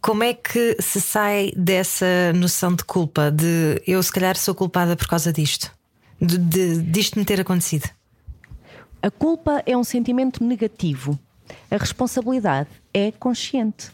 [0.00, 3.30] Como é que se sai dessa noção de culpa?
[3.30, 5.72] De eu, se calhar, sou culpada por causa disto,
[6.20, 7.88] de, de, disto me ter acontecido?
[9.02, 11.18] A culpa é um sentimento negativo,
[11.70, 13.90] a responsabilidade é consciente.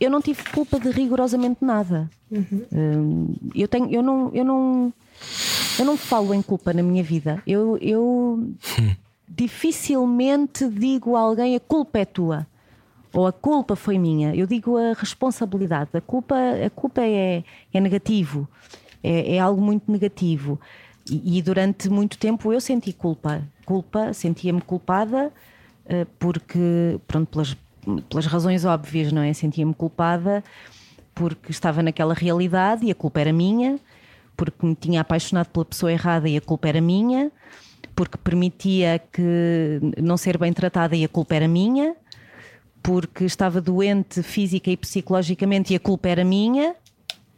[0.00, 2.10] Eu não tive culpa de rigorosamente nada.
[2.30, 2.66] Uhum.
[2.72, 4.92] Hum, eu, tenho, eu, não, eu não
[5.78, 7.42] eu não falo em culpa na minha vida.
[7.46, 8.52] Eu, eu
[9.28, 12.46] dificilmente digo a alguém a culpa é tua
[13.12, 14.34] ou a culpa foi minha.
[14.34, 15.90] Eu digo a responsabilidade.
[15.94, 17.42] A culpa, a culpa é,
[17.72, 18.48] é negativo,
[19.02, 20.60] é, é algo muito negativo.
[21.10, 23.42] E, e, durante muito tempo eu senti culpa.
[23.64, 25.32] Culpa, sentia-me culpada
[25.86, 27.56] uh, porque, pronto, pelas,
[28.08, 29.32] pelas razões óbvias, não é?
[29.32, 30.44] Sentia-me culpada
[31.14, 33.78] porque estava naquela realidade e a culpa era minha
[34.40, 37.30] porque me tinha apaixonado pela pessoa errada e a culpa era minha,
[37.94, 41.94] porque permitia que não ser bem tratada e a culpa era minha,
[42.82, 46.74] porque estava doente física e psicologicamente e a culpa era minha.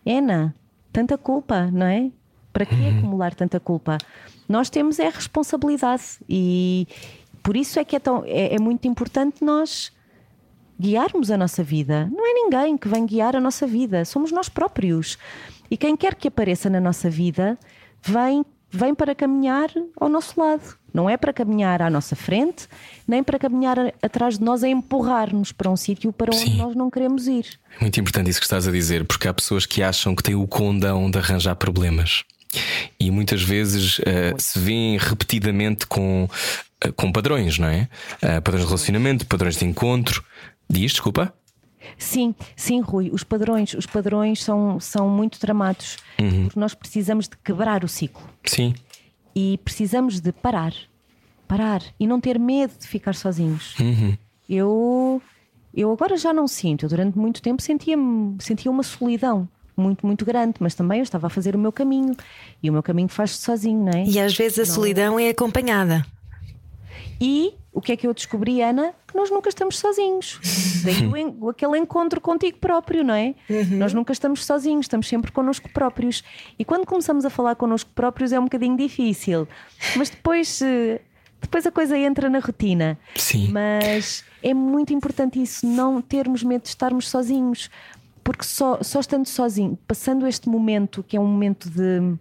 [0.07, 0.55] Ena,
[0.93, 2.09] tanta culpa, não é?
[2.53, 2.99] Para que uhum.
[2.99, 3.99] acumular tanta culpa?
[4.49, 6.87] Nós temos é a responsabilidade e
[7.43, 9.91] por isso é que é, tão, é, é muito importante nós
[10.79, 12.09] guiarmos a nossa vida.
[12.13, 15.19] Não é ninguém que vem guiar a nossa vida, somos nós próprios.
[15.73, 17.59] E quem quer que apareça na nossa vida
[18.03, 20.77] vem, vem para caminhar ao nosso lado.
[20.93, 22.69] Não é para caminhar à nossa frente,
[23.09, 26.59] nem para caminhar atrás de nós a empurrar-nos para um sítio para onde Sim.
[26.59, 27.59] nós não queremos ir.
[27.75, 30.35] É muito importante isso que estás a dizer, porque há pessoas que acham que têm
[30.35, 32.23] o condão de arranjar problemas.
[33.01, 34.03] E muitas vezes uh,
[34.37, 36.29] se vêem repetidamente com,
[36.85, 37.89] uh, com padrões, não é?
[38.23, 40.23] Uh, padrões de relacionamento, padrões de encontro.
[40.69, 41.33] Diz, desculpa?
[41.99, 43.11] Sim, sim, Rui.
[43.13, 46.45] Os padrões, os padrões são, são muito tramados uhum.
[46.45, 48.23] porque nós precisamos de quebrar o ciclo.
[48.45, 48.75] Sim.
[49.35, 50.75] E precisamos de parar,
[51.49, 53.79] parar e não ter medo de ficar sozinhos.
[53.79, 54.17] Uhum.
[54.49, 55.23] Eu,
[55.75, 56.89] eu agora já não sinto.
[56.89, 57.97] Durante muito tempo sentia,
[58.39, 62.15] sentia uma solidão muito, muito grande, mas também eu estava a fazer o meu caminho
[62.63, 64.05] e o meu caminho faz-se sozinho, não é?
[64.05, 64.75] E às vezes a não...
[64.75, 66.05] solidão é acompanhada.
[67.21, 68.93] E o que é que eu descobri, Ana?
[69.07, 70.39] Que nós nunca estamos sozinhos.
[70.85, 73.35] Daí o aquele encontro contigo próprio, não é?
[73.71, 76.23] Nós nunca estamos sozinhos, estamos sempre connosco próprios.
[76.59, 79.49] E quando começamos a falar connosco próprios é um bocadinho difícil.
[79.97, 81.01] Mas depois, eh,
[81.41, 82.99] depois a coisa entra na rotina.
[83.17, 83.49] Sim.
[83.51, 87.71] Mas é muito importante isso, não termos medo de estarmos sozinhos.
[88.23, 92.17] Porque só, só estando sozinho, passando este momento, que é um momento de.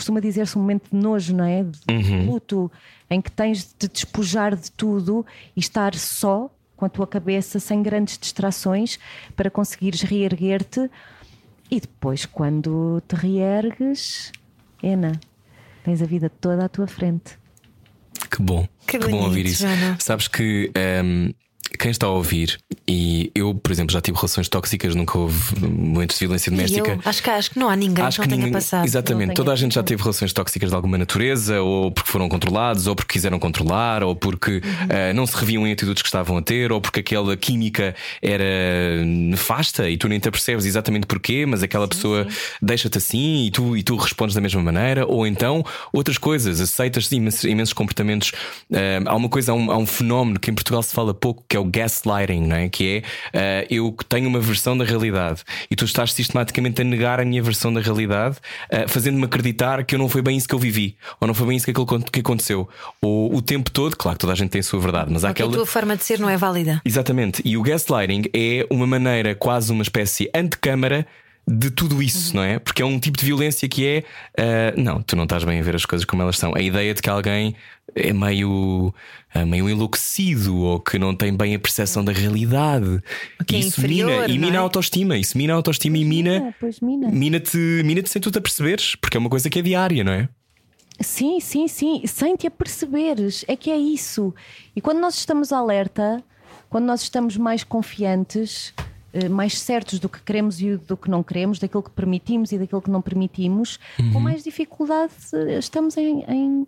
[0.00, 1.62] Costuma dizer-se um momento de nojo, não é?
[1.62, 2.72] De luto,
[3.10, 7.60] em que tens de te despojar de tudo e estar só, com a tua cabeça,
[7.60, 8.98] sem grandes distrações,
[9.36, 10.90] para conseguires reerguer-te.
[11.70, 14.32] E depois, quando te reergues,
[14.82, 15.12] Ena,
[15.84, 17.38] tens a vida toda à tua frente.
[18.30, 18.66] Que bom.
[18.86, 19.62] Que bom bonito, ouvir isso.
[19.62, 19.98] Joana.
[20.00, 21.32] Sabes que ehm,
[21.78, 26.16] quem está a ouvir, e eu, por exemplo, já tive relações tóxicas, nunca houve momentos
[26.18, 26.90] de violência doméstica.
[26.92, 28.84] eu acho que, acho que não há ninguém que não tenha ninguém- passado.
[28.84, 32.28] Exatamente, toda a tenha gente já teve relações tóxicas de alguma natureza, ou porque foram
[32.28, 34.86] controlados, ou porque quiseram controlar, ou porque Uhum.
[34.88, 39.04] eh, não se reviam em atitudes que estavam a ter, ou porque aquela química era
[39.04, 42.26] nefasta e tu nem te apercebes exatamente porquê, mas aquela pessoa
[42.60, 47.10] deixa-te assim e tu, e tu respondes da mesma maneira, ou então outras coisas, aceitas
[47.12, 48.32] imensos, imensos comportamentos.
[48.72, 51.44] Eh, há uma coisa, há um, há um fenómeno que em Portugal se fala pouco,
[51.48, 52.68] que é o gaslighting, não é?
[52.68, 57.20] que é eh, eu tenho uma versão da realidade e tu estás sistematicamente a negar
[57.20, 58.36] a minha versão da realidade,
[58.70, 61.46] eh, fazendo-me acreditar que eu não foi bem isso que eu vivi, ou não foi
[61.46, 62.68] bem isso que, aquilo que aconteceu.
[63.00, 65.32] Ou o tempo todo, claro que toda a gente tem a sua verdade, mas há
[65.32, 65.52] que a aquela.
[65.52, 66.80] tua forma de ser não é válida.
[66.84, 67.42] Exatamente.
[67.44, 71.06] E o gaslighting é uma maneira, quase uma espécie antecâmara
[71.50, 72.60] de tudo isso, não é?
[72.60, 74.04] Porque é um tipo de violência que é
[74.38, 76.54] ah, não, tu não estás bem a ver as coisas como elas são.
[76.54, 77.56] A ideia de que alguém
[77.94, 78.94] é meio,
[79.34, 83.02] ah, meio enlouquecido ou que não tem bem a percepção da realidade.
[83.44, 84.58] Que é isso inferior, mina, e mina é?
[84.58, 85.18] a autoestima.
[85.18, 86.54] Isso mina a autoestima e mina.
[86.60, 87.08] Pois mina.
[87.08, 90.28] Mina-te mina sem tu te aperceberes, porque é uma coisa que é diária, não é?
[91.00, 94.34] Sim, sim, sim, sem te aperceberes, é que é isso.
[94.76, 96.22] E quando nós estamos alerta,
[96.68, 98.74] quando nós estamos mais confiantes,
[99.30, 102.80] mais certos do que queremos e do que não queremos, daquilo que permitimos e daquilo
[102.80, 103.78] que não permitimos,
[104.12, 106.66] com mais dificuldade eh, estamos em, em,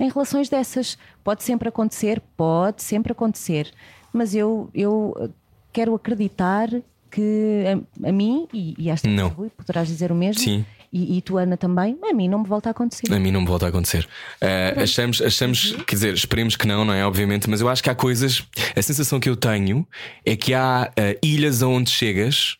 [0.00, 0.96] em relações dessas.
[1.24, 3.72] Pode sempre acontecer, pode sempre acontecer,
[4.12, 5.28] mas eu, eu eh,
[5.72, 6.68] quero acreditar
[7.10, 7.64] que
[8.02, 9.28] a, a mim, e, e esta Não.
[9.28, 10.64] Rui, poderás dizer o mesmo, Sim.
[10.92, 13.12] E, e tu, Ana, também, a mim não me volta a acontecer.
[13.12, 14.06] A mim não me volta a acontecer.
[14.40, 17.04] Ah, achamos, achamos, quer dizer, esperemos que não, não é?
[17.04, 18.42] Obviamente, mas eu acho que há coisas.
[18.74, 19.86] A sensação que eu tenho
[20.24, 22.56] é que há ah, ilhas aonde chegas.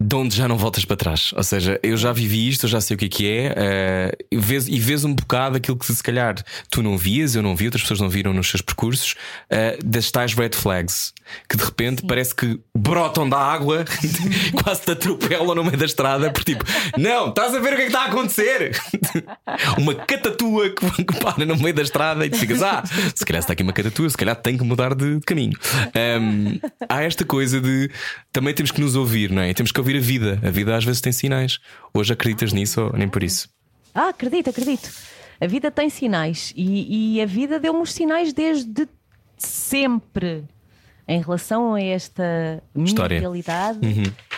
[0.00, 1.32] De onde já não voltas para trás.
[1.36, 4.16] Ou seja, eu já vivi isto, eu já sei o que é que é, ah,
[4.30, 6.34] e, vês, e vês um bocado aquilo que se calhar
[6.70, 9.14] tu não vias, eu não vi, outras pessoas não viram nos seus percursos,
[9.50, 11.12] ah, das tais red flags,
[11.48, 13.84] que de repente parece que brotam da água,
[14.62, 16.64] quase te atropelam no meio da estrada, porque tipo,
[16.96, 18.78] não, estás a ver o que é que está a acontecer?
[19.78, 22.82] uma catatua que, que para no meio da estrada e tu ficas, ah,
[23.14, 25.56] se calhar está aqui uma catatua, se calhar tenho que mudar de, de caminho.
[25.94, 26.58] Ahm,
[26.88, 27.90] há esta coisa de
[28.32, 29.52] também temos que nos ouvir, não é?
[29.54, 30.40] Temos que ouvir a vida.
[30.42, 31.58] A vida às vezes tem sinais.
[31.92, 33.48] Hoje acreditas nisso ou nem por isso?
[33.94, 34.90] Ah, acredito, acredito.
[35.40, 38.88] A vida tem sinais e, e a vida deu-me os sinais desde
[39.36, 40.44] sempre
[41.08, 43.20] em relação a esta minha História.
[43.20, 43.78] realidade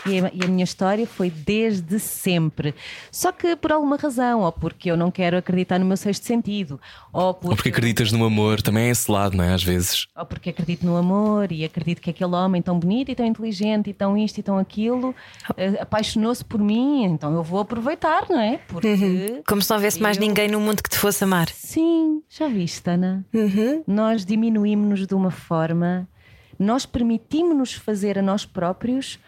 [0.09, 2.75] e, a, e a minha história foi desde sempre.
[3.13, 6.81] Só que por alguma razão, ou porque eu não quero acreditar no meu sexto sentido,
[7.13, 9.53] ou porque, Ou porque acreditas no amor, também é esse lado, não é?
[9.55, 10.07] Às vezes.
[10.17, 13.91] ou porque acredito no amor e acredito que aquele homem tão bonito e tão inteligente
[13.91, 15.15] e tão isto e tão aquilo
[15.57, 18.59] eh, apaixonou-se por mim, então eu vou aproveitar, não é?
[18.69, 21.49] Porque Como se não houvesse mais Eu- ninguém no mundo que te fosse amar.
[21.49, 23.25] Sim, já viste, Ana?
[23.87, 26.09] Nós diminuímos-nos de uma forma,
[26.59, 29.19] nós permitimos-nos fazer a nós próprios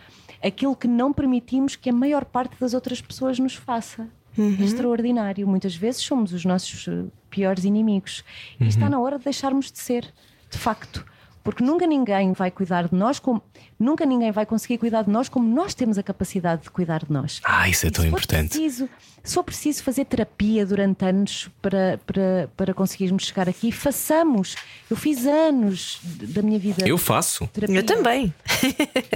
[0.42, 4.08] aquilo que não permitimos que a maior parte das outras pessoas nos faça.
[4.38, 5.46] É extraordinário.
[5.46, 8.24] Muitas vezes somos os nossos eh, piores inimigos.
[8.60, 10.12] E está na hora de deixarmos de ser,
[10.48, 11.04] de facto.
[11.42, 13.42] Porque nunca ninguém vai cuidar de nós como.
[13.78, 17.10] Nunca ninguém vai conseguir cuidar de nós como nós temos a capacidade de cuidar de
[17.10, 17.40] nós.
[17.44, 18.50] Ah, isso é E tão importante.
[18.50, 18.88] Preciso,
[19.24, 24.54] se for preciso fazer terapia durante anos para, para, para conseguirmos chegar aqui, façamos.
[24.90, 26.86] Eu fiz anos da minha vida.
[26.86, 27.46] Eu faço.
[27.48, 27.76] terapia.
[27.76, 28.34] Eu também.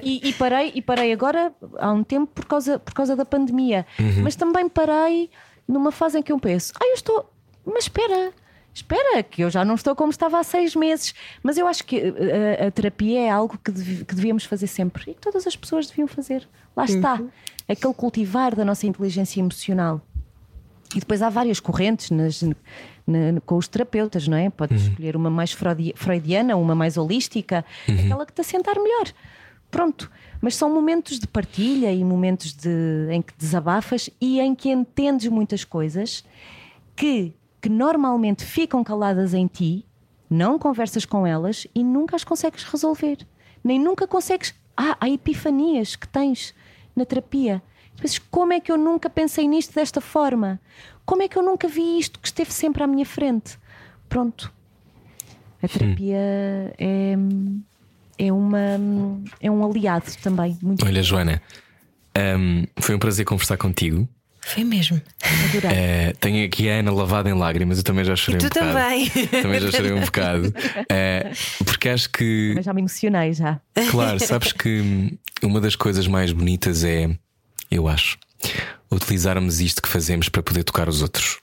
[0.03, 3.87] E, e parei, e parei agora há um tempo por causa, por causa da pandemia.
[4.23, 5.31] Mas também parei
[5.69, 7.31] numa fase em que eu penso: ah, eu estou.
[7.67, 8.33] Mas espera,
[8.75, 11.15] espera, que eu já não estou como estava há seis meses.
[11.43, 14.67] Mas eu acho que eh, a, a terapia é algo que, dev- que devíamos fazer
[14.67, 16.47] sempre e que todas as pessoas deviam fazer.
[16.77, 17.23] Lá está,
[17.69, 20.01] aquele cultivar da nossa inteligência emocional.
[20.95, 24.51] E depois há várias correntes nas- na- com os terapeutas, não é?
[24.51, 29.07] Podes escolher uma mais freudi- freudiana, uma mais holística, aquela que te assentar melhor.
[29.71, 30.11] Pronto.
[30.41, 35.27] Mas são momentos de partilha e momentos de, em que desabafas e em que entendes
[35.29, 36.25] muitas coisas
[36.95, 37.33] que,
[37.65, 39.87] que normalmente ficam caladas em ti,
[40.29, 43.17] não conversas com elas e nunca as consegues resolver.
[43.65, 44.55] Nem nunca consegues.
[44.77, 46.55] Ah, há epifanias que tens
[46.95, 47.63] na terapia.
[47.97, 50.61] Pensas, como é que eu nunca pensei nisto desta forma?
[51.07, 53.59] Como é que eu nunca vi isto que esteve sempre à minha frente?
[54.11, 54.53] Pronto.
[55.63, 56.19] A terapia
[56.77, 57.15] é,
[58.19, 58.79] é, uma,
[59.41, 60.59] é um aliado também.
[60.61, 61.41] Muito Olha, Joana,
[62.39, 64.07] hum, foi um prazer conversar contigo.
[64.47, 65.01] Foi mesmo.
[65.73, 68.53] Eh, tenho aqui a Ana lavada em lágrimas, eu também já chorei E um tu
[68.55, 68.73] bocado.
[68.73, 69.11] também.
[69.43, 70.55] Também já chorei um bocado.
[70.89, 71.33] Eh,
[71.65, 73.59] porque acho que Mas já me emocionei já.
[73.91, 77.09] Claro, sabes que uma das coisas mais bonitas é,
[77.71, 78.19] eu acho,
[78.91, 81.39] utilizarmos isto que fazemos para poder tocar os outros.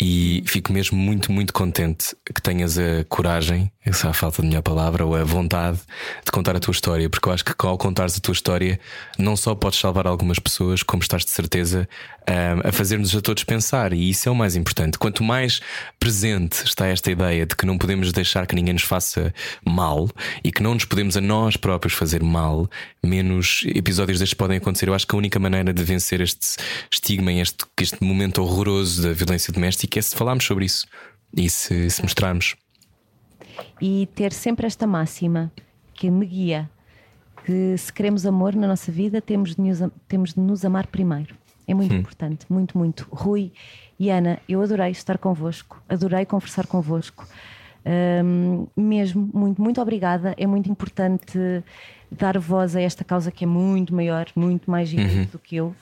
[0.00, 4.48] E fico mesmo muito, muito contente que tenhas a coragem, essa é a falta de
[4.48, 5.78] minha palavra, ou a vontade
[6.24, 8.80] de contar a tua história, porque eu acho que ao contares a tua história,
[9.18, 11.86] não só podes salvar algumas pessoas, como estás de certeza
[12.28, 14.98] hum, a fazer-nos a todos pensar, e isso é o mais importante.
[14.98, 15.60] Quanto mais
[15.98, 20.08] presente está esta ideia de que não podemos deixar que ninguém nos faça mal
[20.42, 22.70] e que não nos podemos a nós próprios fazer mal,
[23.04, 24.88] menos episódios destes podem acontecer.
[24.88, 26.56] Eu acho que a única maneira de vencer este
[26.90, 30.86] estigma e este, este momento horroroso da violência doméstica é se falarmos sobre isso
[31.36, 32.56] e se, se mostrarmos.
[33.80, 35.52] e ter sempre esta máxima
[35.94, 36.70] que me guia:
[37.44, 41.34] que se queremos amor na nossa vida, temos de nos, temos de nos amar primeiro.
[41.66, 43.06] É muito importante, muito, muito.
[43.12, 43.52] Rui
[43.98, 47.28] e Ana, eu adorei estar convosco, adorei conversar convosco.
[48.24, 50.34] Hum, mesmo, muito, muito obrigada.
[50.36, 51.38] É muito importante
[52.10, 55.74] dar voz a esta causa que é muito maior, muito mais gigante do que eu,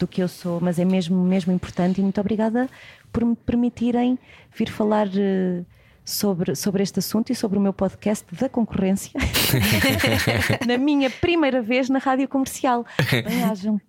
[0.00, 2.00] do que eu sou, mas é mesmo, mesmo importante.
[2.00, 2.68] E muito obrigada
[3.16, 4.18] por me permitirem
[4.54, 5.62] vir falar eh,
[6.04, 9.10] sobre, sobre este assunto e sobre o meu podcast da concorrência
[10.66, 12.84] na minha primeira vez na rádio comercial.
[13.10, 13.80] Bem-ajam.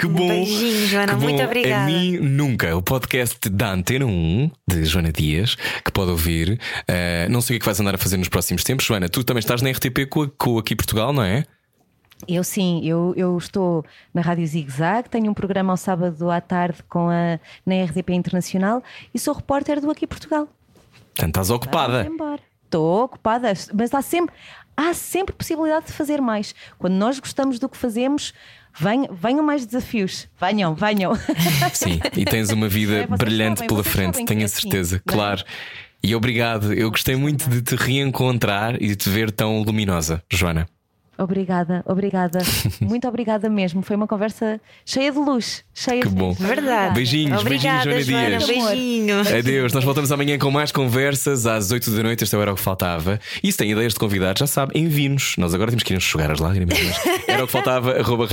[0.00, 0.26] Que bom!
[0.26, 1.44] Beijinho, Joana, que muito bom.
[1.44, 1.82] obrigada.
[1.82, 2.74] A mim nunca.
[2.74, 5.54] O podcast da Antena 1 de Joana Dias,
[5.84, 6.58] que pode ouvir.
[6.88, 8.86] Eh, não sei o que é que vais andar a fazer nos próximos tempos.
[8.86, 11.44] Joana, tu também estás na RTP com, a- com Aqui Portugal, não é?
[12.28, 13.84] Eu sim, eu, eu estou
[14.14, 18.14] na Rádio Zig Zag, tenho um programa ao sábado à tarde com a, na RDP
[18.14, 18.82] Internacional
[19.12, 20.48] e sou repórter do Aqui Portugal.
[21.14, 22.08] Portanto, estás ocupada.
[22.64, 24.34] Estou ocupada, mas há sempre,
[24.76, 26.54] há sempre possibilidade de fazer mais.
[26.78, 28.32] Quando nós gostamos do que fazemos,
[28.78, 30.28] venham, venham mais desafios.
[30.40, 31.12] Venham, venham.
[31.74, 35.10] Sim, e tens uma vida É, brilhante sabem, pela frente, tenho a assim, certeza, é?
[35.10, 35.44] claro.
[36.02, 40.66] E obrigado, eu gostei muito de te reencontrar e de te ver tão luminosa, Joana.
[41.18, 42.40] Obrigada, obrigada.
[42.80, 43.82] Muito obrigada mesmo.
[43.82, 45.64] Foi uma conversa cheia de luz.
[45.74, 46.32] Cheia Que de bom.
[46.32, 46.94] Verdade.
[46.94, 48.52] Beijinhos, Obrigada, beijinhos, Joana Joana.
[48.54, 48.68] Dias.
[48.68, 49.38] Beijinho.
[49.38, 52.24] Adeus, nós voltamos amanhã com mais conversas às 8 da noite.
[52.24, 53.20] Este era o que faltava.
[53.42, 55.34] E se tem ideias de convidados, já sabe, envie-nos.
[55.38, 56.78] Nós agora temos que ir enxugar as lágrimas.
[56.78, 58.26] Mas era o que faltava, arroba.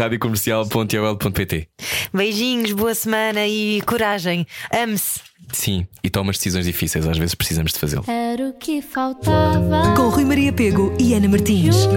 [2.13, 4.47] Beijinhos, boa semana e coragem.
[4.71, 5.19] Ame-se.
[5.51, 8.05] Sim, e toma as decisões difíceis, às vezes precisamos de fazê-lo.
[8.07, 9.95] Era o que faltava.
[9.95, 11.87] Com Rui Maria Pego e Ana Martins.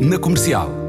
[0.00, 0.79] Na comercial.